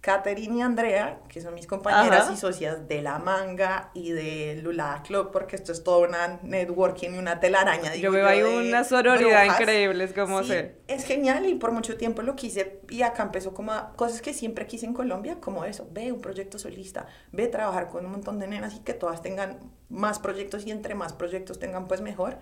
Catherine 0.00 0.58
y 0.58 0.62
Andrea, 0.62 1.18
que 1.28 1.40
son 1.40 1.54
mis 1.54 1.66
compañeras 1.66 2.30
y 2.32 2.36
socias 2.36 2.86
de 2.86 3.02
La 3.02 3.18
Manga 3.18 3.90
y 3.94 4.12
de 4.12 4.60
Lula 4.62 5.02
Club, 5.04 5.30
porque 5.32 5.56
esto 5.56 5.72
es 5.72 5.82
toda 5.82 6.06
una 6.06 6.38
networking 6.42 7.10
y 7.10 7.18
una 7.18 7.40
telaraña. 7.40 7.96
yo 7.96 8.12
veo 8.12 8.28
ahí 8.28 8.42
una 8.42 8.84
sororidad 8.84 9.44
increíble, 9.44 10.04
es 10.04 10.12
como 10.12 10.44
sí, 10.44 10.54
Es 10.86 11.04
genial 11.04 11.46
y 11.46 11.56
por 11.56 11.72
mucho 11.72 11.96
tiempo 11.96 12.22
lo 12.22 12.36
quise 12.36 12.80
y 12.88 13.02
acá 13.02 13.24
empezó 13.24 13.54
como 13.54 13.72
cosas 13.96 14.22
que 14.22 14.32
siempre 14.32 14.66
quise 14.66 14.86
en 14.86 14.94
Colombia, 14.94 15.38
como 15.40 15.64
eso, 15.64 15.88
ve 15.90 16.12
un 16.12 16.20
proyecto 16.20 16.60
solista, 16.60 17.06
ve 17.32 17.48
trabajar 17.48 17.88
con 17.88 18.06
un 18.06 18.12
montón 18.12 18.38
de 18.38 18.46
nenas 18.46 18.76
y 18.76 18.78
que 18.80 18.94
todas 18.94 19.20
tengan 19.20 19.58
más 19.88 20.20
proyectos 20.20 20.64
y 20.64 20.70
entre 20.70 20.94
más 20.94 21.12
proyectos 21.12 21.58
tengan 21.58 21.88
pues 21.88 22.02
mejor. 22.02 22.38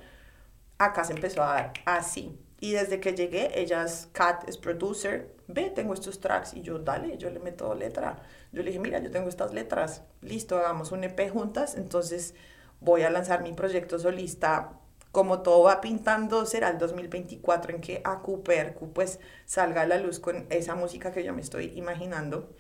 Acá 0.79 1.05
se 1.05 1.15
empezó 1.15 1.43
a 1.43 1.55
dar 1.55 1.73
así. 1.87 2.39
Y 2.59 2.73
desde 2.73 3.01
que 3.01 3.15
llegué, 3.15 3.61
ellas, 3.61 4.09
Kat 4.13 4.49
es 4.49 4.57
producer, 4.57 5.35
ve, 5.47 5.71
tengo 5.71 5.93
estos 5.93 6.21
tracks. 6.21 6.55
Y 6.55 6.63
yo, 6.63 6.79
dale, 6.79 7.19
yo 7.19 7.31
le 7.31 7.39
meto 7.39 7.75
letra. 7.75 8.23
Yo 8.53 8.63
le 8.63 8.71
dije, 8.71 8.81
mira, 8.81 8.99
yo 8.99 9.11
tengo 9.11 9.29
estas 9.29 9.53
letras, 9.53 10.03
listo, 10.23 10.57
hagamos 10.57 10.93
un 10.93 11.05
EP 11.05 11.31
juntas. 11.31 11.77
Entonces 11.77 12.35
voy 12.81 13.03
a 13.03 13.11
lanzar 13.11 13.43
mi 13.43 13.53
proyecto 13.53 13.99
solista. 13.99 14.73
Como 15.13 15.41
todo 15.41 15.65
va 15.65 15.81
pintando, 15.81 16.45
será 16.47 16.71
el 16.71 16.79
2024 16.79 17.75
en 17.75 17.81
que 17.81 18.03
a 18.05 18.21
Cooper 18.21 18.75
pues 18.93 19.19
salga 19.47 19.83
a 19.83 19.87
la 19.87 19.99
luz 19.99 20.21
con 20.21 20.47
esa 20.51 20.75
música 20.75 21.11
que 21.11 21.25
yo 21.25 21.33
me 21.33 21.41
estoy 21.41 21.73
imaginando, 21.75 22.51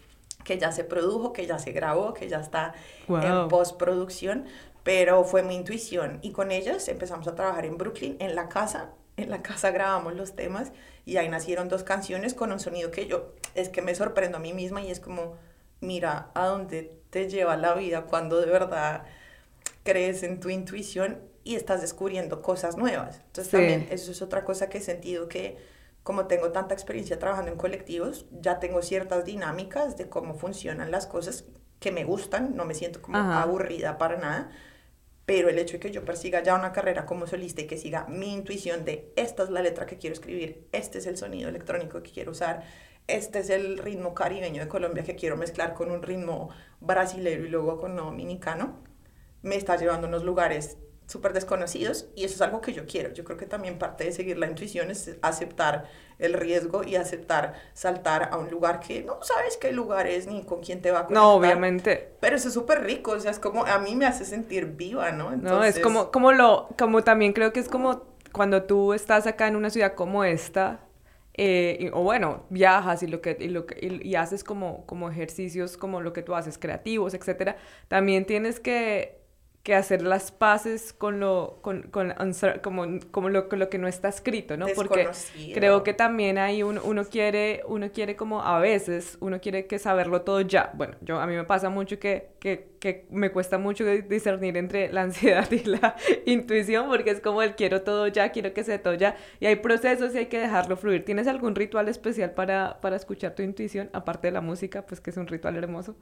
que 0.42 0.58
ya 0.58 0.72
se 0.72 0.84
produjo, 0.84 1.34
que 1.34 1.46
ya 1.46 1.58
se 1.58 1.72
grabó, 1.72 2.14
que 2.14 2.28
ya 2.28 2.40
está 2.40 2.72
en 3.08 3.48
postproducción, 3.48 4.46
pero 4.84 5.24
fue 5.24 5.42
mi 5.42 5.54
intuición. 5.54 6.18
Y 6.22 6.32
con 6.32 6.50
ellas 6.50 6.88
empezamos 6.88 7.28
a 7.28 7.34
trabajar 7.34 7.66
en 7.66 7.76
Brooklyn, 7.76 8.16
en 8.20 8.34
la 8.34 8.48
casa, 8.48 8.92
en 9.16 9.30
la 9.30 9.42
casa 9.42 9.70
grabamos 9.70 10.14
los 10.14 10.34
temas 10.34 10.72
y 11.04 11.16
ahí 11.16 11.28
nacieron 11.28 11.68
dos 11.68 11.84
canciones 11.84 12.34
con 12.34 12.52
un 12.52 12.60
sonido 12.60 12.90
que 12.90 13.06
yo, 13.06 13.32
es 13.54 13.68
que 13.68 13.82
me 13.82 13.94
sorprendo 13.94 14.38
a 14.38 14.40
mí 14.40 14.52
misma 14.52 14.82
y 14.82 14.90
es 14.90 15.00
como, 15.00 15.36
mira 15.80 16.30
a 16.34 16.46
dónde 16.46 16.92
te 17.10 17.28
lleva 17.28 17.56
la 17.56 17.74
vida 17.74 18.02
cuando 18.02 18.40
de 18.40 18.46
verdad 18.46 19.04
crees 19.84 20.22
en 20.22 20.40
tu 20.40 20.50
intuición 20.50 21.20
y 21.44 21.54
estás 21.54 21.80
descubriendo 21.80 22.42
cosas 22.42 22.76
nuevas. 22.76 23.20
Entonces 23.26 23.52
también 23.52 23.88
eso 23.90 24.10
es 24.10 24.20
otra 24.20 24.44
cosa 24.44 24.68
que 24.68 24.78
he 24.78 24.82
sentido 24.82 25.28
que 25.28 25.56
como 26.02 26.26
tengo 26.26 26.52
tanta 26.52 26.74
experiencia 26.74 27.18
trabajando 27.18 27.50
en 27.50 27.58
colectivos, 27.58 28.26
ya 28.30 28.60
tengo 28.60 28.82
ciertas 28.82 29.24
dinámicas 29.24 29.96
de 29.96 30.08
cómo 30.08 30.34
funcionan 30.34 30.90
las 30.90 31.06
cosas 31.06 31.44
que 31.80 31.90
me 31.90 32.04
gustan, 32.04 32.56
no 32.56 32.64
me 32.64 32.74
siento 32.74 33.02
como 33.02 33.18
aburrida 33.18 33.98
para 33.98 34.16
nada 34.16 34.50
pero 35.26 35.48
el 35.48 35.58
hecho 35.58 35.74
de 35.74 35.80
que 35.80 35.90
yo 35.90 36.04
persiga 36.04 36.42
ya 36.42 36.54
una 36.54 36.72
carrera 36.72 37.04
como 37.04 37.26
solista 37.26 37.60
y 37.60 37.66
que 37.66 37.76
siga 37.76 38.06
mi 38.08 38.32
intuición 38.32 38.84
de 38.84 39.12
esta 39.16 39.42
es 39.42 39.50
la 39.50 39.60
letra 39.60 39.84
que 39.84 39.98
quiero 39.98 40.14
escribir, 40.14 40.68
este 40.72 40.98
es 40.98 41.06
el 41.06 41.16
sonido 41.16 41.48
electrónico 41.48 42.02
que 42.02 42.12
quiero 42.12 42.30
usar, 42.30 42.62
este 43.08 43.40
es 43.40 43.50
el 43.50 43.78
ritmo 43.78 44.14
caribeño 44.14 44.62
de 44.62 44.68
Colombia 44.68 45.04
que 45.04 45.16
quiero 45.16 45.36
mezclar 45.36 45.74
con 45.74 45.90
un 45.90 46.02
ritmo 46.02 46.50
brasileño 46.80 47.44
y 47.44 47.48
luego 47.48 47.80
con 47.80 47.96
dominicano, 47.96 48.80
me 49.42 49.56
está 49.56 49.76
llevando 49.76 50.06
a 50.06 50.08
unos 50.08 50.24
lugares 50.24 50.78
súper 51.06 51.32
desconocidos 51.32 52.06
y 52.14 52.24
eso 52.24 52.34
es 52.34 52.42
algo 52.42 52.60
que 52.60 52.72
yo 52.72 52.86
quiero. 52.86 53.12
Yo 53.12 53.24
creo 53.24 53.38
que 53.38 53.46
también 53.46 53.78
parte 53.78 54.04
de 54.04 54.12
seguir 54.12 54.38
la 54.38 54.46
intuición 54.46 54.90
es 54.90 55.16
aceptar 55.22 55.88
el 56.18 56.32
riesgo 56.32 56.82
y 56.82 56.96
aceptar 56.96 57.54
saltar 57.74 58.30
a 58.32 58.38
un 58.38 58.50
lugar 58.50 58.80
que 58.80 59.02
no 59.02 59.22
sabes 59.22 59.56
qué 59.56 59.72
lugar 59.72 60.06
es 60.06 60.26
ni 60.26 60.42
con 60.44 60.60
quién 60.60 60.82
te 60.82 60.90
va 60.90 61.00
a 61.00 61.04
conectar. 61.04 61.22
No, 61.22 61.34
obviamente. 61.34 62.12
Pero 62.20 62.36
eso 62.36 62.48
es 62.48 62.54
súper 62.54 62.82
rico, 62.84 63.12
o 63.12 63.20
sea, 63.20 63.30
es 63.30 63.38
como, 63.38 63.64
a 63.64 63.78
mí 63.78 63.94
me 63.94 64.06
hace 64.06 64.24
sentir 64.24 64.66
viva, 64.66 65.12
¿no? 65.12 65.32
Entonces... 65.32 65.50
No, 65.50 65.64
es 65.64 65.78
como, 65.78 66.10
como 66.10 66.32
lo, 66.32 66.68
como 66.78 67.04
también 67.04 67.32
creo 67.32 67.52
que 67.52 67.60
es 67.60 67.68
como 67.68 68.02
cuando 68.32 68.64
tú 68.64 68.92
estás 68.92 69.26
acá 69.26 69.46
en 69.46 69.56
una 69.56 69.70
ciudad 69.70 69.94
como 69.94 70.24
esta, 70.24 70.80
eh, 71.34 71.90
o 71.92 72.02
bueno, 72.02 72.44
viajas 72.48 73.02
y 73.02 73.06
lo 73.06 73.20
que, 73.20 73.36
y 73.38 73.48
lo 73.48 73.66
que 73.66 74.00
y, 74.02 74.14
haces 74.14 74.42
como, 74.42 74.86
como 74.86 75.10
ejercicios 75.10 75.76
como 75.76 76.00
lo 76.00 76.12
que 76.12 76.22
tú 76.22 76.34
haces, 76.34 76.58
creativos, 76.58 77.14
etcétera, 77.14 77.56
también 77.88 78.24
tienes 78.24 78.58
que 78.58 79.25
que 79.66 79.74
hacer 79.74 80.02
las 80.02 80.30
paces 80.30 80.92
con 80.92 81.18
lo, 81.18 81.58
con, 81.60 81.82
con 81.90 82.14
como, 82.62 82.86
como 83.10 83.30
lo, 83.30 83.48
lo, 83.50 83.68
que 83.68 83.78
no 83.78 83.88
está 83.88 84.08
escrito, 84.08 84.56
¿no? 84.56 84.66
Porque 84.76 85.08
creo 85.52 85.82
que 85.82 85.92
también 85.92 86.38
hay 86.38 86.62
un, 86.62 86.78
uno 86.78 87.04
quiere, 87.04 87.64
uno 87.66 87.90
quiere 87.90 88.14
como 88.14 88.44
a 88.44 88.60
veces, 88.60 89.18
uno 89.18 89.40
quiere 89.40 89.66
que 89.66 89.80
saberlo 89.80 90.22
todo 90.22 90.40
ya. 90.40 90.70
Bueno, 90.74 90.94
yo 91.00 91.18
a 91.18 91.26
mí 91.26 91.34
me 91.34 91.42
pasa 91.42 91.68
mucho 91.68 91.98
que, 91.98 92.28
que, 92.38 92.68
que 92.78 93.06
me 93.10 93.32
cuesta 93.32 93.58
mucho 93.58 93.84
discernir 93.84 94.56
entre 94.56 94.92
la 94.92 95.02
ansiedad 95.02 95.50
y 95.50 95.64
la 95.64 95.96
intuición, 96.26 96.86
porque 96.86 97.10
es 97.10 97.20
como 97.20 97.42
el 97.42 97.56
quiero 97.56 97.82
todo 97.82 98.06
ya, 98.06 98.30
quiero 98.30 98.54
que 98.54 98.62
sea 98.62 98.80
todo 98.80 98.94
ya, 98.94 99.16
y 99.40 99.46
hay 99.46 99.56
procesos 99.56 100.14
y 100.14 100.18
hay 100.18 100.26
que 100.26 100.38
dejarlo 100.38 100.76
fluir. 100.76 101.04
¿Tienes 101.04 101.26
algún 101.26 101.56
ritual 101.56 101.88
especial 101.88 102.30
para, 102.30 102.80
para 102.80 102.94
escuchar 102.94 103.34
tu 103.34 103.42
intuición, 103.42 103.90
aparte 103.92 104.28
de 104.28 104.32
la 104.32 104.42
música, 104.42 104.86
pues 104.86 105.00
que 105.00 105.10
es 105.10 105.16
un 105.16 105.26
ritual 105.26 105.56
hermoso? 105.56 105.96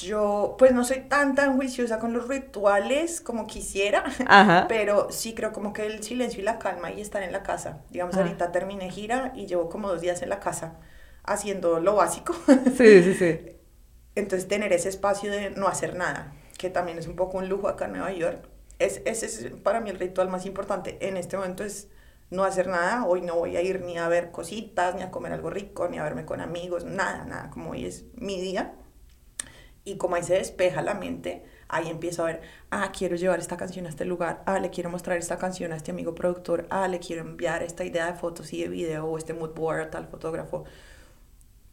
Yo 0.00 0.56
pues 0.58 0.72
no 0.72 0.84
soy 0.84 1.00
tan 1.02 1.34
tan 1.34 1.56
juiciosa 1.56 1.98
con 1.98 2.12
los 2.12 2.28
rituales 2.28 3.20
como 3.20 3.46
quisiera, 3.46 4.04
pero 4.68 5.10
sí 5.10 5.34
creo 5.34 5.52
como 5.52 5.72
que 5.72 5.86
el 5.86 6.02
silencio 6.02 6.40
y 6.40 6.44
la 6.44 6.58
calma 6.58 6.90
y 6.92 7.00
estar 7.00 7.22
en 7.22 7.32
la 7.32 7.42
casa. 7.42 7.82
Digamos, 7.90 8.16
ahorita 8.16 8.52
terminé 8.52 8.90
gira 8.90 9.32
y 9.34 9.46
llevo 9.46 9.68
como 9.68 9.88
dos 9.88 10.00
días 10.00 10.22
en 10.22 10.28
la 10.30 10.40
casa 10.40 10.78
haciendo 11.24 11.80
lo 11.80 11.96
básico. 11.96 12.34
Sí, 12.76 13.02
sí, 13.02 13.14
sí. 13.14 13.40
Entonces 14.14 14.48
tener 14.48 14.72
ese 14.72 14.88
espacio 14.88 15.30
de 15.30 15.50
no 15.50 15.68
hacer 15.68 15.94
nada, 15.96 16.34
que 16.58 16.70
también 16.70 16.98
es 16.98 17.06
un 17.06 17.16
poco 17.16 17.38
un 17.38 17.48
lujo 17.48 17.68
acá 17.68 17.86
en 17.86 17.92
Nueva 17.92 18.12
York. 18.12 18.48
Es, 18.78 19.02
ese 19.04 19.26
es 19.26 19.52
para 19.62 19.80
mí 19.80 19.90
el 19.90 19.98
ritual 19.98 20.28
más 20.28 20.46
importante 20.46 20.98
en 21.06 21.16
este 21.16 21.36
momento 21.36 21.64
es 21.64 21.88
no 22.30 22.44
hacer 22.44 22.66
nada. 22.68 23.04
Hoy 23.06 23.22
no 23.22 23.36
voy 23.36 23.56
a 23.56 23.62
ir 23.62 23.82
ni 23.82 23.98
a 23.98 24.08
ver 24.08 24.30
cositas, 24.30 24.94
ni 24.94 25.02
a 25.02 25.10
comer 25.10 25.32
algo 25.32 25.50
rico, 25.50 25.88
ni 25.88 25.98
a 25.98 26.02
verme 26.04 26.24
con 26.24 26.40
amigos, 26.40 26.84
nada, 26.84 27.24
nada. 27.24 27.50
Como 27.50 27.70
hoy 27.70 27.86
es 27.86 28.04
mi 28.14 28.40
día 28.40 28.74
y 29.84 29.96
como 29.96 30.16
ahí 30.16 30.22
se 30.22 30.34
despeja 30.34 30.82
la 30.82 30.94
mente, 30.94 31.42
ahí 31.68 31.88
empiezo 31.88 32.22
a 32.22 32.26
ver, 32.26 32.40
ah, 32.70 32.92
quiero 32.96 33.16
llevar 33.16 33.38
esta 33.38 33.56
canción 33.56 33.86
a 33.86 33.88
este 33.88 34.04
lugar, 34.04 34.42
ah, 34.46 34.58
le 34.58 34.70
quiero 34.70 34.90
mostrar 34.90 35.16
esta 35.18 35.38
canción 35.38 35.72
a 35.72 35.76
este 35.76 35.90
amigo 35.90 36.14
productor, 36.14 36.66
ah, 36.70 36.88
le 36.88 36.98
quiero 36.98 37.22
enviar 37.22 37.62
esta 37.62 37.84
idea 37.84 38.06
de 38.06 38.14
fotos 38.18 38.52
y 38.52 38.62
de 38.62 38.68
video 38.68 39.06
o 39.06 39.18
este 39.18 39.32
mood 39.32 39.54
board 39.54 39.80
a 39.80 39.90
tal 39.90 40.06
fotógrafo. 40.06 40.64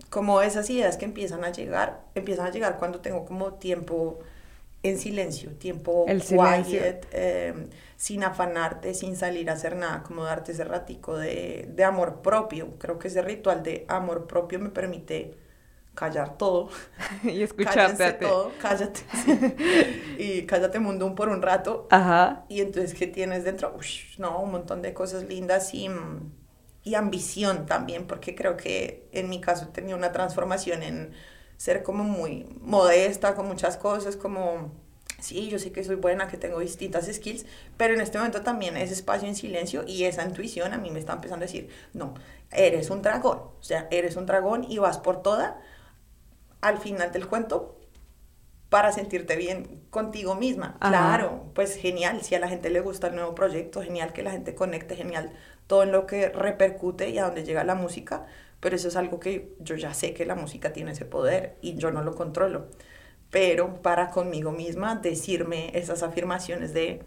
Como 0.10 0.42
esas 0.42 0.70
ideas 0.70 0.96
que 0.98 1.06
empiezan 1.06 1.44
a 1.44 1.52
llegar, 1.52 2.02
empiezan 2.16 2.48
a 2.48 2.52
llegar 2.52 2.78
cuando 2.78 3.02
tengo 3.02 3.26
como 3.26 3.54
tiempo 3.56 4.20
en 4.84 5.00
silencio, 5.00 5.52
tiempo 5.58 6.06
El 6.08 6.24
quiet, 6.24 7.08
em, 7.12 7.70
sin 7.98 8.24
afanarte, 8.24 8.94
sin 8.94 9.16
salir 9.18 9.50
a 9.50 9.54
hacer 9.54 9.76
nada, 9.76 10.04
como 10.04 10.24
darte 10.24 10.54
ese 10.54 10.64
ratico 10.64 11.18
de, 11.18 11.68
de 11.74 11.84
amor 11.84 12.22
propio. 12.22 12.78
Creo 12.78 13.00
que 13.00 13.10
ese 13.10 13.22
ritual 13.22 13.64
de 13.64 13.86
amor 13.90 14.28
propio 14.28 14.60
me 14.60 14.70
permite 14.70 15.36
callar 15.98 16.38
todo. 16.38 16.70
y 17.24 17.42
escucharte 17.42 18.14
todo, 18.14 18.52
cállate. 18.62 19.02
y 20.20 20.46
cállate 20.46 20.80
mundo 20.80 21.14
por 21.16 21.30
un 21.30 21.42
rato. 21.42 21.88
Ajá. 21.90 22.46
Y 22.48 22.62
entonces, 22.62 22.94
¿qué 22.94 23.08
tienes 23.08 23.44
dentro? 23.44 23.76
no, 24.20 24.40
un 24.40 24.52
montón 24.52 24.82
de 24.84 24.94
cosas 24.94 25.24
lindas 25.24 25.74
y, 25.74 25.90
y 26.84 26.96
ambición 26.96 27.66
también, 27.66 28.06
porque 28.06 28.36
creo 28.36 28.56
que 28.56 29.10
en 29.12 29.28
mi 29.28 29.42
caso 29.42 29.68
tenido 29.70 29.98
una 29.98 30.12
transformación 30.12 30.84
en 30.84 31.14
ser 31.58 31.82
como 31.82 32.04
muy 32.04 32.46
modesta 32.62 33.34
con 33.34 33.48
muchas 33.48 33.76
cosas, 33.78 34.16
como, 34.16 34.72
sí, 35.20 35.50
yo 35.50 35.58
sé 35.58 35.72
que 35.72 35.84
soy 35.84 35.96
buena, 35.96 36.28
que 36.28 36.38
tengo 36.38 36.60
distintas 36.60 37.12
skills, 37.12 37.48
pero 37.76 37.96
en 37.96 38.02
este 38.02 38.20
momento 38.20 38.42
también 38.42 38.78
ese 38.78 38.94
espacio 38.94 39.28
en 39.28 39.36
silencio 39.36 39.84
y 39.88 40.04
esa 40.04 40.24
intuición 40.24 40.74
a 40.74 40.78
mí 40.78 40.92
me 40.92 41.00
está 41.00 41.14
empezando 41.14 41.44
a 41.44 41.48
decir, 41.48 41.70
no, 41.94 42.14
eres 42.52 42.92
un 42.92 43.02
dragón, 43.02 43.40
o 43.40 43.64
sea, 43.64 43.88
eres 43.90 44.16
un 44.16 44.28
dragón 44.28 44.64
y 44.70 44.78
vas 44.78 45.00
por 45.00 45.24
toda 45.24 45.60
al 46.62 46.78
final 46.78 47.12
del 47.12 47.28
cuento 47.28 47.78
para 48.70 48.92
sentirte 48.92 49.36
bien 49.36 49.82
contigo 49.90 50.36
misma. 50.36 50.78
Claro, 50.80 51.52
pues 51.54 51.76
genial, 51.76 52.22
si 52.22 52.36
a 52.36 52.40
la 52.40 52.50
gente 52.50 52.70
le 52.70 52.82
gusta 52.82 53.08
el 53.08 53.16
nuevo 53.16 53.34
proyecto, 53.34 53.82
genial 53.82 54.12
que 54.12 54.24
la 54.24 54.32
gente 54.32 54.56
conecte, 54.56 54.96
genial 54.96 55.32
todo 55.68 55.84
en 55.84 55.92
lo 55.92 56.06
que 56.06 56.30
repercute 56.30 57.10
y 57.10 57.18
a 57.18 57.26
dónde 57.26 57.44
llega 57.44 57.64
la 57.64 57.76
música, 57.76 58.26
pero 58.60 58.76
eso 58.76 58.88
es 58.88 58.96
algo 58.96 59.20
que 59.20 59.56
yo 59.60 59.76
ya 59.76 59.94
sé 59.94 60.14
que 60.14 60.26
la 60.26 60.36
música 60.36 60.74
tiene 60.74 60.92
ese 60.92 61.06
poder 61.06 61.58
y 61.62 61.76
yo 61.76 61.92
no 61.92 62.04
lo 62.04 62.16
controlo. 62.16 62.68
Pero 63.30 63.82
para 63.82 64.10
conmigo 64.10 64.52
misma 64.52 64.96
decirme 64.96 65.72
esas 65.74 66.04
afirmaciones 66.04 66.74
de 66.74 67.04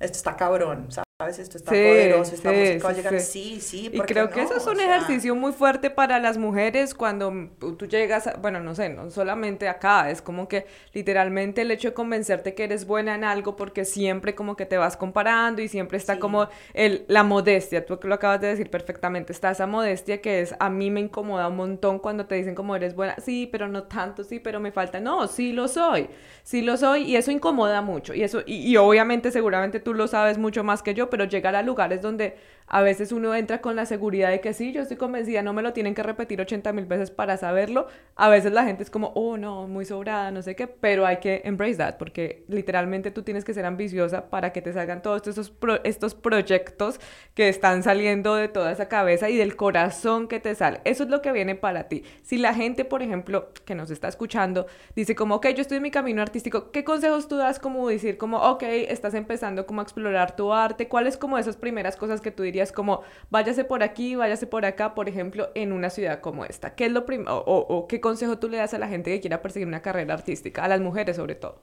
esto 0.00 0.16
está 0.16 0.36
cabrón, 0.36 0.90
sabes, 0.90 1.09
esto 1.28 1.58
está 1.58 1.70
poderoso, 1.70 2.34
esta 2.34 2.52
música 2.52 2.84
va 2.84 2.90
a 2.90 2.92
llegar, 2.92 3.20
sí, 3.20 3.60
sí, 3.60 3.90
y 3.92 4.00
creo 4.00 4.30
que 4.30 4.42
eso 4.42 4.56
es 4.56 4.66
un 4.66 4.80
ejercicio 4.80 5.34
muy 5.34 5.52
fuerte 5.52 5.90
para 5.90 6.18
las 6.18 6.38
mujeres 6.38 6.94
cuando 6.94 7.50
tú 7.78 7.86
llegas, 7.86 8.26
a, 8.26 8.36
bueno, 8.36 8.60
no 8.60 8.74
sé, 8.74 8.88
no 8.88 9.10
solamente 9.10 9.68
acá, 9.68 10.10
es 10.10 10.22
como 10.22 10.48
que 10.48 10.66
literalmente 10.92 11.62
el 11.62 11.70
hecho 11.70 11.88
de 11.88 11.94
convencerte 11.94 12.54
que 12.54 12.64
eres 12.64 12.86
buena 12.86 13.14
en 13.14 13.24
algo 13.24 13.56
porque 13.56 13.84
siempre 13.84 14.34
como 14.34 14.56
que 14.56 14.66
te 14.66 14.78
vas 14.78 14.96
comparando 14.96 15.62
y 15.62 15.68
siempre 15.68 15.98
está 15.98 16.18
como 16.18 16.48
el, 16.74 17.04
la 17.08 17.22
modestia, 17.22 17.84
tú 17.84 17.98
lo 18.02 18.14
acabas 18.14 18.40
de 18.40 18.48
decir 18.48 18.70
perfectamente, 18.70 19.32
está 19.32 19.50
esa 19.50 19.66
modestia 19.66 20.20
que 20.20 20.40
es, 20.40 20.54
a 20.58 20.70
mí 20.70 20.90
me 20.90 21.00
incomoda 21.00 21.48
un 21.48 21.56
montón 21.56 21.98
cuando 21.98 22.26
te 22.26 22.34
dicen 22.34 22.54
como 22.54 22.76
eres 22.76 22.94
buena, 22.94 23.16
sí, 23.20 23.48
pero 23.50 23.68
no 23.68 23.84
tanto, 23.84 24.24
sí, 24.24 24.40
pero 24.40 24.60
me 24.60 24.72
falta, 24.72 25.00
no, 25.00 25.26
sí 25.26 25.52
lo 25.52 25.68
soy, 25.68 26.08
sí 26.42 26.62
lo 26.62 26.76
soy 26.76 27.02
y 27.02 27.16
eso 27.16 27.30
incomoda 27.30 27.82
mucho 27.82 28.14
y 28.14 28.22
eso, 28.22 28.42
y 28.46 28.76
obviamente 28.76 29.30
seguramente 29.30 29.80
tú 29.80 29.94
lo 29.94 30.06
sabes 30.06 30.38
mucho 30.38 30.64
más 30.64 30.82
que 30.82 30.94
yo, 30.94 31.09
pero 31.10 31.24
llegar 31.24 31.54
a 31.54 31.62
lugares 31.62 32.00
donde 32.00 32.36
a 32.72 32.82
veces 32.82 33.10
uno 33.10 33.34
entra 33.34 33.60
con 33.60 33.74
la 33.74 33.84
seguridad 33.84 34.30
de 34.30 34.40
que 34.40 34.54
sí, 34.54 34.72
yo 34.72 34.82
estoy 34.82 34.96
convencida, 34.96 35.42
no 35.42 35.52
me 35.52 35.60
lo 35.60 35.72
tienen 35.72 35.92
que 35.92 36.04
repetir 36.04 36.40
80 36.40 36.72
mil 36.72 36.86
veces 36.86 37.10
para 37.10 37.36
saberlo. 37.36 37.88
A 38.14 38.28
veces 38.28 38.52
la 38.52 38.64
gente 38.64 38.84
es 38.84 38.90
como, 38.90 39.08
oh 39.16 39.36
no, 39.36 39.66
muy 39.66 39.84
sobrada, 39.84 40.30
no 40.30 40.40
sé 40.40 40.54
qué, 40.54 40.68
pero 40.68 41.04
hay 41.04 41.16
que 41.16 41.42
embrace 41.44 41.78
that, 41.78 41.96
porque 41.96 42.44
literalmente 42.46 43.10
tú 43.10 43.24
tienes 43.24 43.44
que 43.44 43.54
ser 43.54 43.66
ambiciosa 43.66 44.30
para 44.30 44.52
que 44.52 44.62
te 44.62 44.72
salgan 44.72 45.02
todos 45.02 45.26
estos, 45.26 45.52
estos 45.82 46.14
proyectos 46.14 47.00
que 47.34 47.48
están 47.48 47.82
saliendo 47.82 48.36
de 48.36 48.46
toda 48.46 48.70
esa 48.70 48.86
cabeza 48.86 49.28
y 49.28 49.36
del 49.36 49.56
corazón 49.56 50.28
que 50.28 50.38
te 50.38 50.54
sale. 50.54 50.80
Eso 50.84 51.02
es 51.02 51.10
lo 51.10 51.22
que 51.22 51.32
viene 51.32 51.56
para 51.56 51.88
ti. 51.88 52.04
Si 52.22 52.38
la 52.38 52.54
gente, 52.54 52.84
por 52.84 53.02
ejemplo, 53.02 53.48
que 53.64 53.74
nos 53.74 53.90
está 53.90 54.06
escuchando, 54.06 54.66
dice 54.94 55.16
como, 55.16 55.34
ok, 55.34 55.48
yo 55.48 55.62
estoy 55.62 55.78
en 55.78 55.82
mi 55.82 55.90
camino 55.90 56.22
artístico, 56.22 56.70
¿qué 56.70 56.84
consejos 56.84 57.26
tú 57.26 57.36
das 57.36 57.58
como 57.58 57.88
decir 57.88 58.16
como, 58.16 58.38
ok, 58.38 58.62
estás 58.62 59.14
empezando 59.14 59.66
como 59.66 59.80
a 59.80 59.82
explorar 59.82 60.36
tu 60.36 60.52
arte? 60.52 60.86
¿Cuáles 60.86 61.16
como 61.16 61.36
esas 61.36 61.56
primeras 61.56 61.96
cosas 61.96 62.20
que 62.20 62.30
tú 62.30 62.44
dirías? 62.44 62.59
Es 62.62 62.72
como 62.72 63.02
váyase 63.30 63.64
por 63.64 63.82
aquí, 63.82 64.16
váyase 64.16 64.46
por 64.46 64.64
acá, 64.64 64.94
por 64.94 65.08
ejemplo, 65.08 65.50
en 65.54 65.72
una 65.72 65.90
ciudad 65.90 66.20
como 66.20 66.44
esta? 66.44 66.74
¿Qué 66.74 66.86
es 66.86 66.92
lo 66.92 67.04
o, 67.26 67.66
o, 67.68 67.86
qué 67.86 68.00
consejo 68.00 68.38
tú 68.38 68.48
le 68.48 68.58
das 68.58 68.74
a 68.74 68.78
la 68.78 68.88
gente 68.88 69.10
que 69.10 69.20
quiera 69.20 69.42
perseguir 69.42 69.68
una 69.68 69.82
carrera 69.82 70.14
artística, 70.14 70.64
a 70.64 70.68
las 70.68 70.80
mujeres 70.80 71.16
sobre 71.16 71.34
todo? 71.34 71.60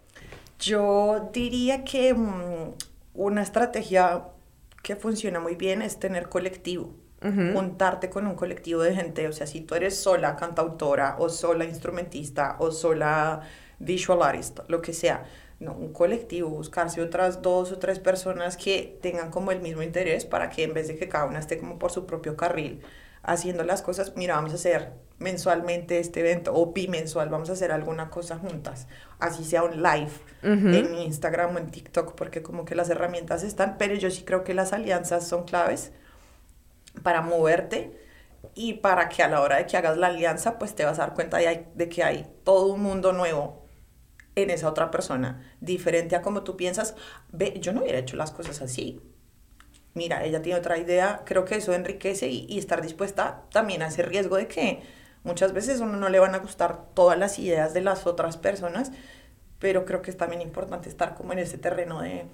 Yo 0.59 1.29
diría 1.33 1.83
que 1.83 2.13
mm, 2.13 2.73
una 3.13 3.41
estrategia 3.41 4.23
que 4.83 4.95
funciona 4.95 5.39
muy 5.39 5.55
bien 5.55 5.81
es 5.81 5.99
tener 5.99 6.29
colectivo. 6.29 6.93
juntarte 7.19 8.11
con 8.11 8.27
un 8.27 8.35
colectivo 8.35 8.83
de 8.83 8.93
gente, 8.93 9.27
o 9.27 9.33
sea, 9.33 9.47
si 9.47 9.61
tú 9.61 9.73
eres 9.73 9.97
sola 9.97 10.35
cantautora 10.35 11.15
o 11.17 11.29
sola 11.29 11.65
instrumentista 11.65 12.57
o 12.59 12.71
sola 12.71 13.41
visual 13.79 14.21
artist, 14.21 14.59
lo 14.67 14.83
que 14.83 14.93
sea, 14.93 15.23
no, 15.59 15.73
un 15.73 15.91
colectivo, 15.91 16.49
buscarse 16.49 17.01
otras 17.01 17.41
dos 17.41 17.71
o 17.71 17.79
tres 17.79 17.99
personas 17.99 18.57
que 18.57 18.99
tengan 19.01 19.31
como 19.31 19.51
el 19.51 19.59
mismo 19.61 19.81
interés 19.81 20.25
para 20.25 20.49
que 20.49 20.63
en 20.63 20.73
vez 20.73 20.87
de 20.87 20.95
que 20.95 21.09
cada 21.09 21.25
una 21.25 21.39
esté 21.39 21.57
como 21.57 21.79
por 21.79 21.91
su 21.91 22.05
propio 22.05 22.35
carril 22.37 22.81
haciendo 23.23 23.63
las 23.63 23.81
cosas, 23.81 24.13
mira, 24.15 24.35
vamos 24.35 24.51
a 24.51 24.55
hacer 24.55 24.93
mensualmente 25.19 25.99
este 25.99 26.19
evento 26.19 26.53
o 26.53 26.73
bimensual, 26.73 27.29
vamos 27.29 27.49
a 27.49 27.53
hacer 27.53 27.71
alguna 27.71 28.09
cosa 28.09 28.37
juntas, 28.37 28.87
así 29.19 29.43
sea 29.43 29.63
un 29.63 29.81
live 29.81 30.11
en 30.43 30.95
Instagram 30.95 31.55
o 31.55 31.59
en 31.59 31.71
TikTok, 31.71 32.13
porque 32.13 32.43
como 32.43 32.63
que 32.63 32.75
las 32.75 32.89
herramientas 32.89 33.43
están, 33.43 33.77
pero 33.79 33.95
yo 33.95 34.11
sí 34.11 34.23
creo 34.23 34.43
que 34.43 34.53
las 34.53 34.73
alianzas 34.73 35.27
son 35.27 35.43
claves 35.45 35.91
para 37.03 37.21
moverte 37.21 37.91
y 38.53 38.75
para 38.75 39.09
que 39.09 39.23
a 39.23 39.27
la 39.27 39.41
hora 39.41 39.57
de 39.57 39.65
que 39.65 39.75
hagas 39.75 39.97
la 39.97 40.07
alianza, 40.07 40.59
pues 40.59 40.75
te 40.75 40.85
vas 40.85 40.99
a 40.99 41.07
dar 41.07 41.15
cuenta 41.15 41.37
de, 41.37 41.65
de 41.73 41.89
que 41.89 42.03
hay 42.03 42.27
todo 42.43 42.67
un 42.73 42.81
mundo 42.81 43.11
nuevo 43.11 43.66
en 44.43 44.49
esa 44.49 44.69
otra 44.69 44.91
persona, 44.91 45.43
diferente 45.61 46.15
a 46.15 46.21
como 46.21 46.43
tú 46.43 46.57
piensas, 46.57 46.95
ve, 47.31 47.57
yo 47.59 47.73
no 47.73 47.81
hubiera 47.81 47.99
hecho 47.99 48.15
las 48.15 48.31
cosas 48.31 48.61
así. 48.61 49.01
Mira, 49.93 50.23
ella 50.23 50.41
tiene 50.41 50.59
otra 50.59 50.77
idea, 50.77 51.21
creo 51.25 51.45
que 51.45 51.55
eso 51.55 51.73
enriquece 51.73 52.27
y, 52.27 52.57
estar 52.57 52.81
dispuesta 52.81 53.43
también 53.51 53.81
a 53.81 53.87
ese 53.87 54.03
riesgo 54.03 54.35
de 54.35 54.47
que 54.47 54.81
muchas 55.23 55.53
veces 55.53 55.79
uno 55.79 55.97
no 55.97 56.09
le 56.09 56.19
van 56.19 56.35
a 56.35 56.39
gustar 56.39 56.93
todas 56.93 57.17
las 57.17 57.39
ideas 57.39 57.73
de 57.73 57.81
las 57.81 58.05
otras 58.05 58.37
personas, 58.37 58.91
pero 59.59 59.85
creo 59.85 60.03
que 60.03 60.11
es 60.11 60.17
también 60.17 60.41
importante 60.41 60.87
estar 60.87 61.15
como 61.15 61.33
en 61.33 61.39
ese 61.39 61.57
terreno 61.57 62.01
de, 62.01 62.25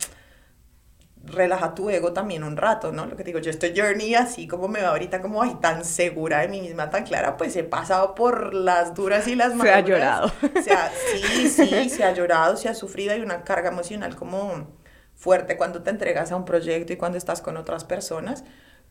relaja 1.24 1.74
tu 1.74 1.90
ego 1.90 2.12
también 2.12 2.44
un 2.44 2.58
rato, 2.58 2.92
¿no? 2.92 3.06
Lo 3.06 3.16
que 3.16 3.24
digo, 3.24 3.40
yo 3.40 3.50
estoy 3.50 3.74
journey 3.76 4.14
así 4.16 4.48
como 4.48 4.68
me 4.68 4.82
va 4.82 4.90
ahorita 4.90 5.22
como 5.22 5.42
ay, 5.42 5.56
tan 5.62 5.86
segura 5.86 6.42
de 6.42 6.50
mí 6.50 6.62
misma, 6.62 6.90
tan 6.90 7.06
clara, 7.06 7.38
pues 7.38 7.56
he 7.56 7.64
pasado 7.64 8.14
por 8.14 8.54
las 8.54 8.94
duras 8.94 9.28
y 9.28 9.36
las 9.36 9.56
maduras. 9.56 9.74
Se 9.74 9.80
ha 9.80 9.82
llorado. 9.82 10.32
sea, 10.64 10.92
sí, 11.12 11.48
sí, 11.50 11.90
se 11.90 12.04
ha 12.04 12.14
llorado, 12.14 12.58
se 12.58 12.68
ha 12.68 12.74
sufrido, 12.74 13.14
hay 13.14 13.22
una 13.22 13.44
carga 13.44 13.70
emocional 13.70 14.16
como 14.16 14.68
fuerte 15.16 15.56
cuando 15.56 15.82
te 15.82 15.90
entregas 15.90 16.32
a 16.32 16.36
un 16.36 16.44
proyecto 16.44 16.92
y 16.92 16.98
cuando 16.98 17.18
estás 17.18 17.42
con 17.42 17.56
otras 17.56 17.86
personas, 17.86 18.44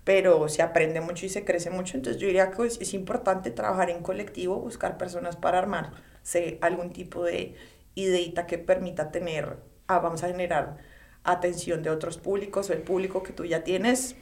pero 0.04 0.48
se 0.48 0.62
aprende 0.62 1.02
mucho 1.02 1.26
y 1.26 1.28
se 1.28 1.44
crece 1.44 1.68
mucho, 1.68 1.96
entonces 1.96 2.20
yo 2.20 2.26
diría 2.26 2.50
que 2.50 2.66
es, 2.66 2.94
importante 2.94 3.50
trabajar 3.50 3.90
en 3.90 4.02
colectivo, 4.02 4.56
buscar 4.56 4.96
personas 4.96 5.36
para 5.36 5.58
armarse 5.58 6.58
algún 6.62 6.90
tipo 6.92 7.22
de 7.24 7.54
ideita 7.94 8.46
que 8.46 8.56
permita 8.56 9.10
tener, 9.10 9.58
ah, 9.86 9.98
vamos 9.98 10.24
a 10.24 10.28
generar 10.28 10.78
atención 11.24 11.82
de 11.82 11.90
otros 11.90 12.18
públicos 12.18 12.70
o 12.70 12.72
el 12.72 12.82
público 12.82 13.22
que 13.22 13.32
tú 13.32 13.44
ya 13.44 13.64
tienes 13.64 14.16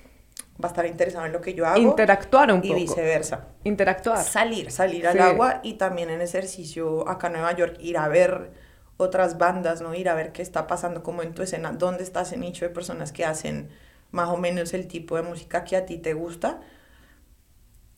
va 0.63 0.69
a 0.69 0.73
estar 0.73 0.87
interesado 0.87 1.27
en 1.27 1.33
lo 1.33 1.41
que 1.41 1.55
yo 1.55 1.67
hago. 1.67 1.79
Interactuar 1.79 2.53
un 2.53 2.61
poco. 2.61 2.77
Y 2.77 2.81
viceversa. 2.81 3.49
Interactuar. 3.65 4.23
Salir, 4.23 4.71
salir 4.71 5.07
al 5.07 5.19
agua 5.21 5.61
y 5.63 5.75
también 5.75 6.11
en 6.11 6.21
ejercicio 6.21 7.09
acá 7.09 7.29
en 7.29 7.35
Nueva 7.35 7.53
York, 7.53 7.77
ir 7.81 7.97
a 7.97 8.09
ver 8.09 8.53
otras 8.97 9.39
bandas, 9.39 9.81
¿no? 9.81 9.95
Ir 9.95 10.09
a 10.09 10.15
ver 10.15 10.33
qué 10.33 10.43
está 10.43 10.67
pasando 10.67 11.03
como 11.03 11.23
en 11.23 11.33
tu 11.33 11.43
escena, 11.43 11.73
dónde 11.73 12.03
está 12.03 12.23
ese 12.23 12.37
nicho 12.37 12.67
de 12.67 12.71
personas 12.71 13.13
que 13.13 13.25
hacen 13.25 13.71
más 14.11 14.29
o 14.29 14.37
menos 14.37 14.75
el 14.75 14.87
tipo 14.89 15.17
de 15.17 15.23
música 15.23 15.65
que 15.65 15.77
a 15.77 15.87
ti 15.87 15.97
te 15.97 16.13
gusta 16.13 16.61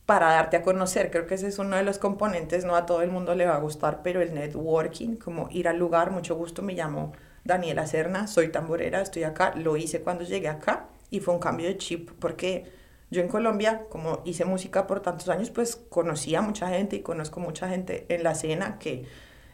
para 0.06 0.30
darte 0.30 0.56
a 0.58 0.62
conocer. 0.62 1.10
Creo 1.10 1.26
que 1.26 1.34
ese 1.34 1.48
es 1.48 1.58
uno 1.58 1.76
de 1.76 1.82
los 1.82 1.98
componentes, 1.98 2.64
no 2.64 2.76
a 2.76 2.86
todo 2.86 3.02
el 3.02 3.10
mundo 3.10 3.34
le 3.34 3.46
va 3.46 3.56
a 3.56 3.60
gustar, 3.60 4.02
pero 4.02 4.20
el 4.20 4.34
networking, 4.34 5.16
como 5.16 5.48
ir 5.50 5.68
al 5.68 5.78
lugar, 5.78 6.10
mucho 6.10 6.36
gusto, 6.36 6.62
me 6.62 6.74
llamo 6.74 7.12
Daniela 7.44 7.86
Serna, 7.86 8.26
soy 8.26 8.48
tamborera, 8.48 9.00
estoy 9.00 9.24
acá, 9.24 9.54
lo 9.56 9.76
hice 9.76 10.00
cuando 10.00 10.24
llegué 10.24 10.48
acá 10.48 10.86
y 11.10 11.20
fue 11.20 11.34
un 11.34 11.40
cambio 11.40 11.66
de 11.66 11.76
chip 11.76 12.10
porque 12.18 12.70
yo 13.10 13.20
en 13.20 13.28
Colombia, 13.28 13.82
como 13.90 14.22
hice 14.24 14.44
música 14.44 14.86
por 14.86 15.00
tantos 15.00 15.28
años, 15.28 15.50
pues 15.50 15.76
conocía 15.76 16.38
a 16.38 16.42
mucha 16.42 16.68
gente 16.68 16.96
y 16.96 17.00
conozco 17.00 17.40
mucha 17.40 17.68
gente 17.68 18.06
en 18.08 18.22
la 18.22 18.32
escena 18.32 18.78
que 18.78 19.04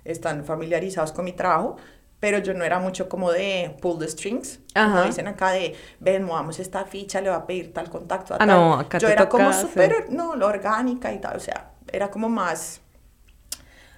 están 0.05 0.45
familiarizados 0.45 1.11
con 1.12 1.24
mi 1.24 1.32
trabajo, 1.32 1.76
pero 2.20 2.39
yo 2.39 2.55
no 2.55 2.64
era 2.64 2.78
mucho 2.78 3.09
como 3.09 3.32
de 3.32 3.76
pull 3.80 3.99
the 3.99 4.07
strings, 4.07 4.61
como 4.74 5.03
dicen 5.03 5.26
acá 5.26 5.51
de, 5.51 5.74
ven, 5.99 6.22
movamos 6.24 6.61
esta 6.61 6.84
ficha, 6.84 7.20
le 7.20 7.30
va 7.30 7.36
a 7.36 7.47
pedir 7.47 7.72
tal 7.72 7.91
contacto 7.91 8.34
a 8.34 8.36
ah, 8.36 8.39
tal. 8.39 8.49
No, 8.49 8.74
acá 8.74 8.99
yo 8.99 9.09
era 9.09 9.28
como 9.28 9.53
súper, 9.53 10.07
no, 10.11 10.36
lo 10.36 10.47
orgánica 10.47 11.12
y 11.12 11.20
tal, 11.20 11.36
o 11.36 11.41
sea, 11.41 11.72
era 11.93 12.11
como 12.11 12.28
más 12.28 12.80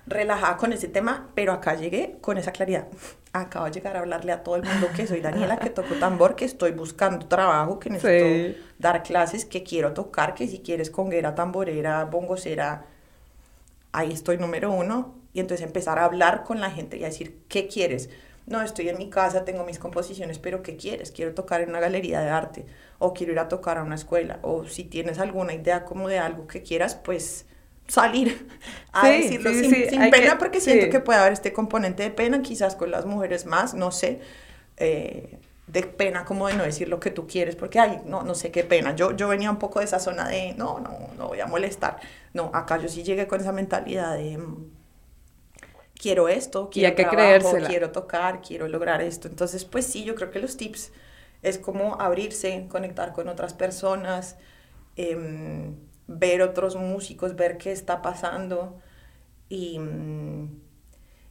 relajada 0.07 0.57
con 0.57 0.73
ese 0.73 0.89
tema, 0.89 1.29
pero 1.35 1.53
acá 1.53 1.75
llegué 1.75 2.19
con 2.21 2.39
esa 2.39 2.53
claridad. 2.53 2.89
Acabo 3.33 3.67
de 3.67 3.73
llegar 3.73 3.97
a 3.97 4.01
hablarle 4.01 4.33
a 4.33 4.43
todo 4.43 4.57
el 4.57 4.65
mundo 4.65 4.89
que 4.95 5.07
soy 5.07 5.21
Daniela, 5.21 5.59
que 5.59 5.71
toco 5.71 5.95
tambor, 5.97 6.35
que 6.35 6.45
estoy 6.45 6.73
buscando 6.73 7.27
trabajo, 7.27 7.79
que 7.79 7.91
necesito 7.91 8.59
dar 8.79 9.03
clases, 9.03 9.45
que 9.45 9.63
quiero 9.63 9.93
tocar, 9.93 10.35
que 10.35 10.49
si 10.49 10.61
quieres 10.61 10.91
conguera, 10.91 11.35
tamborera, 11.35 12.05
bongocera, 12.07 12.87
ahí 13.93 14.13
estoy 14.13 14.39
número 14.39 14.73
uno. 14.73 15.15
Y 15.33 15.39
entonces 15.39 15.65
empezar 15.65 16.01
a 16.01 16.07
hablar 16.07 16.43
con 16.43 16.61
la 16.61 16.71
gente 16.71 16.97
y 16.97 17.05
a 17.05 17.07
decir, 17.07 17.39
¿qué 17.49 17.69
quieres? 17.69 18.11
No, 18.47 18.63
estoy 18.63 18.89
en 18.89 18.99
mi 18.99 19.11
casa, 19.11 19.45
tengo 19.45 19.65
mis 19.65 19.79
composiciones, 19.79 20.41
pero 20.41 20.61
¿qué 20.61 20.77
quieres? 20.77 21.13
Quiero 21.13 21.35
tocar 21.35 21.61
en 21.61 21.69
una 21.69 21.79
galería 21.79 22.21
de 22.21 22.31
arte, 22.31 22.67
o 22.99 23.15
quiero 23.15 23.33
ir 23.33 23.39
a 23.39 23.49
tocar 23.49 23.79
a 23.79 23.85
una 23.85 23.95
escuela, 23.95 24.41
o 24.43 24.65
si 24.65 24.83
tienes 24.83 25.21
alguna 25.21 25.55
idea 25.55 25.85
como 25.85 26.09
de 26.09 26.19
algo 26.19 26.49
que 26.49 26.63
quieras, 26.63 26.97
pues 26.97 27.47
salir 27.91 28.47
a 28.93 29.09
decirlo 29.09 29.53
sin, 29.53 30.11
pena, 30.11 30.39
porque 30.39 30.61
siento 30.61 30.91
que 30.91 31.01
puede 31.01 31.19
haber 31.19 31.33
este 31.33 31.53
componente 31.53 32.03
de 32.03 32.11
pena, 32.11 32.41
quizás 32.43 32.77
con 32.77 32.91
las 32.91 33.05
mujeres 33.05 33.47
más, 33.47 33.75
no 33.75 33.91
sé, 33.91 34.21
eh, 34.77 35.39
de 35.67 35.83
pena 35.83 36.25
como 36.25 36.49
de 36.49 36.55
no 36.55 36.65
decir 36.65 36.89
lo 36.89 37.01
que 37.01 37.11
tú 37.11 37.27
quieres, 37.27 37.57
porque, 37.57 37.79
ay, 37.79 38.01
no, 38.05 38.23
no 38.23 38.35
sé 38.35 38.51
qué 38.51 38.65
pena. 38.65 38.95
Yo, 38.95 39.17
yo 39.17 39.29
venía 39.29 39.51
un 39.51 39.59
poco 39.59 39.81
de 39.81 39.85
esa 39.85 40.01
zona 40.01 40.29
de, 40.29 40.55
no, 40.55 40.81
no, 40.81 40.99
no 41.17 41.29
voy 41.29 41.41
a 41.41 41.47
molestar. 41.47 42.01
No, 42.33 42.51
acá 42.55 42.79
yo 42.79 42.89
sí 42.89 43.03
llegué 43.03 43.27
con 43.27 43.41
esa 43.41 43.53
mentalidad 43.53 44.17
de, 44.17 44.39
mm, 44.39 44.71
quiero 45.95 46.29
esto, 46.29 46.71
quiero 46.71 46.95
que 46.95 47.05
trabajo, 47.05 47.57
quiero 47.67 47.91
tocar, 47.91 48.41
quiero 48.41 48.69
lograr 48.69 49.03
esto. 49.03 49.29
Entonces, 49.29 49.65
pues 49.65 49.87
sí, 49.87 50.05
yo 50.05 50.15
creo 50.15 50.31
que 50.31 50.39
los 50.41 50.57
tips 50.57 50.93
es 51.43 51.59
como 51.59 52.01
abrirse, 52.01 52.67
conectar 52.69 53.13
con 53.13 53.29
otras 53.29 53.55
personas, 53.55 54.37
eh, 54.97 55.73
ver 56.11 56.43
otros 56.43 56.75
músicos, 56.75 57.37
ver 57.37 57.57
qué 57.57 57.71
está 57.71 58.03
pasando 58.03 58.77
y, 59.49 59.79
mm, 59.79 60.61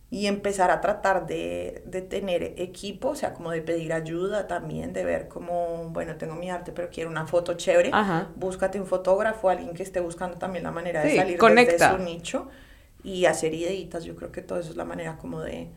y 0.10 0.28
empezar 0.28 0.72
a 0.72 0.80
tratar 0.80 1.28
de, 1.28 1.84
de, 1.86 2.02
tener 2.02 2.54
equipo, 2.58 3.10
o 3.10 3.16
sea, 3.16 3.34
como 3.34 3.52
de 3.52 3.62
pedir 3.62 3.92
ayuda 3.92 4.48
también, 4.48 4.94
de 4.94 5.04
ver 5.04 5.28
como, 5.28 5.90
bueno, 5.90 6.16
tengo 6.16 6.36
mi 6.36 6.50
arte, 6.50 6.72
pero 6.72 6.90
quiero 6.90 7.10
una 7.10 7.28
foto 7.28 7.56
chévere, 7.56 7.92
búscate 8.38 8.80
un 8.80 8.88
fotógrafo, 8.88 9.50
alguien 9.50 9.74
que 9.74 9.84
esté 9.84 10.00
buscando 10.00 10.38
también 10.38 10.64
la 10.64 10.72
manera 10.72 11.04
de 11.04 11.14
salir 11.16 11.38
de 11.38 11.78
su 11.78 11.98
nicho 11.98 12.48
y 13.04 13.26
hacer 13.26 13.54
ideitas, 13.54 14.06
yo 14.06 14.16
creo 14.16 14.32
que 14.32 14.42
todo 14.42 14.60
eso 14.60 14.72
es 14.72 14.78
la 14.78 14.86
manera 14.86 15.18
como 15.18 15.42
de, 15.42 15.68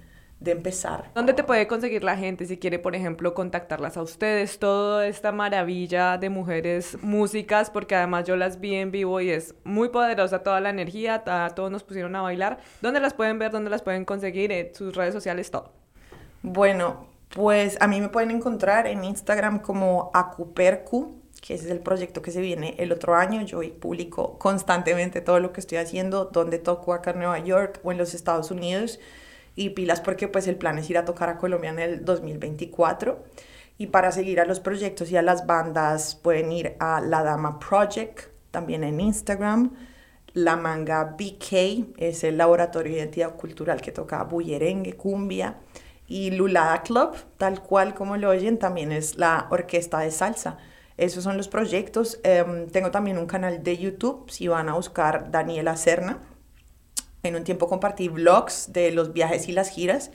de 0.43 0.51
empezar. 0.51 1.11
¿Dónde 1.15 1.33
te 1.33 1.45
puede 1.45 1.67
conseguir 1.67 2.03
la 2.05 2.17
gente 2.17 2.47
si 2.47 2.59
quiere, 2.59 2.79
por 2.79 2.95
ejemplo, 2.95 3.35
contactarlas 3.35 3.97
a 3.97 4.03
ustedes? 4.03 4.59
Toda 4.59 5.07
esta 5.07 5.33
maravilla 5.33 6.19
de 6.19 6.31
mujeres 6.31 6.99
músicas, 7.03 7.71
porque 7.71 7.95
además 7.95 8.27
yo 8.27 8.37
las 8.37 8.61
vi 8.61 8.75
en 8.75 8.91
vivo 8.91 9.21
y 9.21 9.31
es 9.31 9.55
muy 9.65 9.89
poderosa 9.91 10.43
toda 10.43 10.61
la 10.61 10.71
energía, 10.71 11.23
todos 11.55 11.71
nos 11.71 11.85
pusieron 11.85 12.17
a 12.17 12.23
bailar. 12.23 12.59
¿Dónde 12.81 13.01
las 13.01 13.15
pueden 13.15 13.39
ver? 13.39 13.51
¿Dónde 13.51 13.71
las 13.71 13.83
pueden 13.83 14.05
conseguir? 14.05 14.53
En 14.53 14.75
sus 14.75 14.95
redes 14.95 15.15
sociales, 15.15 15.51
todo. 15.51 15.73
Bueno, 16.43 17.07
pues 17.31 17.79
a 17.81 17.87
mí 17.87 18.01
me 18.01 18.09
pueden 18.09 18.31
encontrar 18.31 18.87
en 18.87 19.05
Instagram 19.05 19.61
como 19.61 20.11
Acupercu, 20.13 21.23
que 21.41 21.55
ese 21.55 21.67
es 21.67 21.71
el 21.71 21.81
proyecto 21.81 22.21
que 22.23 22.31
se 22.31 22.41
viene 22.41 22.75
el 22.79 22.93
otro 22.93 23.15
año. 23.15 23.43
Yo 23.43 23.61
publico 23.81 24.39
constantemente 24.39 25.21
todo 25.21 25.41
lo 25.41 25.53
que 25.53 25.61
estoy 25.61 25.79
haciendo, 25.79 26.27
donde 26.27 26.59
toco 26.59 26.95
acá 26.95 27.13
en 27.13 27.19
Nueva 27.19 27.39
York 27.39 27.81
o 27.83 27.93
en 27.93 27.99
los 27.99 28.15
Estados 28.15 28.51
Unidos 28.51 28.99
y 29.55 29.71
pilas 29.71 30.01
porque 30.01 30.29
pues 30.29 30.47
el 30.49 30.57
plan 30.57 30.79
es 30.79 30.89
ir 30.91 30.99
a 30.99 31.05
tocar 31.05 31.29
a 31.29 31.39
Colombia 31.39 31.71
en 31.71 31.79
el 31.79 32.05
2024 32.05 33.23
y 33.79 33.89
para 33.89 34.13
seguir 34.13 34.41
a 34.41 34.45
los 34.45 34.61
proyectos 34.61 35.11
y 35.11 35.17
a 35.17 35.23
las 35.23 35.47
bandas 35.47 36.15
pueden 36.15 36.53
ir 36.53 36.77
a 36.79 37.01
La 37.01 37.23
Dama 37.23 37.59
Project 37.59 38.29
también 38.51 38.85
en 38.85 39.01
Instagram 39.01 39.73
La 40.35 40.57
Manga 40.57 41.17
BK 41.19 41.97
es 41.97 42.25
el 42.25 42.39
laboratorio 42.39 42.93
de 42.93 42.99
identidad 43.01 43.35
cultural 43.37 43.81
que 43.81 43.93
toca 43.93 44.23
bullerengue, 44.25 44.95
cumbia 44.95 45.57
y 46.13 46.31
Lulada 46.31 46.83
Club, 46.83 47.15
tal 47.39 47.63
cual 47.63 47.95
como 47.95 48.19
lo 48.19 48.29
oyen, 48.29 48.59
también 48.59 48.93
es 48.93 49.17
la 49.17 49.47
orquesta 49.51 50.01
de 50.01 50.11
salsa. 50.11 50.59
Esos 50.99 51.25
son 51.25 51.39
los 51.39 51.49
proyectos. 51.49 52.21
Em, 52.23 52.69
tengo 52.69 52.91
también 52.91 53.17
un 53.17 53.27
canal 53.27 53.63
de 53.63 53.79
YouTube, 53.79 54.31
si 54.31 54.47
van 54.47 54.69
a 54.69 54.75
buscar 54.75 55.31
Daniela 55.31 55.75
Serna, 55.77 56.19
en 57.23 57.37
un 57.37 57.45
tiempo 57.45 57.69
compartí 57.69 58.09
vlogs 58.09 58.73
de 58.73 58.91
los 58.91 59.13
viajes 59.13 59.49
y 59.49 59.53
las 59.53 59.71
giras 59.71 60.11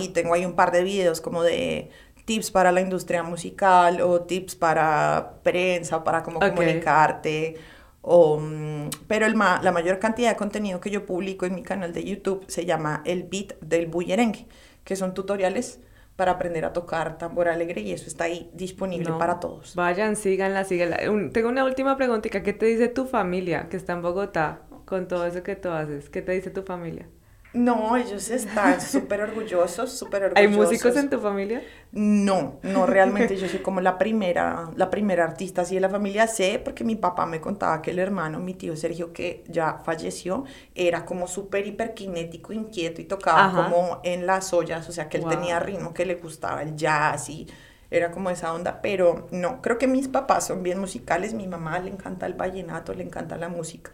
y 0.00 0.08
tengo 0.08 0.34
ahí 0.34 0.44
un 0.44 0.54
par 0.54 0.72
de 0.72 0.82
videos 0.82 1.20
como 1.20 1.42
de 1.42 1.90
tips 2.24 2.50
para 2.50 2.72
la 2.72 2.80
industria 2.80 3.22
musical 3.22 4.00
o 4.02 4.20
tips 4.20 4.54
para 4.54 5.40
prensa, 5.42 6.04
para 6.04 6.22
cómo 6.22 6.40
comunicarte. 6.40 7.56
O, 8.02 8.38
mm, 8.38 8.90
pero 9.06 9.26
el 9.26 9.36
la 9.36 9.72
mayor 9.72 9.98
cantidad 9.98 10.30
de 10.30 10.36
contenido 10.36 10.80
que 10.80 10.90
yo 10.90 11.06
publico 11.06 11.46
en 11.46 11.54
mi 11.54 11.62
canal 11.62 11.92
de 11.92 12.04
YouTube 12.04 12.44
se 12.48 12.64
llama 12.64 13.02
El 13.04 13.24
Beat 13.24 13.58
del 13.60 13.86
Bullerengue, 13.86 14.46
que 14.84 14.94
son 14.94 15.14
tutoriales 15.14 15.80
para 16.16 16.32
aprender 16.32 16.64
a 16.64 16.72
tocar 16.72 17.16
tambor 17.16 17.48
alegre 17.48 17.80
y 17.80 17.92
eso 17.92 18.06
está 18.06 18.24
ahí 18.24 18.50
disponible 18.52 19.12
para 19.18 19.38
todos. 19.38 19.74
Vayan, 19.76 20.16
síganla, 20.16 20.64
síganla. 20.64 20.98
tengo 21.32 21.48
una 21.48 21.64
última 21.64 21.96
preguntita. 21.96 22.42
¿Qué 22.42 22.52
te 22.52 22.66
dice 22.66 22.88
tu 22.88 23.06
familia 23.06 23.68
que 23.68 23.76
está 23.76 23.92
en 23.92 24.02
Bogotá? 24.02 24.62
Con 24.88 25.06
todo 25.06 25.26
eso 25.26 25.42
que 25.42 25.54
tú 25.54 25.68
haces? 25.68 26.08
¿Qué 26.08 26.22
te 26.22 26.32
dice 26.32 26.50
tu 26.50 26.62
familia? 26.62 27.06
No, 27.52 27.96
ellos 27.96 28.30
están 28.30 28.80
súper 28.80 29.20
orgullosos, 29.20 29.92
súper 29.92 30.24
orgullosos. 30.24 30.50
¿Hay 30.50 30.56
músicos 30.56 30.96
en 30.96 31.10
tu 31.10 31.18
familia? 31.18 31.62
No, 31.92 32.58
no, 32.62 32.86
realmente 32.86 33.36
yo 33.38 33.48
soy 33.48 33.60
como 33.60 33.82
la 33.82 33.98
primera, 33.98 34.70
la 34.76 34.88
primera 34.90 35.24
artista 35.24 35.62
así 35.62 35.74
de 35.74 35.82
la 35.82 35.90
familia. 35.90 36.26
Sé 36.26 36.58
porque 36.62 36.84
mi 36.84 36.96
papá 36.96 37.26
me 37.26 37.38
contaba 37.38 37.82
que 37.82 37.90
el 37.90 37.98
hermano, 37.98 38.38
mi 38.38 38.54
tío 38.54 38.76
Sergio, 38.76 39.12
que 39.12 39.44
ya 39.48 39.80
falleció, 39.84 40.44
era 40.74 41.04
como 41.04 41.28
súper 41.28 41.66
hiperkinético, 41.66 42.54
inquieto 42.54 43.02
y 43.02 43.04
tocaba 43.04 43.52
como 43.52 44.00
en 44.04 44.26
las 44.26 44.54
ollas, 44.54 44.88
o 44.88 44.92
sea 44.92 45.10
que 45.10 45.18
él 45.18 45.24
tenía 45.28 45.60
ritmo 45.60 45.92
que 45.92 46.06
le 46.06 46.14
gustaba, 46.14 46.62
el 46.62 46.76
jazz 46.76 47.28
y 47.28 47.46
era 47.90 48.10
como 48.10 48.30
esa 48.30 48.52
onda, 48.54 48.80
pero 48.82 49.26
no, 49.30 49.62
creo 49.62 49.78
que 49.78 49.86
mis 49.86 50.08
papás 50.08 50.46
son 50.46 50.62
bien 50.62 50.78
musicales, 50.78 51.32
mi 51.32 51.46
mamá 51.46 51.78
le 51.78 51.90
encanta 51.90 52.26
el 52.26 52.34
vallenato, 52.34 52.92
le 52.92 53.04
encanta 53.04 53.36
la 53.36 53.48
música 53.48 53.90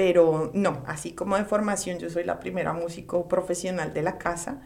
pero 0.00 0.50
no, 0.54 0.82
así 0.86 1.12
como 1.12 1.36
de 1.36 1.44
formación, 1.44 1.98
yo 1.98 2.08
soy 2.08 2.24
la 2.24 2.40
primera 2.40 2.72
músico 2.72 3.28
profesional 3.28 3.92
de 3.92 4.00
la 4.00 4.16
casa 4.16 4.62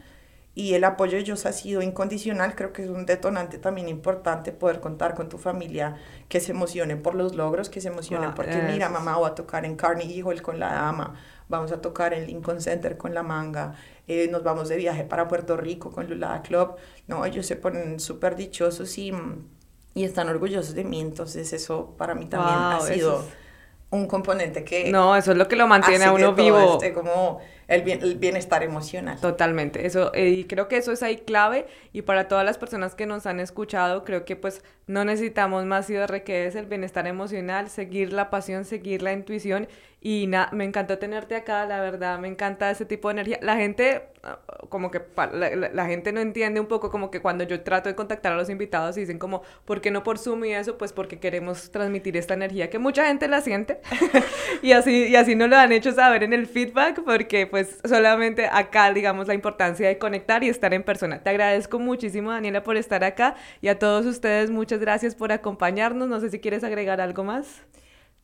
y 0.53 0.75
el 0.75 0.85
apoyo 0.85 1.17
de 1.17 1.19
ellos 1.19 1.45
ha 1.45 1.51
sido 1.51 1.81
incondicional, 1.81 2.55
creo 2.55 2.71
que 2.71 2.83
es 2.83 2.89
un 2.89 3.05
detonante 3.05 3.57
también 3.57 3.89
importante 3.89 4.53
poder 4.53 4.79
contar 4.79 5.13
con 5.13 5.27
tu 5.27 5.37
familia, 5.37 5.97
que 6.29 6.39
se 6.39 6.53
emocionen 6.53 7.01
por 7.01 7.15
los 7.15 7.35
logros, 7.35 7.69
que 7.69 7.81
se 7.81 7.89
emocionen 7.89 8.33
porque 8.33 8.55
mira, 8.71 8.87
mamá 8.87 9.17
va 9.17 9.27
a 9.27 9.35
tocar 9.35 9.65
en 9.65 9.75
Carnegie 9.75 10.23
Hall 10.23 10.41
con 10.41 10.57
la 10.57 10.71
dama, 10.71 11.15
vamos 11.49 11.73
a 11.73 11.81
tocar 11.81 12.13
en 12.13 12.27
Lincoln 12.27 12.61
Center 12.61 12.95
con 12.95 13.13
la 13.13 13.21
manga, 13.21 13.75
eh, 14.07 14.29
nos 14.31 14.41
vamos 14.41 14.69
de 14.69 14.77
viaje 14.77 15.03
para 15.03 15.27
Puerto 15.27 15.57
Rico 15.57 15.91
con 15.91 16.07
Lulada 16.07 16.43
Club, 16.43 16.77
no, 17.07 17.25
ellos 17.25 17.45
se 17.45 17.57
ponen 17.57 17.99
súper 17.99 18.37
dichosos 18.37 18.97
y, 18.97 19.11
y 19.95 20.05
están 20.05 20.29
orgullosos 20.29 20.75
de 20.75 20.85
mí, 20.85 21.01
entonces 21.01 21.51
eso 21.51 21.93
para 21.97 22.15
mí 22.15 22.25
también 22.27 22.57
ha 22.57 22.79
sido 22.79 23.25
un 23.95 24.07
componente 24.07 24.63
que... 24.63 24.91
No, 24.91 25.15
eso 25.15 25.31
es 25.31 25.37
lo 25.37 25.47
que 25.47 25.55
lo 25.55 25.67
mantiene 25.67 26.05
a 26.05 26.11
uno 26.11 26.33
vivo. 26.33 26.73
Este, 26.73 26.93
como 26.93 27.39
el, 27.67 27.81
bienestar 28.17 28.63
emocional. 28.63 29.19
Totalmente, 29.19 29.85
eso, 29.85 30.13
eh, 30.13 30.29
y 30.29 30.43
creo 30.45 30.67
que 30.67 30.77
eso 30.77 30.91
es 30.91 31.03
ahí 31.03 31.17
clave, 31.17 31.67
y 31.93 32.01
para 32.03 32.27
todas 32.27 32.45
las 32.45 32.57
personas 32.57 32.95
que 32.95 33.05
nos 33.05 33.25
han 33.25 33.39
escuchado, 33.39 34.03
creo 34.03 34.25
que 34.25 34.35
pues 34.35 34.63
no 34.87 35.03
necesitamos 35.05 35.65
más 35.65 35.89
IDR 35.89 36.23
que 36.23 36.45
es 36.45 36.55
el 36.55 36.65
bienestar 36.65 37.07
emocional, 37.07 37.69
seguir 37.69 38.13
la 38.13 38.29
pasión, 38.29 38.65
seguir 38.65 39.01
la 39.01 39.13
intuición, 39.13 39.67
y 40.07 40.27
nada, 40.27 40.49
me 40.51 40.65
encantó 40.65 40.99
tenerte 40.99 41.35
acá, 41.35 41.65
la 41.65 41.81
verdad, 41.81 42.19
me 42.19 42.27
encanta 42.27 42.69
ese 42.69 42.85
tipo 42.85 43.07
de 43.07 43.13
energía. 43.13 43.39
La 43.41 43.55
gente, 43.55 44.03
ah, 44.21 44.37
como 44.69 44.91
que 44.91 45.01
la, 45.33 45.85
gente 45.87 46.11
no 46.11 46.19
entiende 46.19 46.59
un 46.59 46.67
poco 46.67 46.91
como 46.91 47.09
que 47.09 47.21
cuando 47.21 47.43
yo 47.43 47.63
trato 47.63 47.89
de 47.89 47.95
contactar 47.95 48.33
a 48.33 48.35
los 48.35 48.51
invitados 48.51 48.97
y 48.97 48.99
dicen 48.99 49.17
como, 49.17 49.41
¿por 49.65 49.81
qué 49.81 49.89
no 49.89 50.03
por 50.03 50.19
Zoom 50.19 50.45
y 50.45 50.53
eso? 50.53 50.77
Pues 50.77 50.93
porque 50.93 51.17
queremos 51.17 51.71
transmitir 51.71 52.17
esta 52.17 52.35
energía 52.35 52.69
que 52.69 52.77
mucha 52.77 53.07
gente 53.07 53.27
la 53.27 53.41
siente 53.41 53.79
y 54.61 54.73
así 54.73 55.07
y 55.07 55.15
así 55.15 55.33
nos 55.33 55.49
lo 55.49 55.57
han 55.57 55.71
hecho 55.71 55.91
saber 55.91 56.21
en 56.21 56.33
el 56.33 56.45
feedback 56.45 57.01
porque 57.03 57.47
pues 57.55 57.77
solamente 57.85 58.49
acá 58.51 58.91
digamos 58.91 59.27
la 59.29 59.33
importancia 59.33 59.87
de 59.87 59.97
conectar 59.97 60.43
y 60.43 60.49
estar 60.49 60.73
en 60.73 60.83
persona. 60.83 61.23
Te 61.23 61.29
agradezco 61.29 61.79
muchísimo 61.79 62.31
Daniela 62.31 62.63
por 62.63 62.75
estar 62.75 63.05
acá 63.05 63.37
y 63.61 63.69
a 63.69 63.79
todos 63.79 64.05
ustedes 64.05 64.51
muchas 64.51 64.81
gracias 64.81 65.15
por 65.15 65.31
acompañarnos. 65.31 66.09
No 66.09 66.19
sé 66.19 66.29
si 66.29 66.41
quieres 66.41 66.65
agregar 66.65 66.99
algo 66.99 67.23
más. 67.23 67.61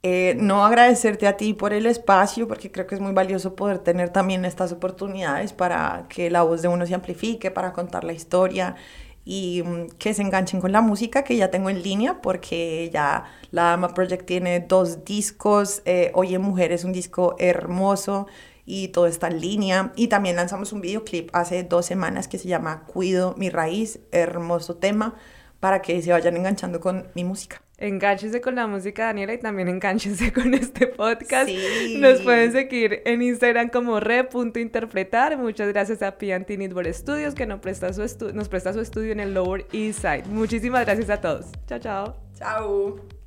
Eh, 0.03 0.35
no 0.37 0.65
agradecerte 0.65 1.27
a 1.27 1.37
ti 1.37 1.53
por 1.53 1.71
el 1.71 1.85
espacio, 1.85 2.45
porque 2.45 2.73
creo 2.73 2.87
que 2.87 2.95
es 2.95 2.99
muy 2.99 3.13
valioso 3.13 3.55
poder 3.55 3.79
tener 3.79 4.09
también 4.09 4.43
estas 4.43 4.73
oportunidades 4.73 5.53
para 5.53 6.07
que 6.09 6.29
la 6.29 6.41
voz 6.41 6.61
de 6.61 6.67
uno 6.67 6.85
se 6.85 6.93
amplifique, 6.93 7.51
para 7.51 7.71
contar 7.71 8.03
la 8.03 8.11
historia 8.11 8.75
y 9.23 9.63
mm, 9.63 9.91
que 9.97 10.13
se 10.13 10.23
enganchen 10.23 10.59
con 10.59 10.73
la 10.73 10.81
música 10.81 11.23
que 11.23 11.37
ya 11.37 11.51
tengo 11.51 11.69
en 11.69 11.81
línea, 11.81 12.21
porque 12.21 12.89
ya 12.91 13.23
la 13.51 13.63
Dama 13.63 13.93
Project 13.93 14.25
tiene 14.25 14.59
dos 14.59 15.05
discos, 15.05 15.83
eh, 15.85 16.11
Oye 16.15 16.37
Mujer 16.37 16.73
es 16.73 16.83
un 16.83 16.91
disco 16.91 17.37
hermoso 17.39 18.27
y 18.65 18.89
todo 18.89 19.07
está 19.07 19.27
en 19.27 19.41
línea. 19.41 19.91
Y 19.95 20.07
también 20.07 20.35
lanzamos 20.35 20.73
un 20.73 20.81
videoclip 20.81 21.29
hace 21.33 21.63
dos 21.63 21.85
semanas 21.85 22.27
que 22.27 22.37
se 22.37 22.47
llama 22.47 22.83
Cuido 22.85 23.35
mi 23.37 23.49
raíz, 23.49 23.99
hermoso 24.11 24.75
tema, 24.75 25.15
para 25.59 25.81
que 25.81 26.01
se 26.01 26.11
vayan 26.11 26.37
enganchando 26.37 26.79
con 26.79 27.07
mi 27.15 27.23
música. 27.23 27.61
Engánchense 27.81 28.41
con 28.41 28.53
la 28.53 28.67
música, 28.67 29.05
Daniela, 29.05 29.33
y 29.33 29.39
también 29.39 29.67
enganchense 29.67 30.31
con 30.33 30.53
este 30.53 30.85
podcast. 30.85 31.49
Nos 31.97 32.21
pueden 32.21 32.51
seguir 32.51 33.01
en 33.05 33.23
Instagram 33.23 33.69
como 33.69 33.99
re.interpretar. 33.99 35.37
Muchas 35.37 35.67
gracias 35.69 36.03
a 36.03 36.17
Pianti 36.17 36.57
Network 36.57 36.93
Studios 36.93 37.33
que 37.33 37.47
nos 37.47 37.59
presta, 37.59 37.91
su 37.91 38.01
nos 38.33 38.49
presta 38.49 38.73
su 38.73 38.81
estudio 38.81 39.11
en 39.11 39.19
el 39.19 39.33
Lower 39.33 39.65
East 39.73 40.01
Side. 40.01 40.25
Muchísimas 40.27 40.85
gracias 40.85 41.09
a 41.09 41.19
todos. 41.21 41.47
Chao, 41.65 41.79
chao. 41.79 42.15
Chao. 42.37 43.20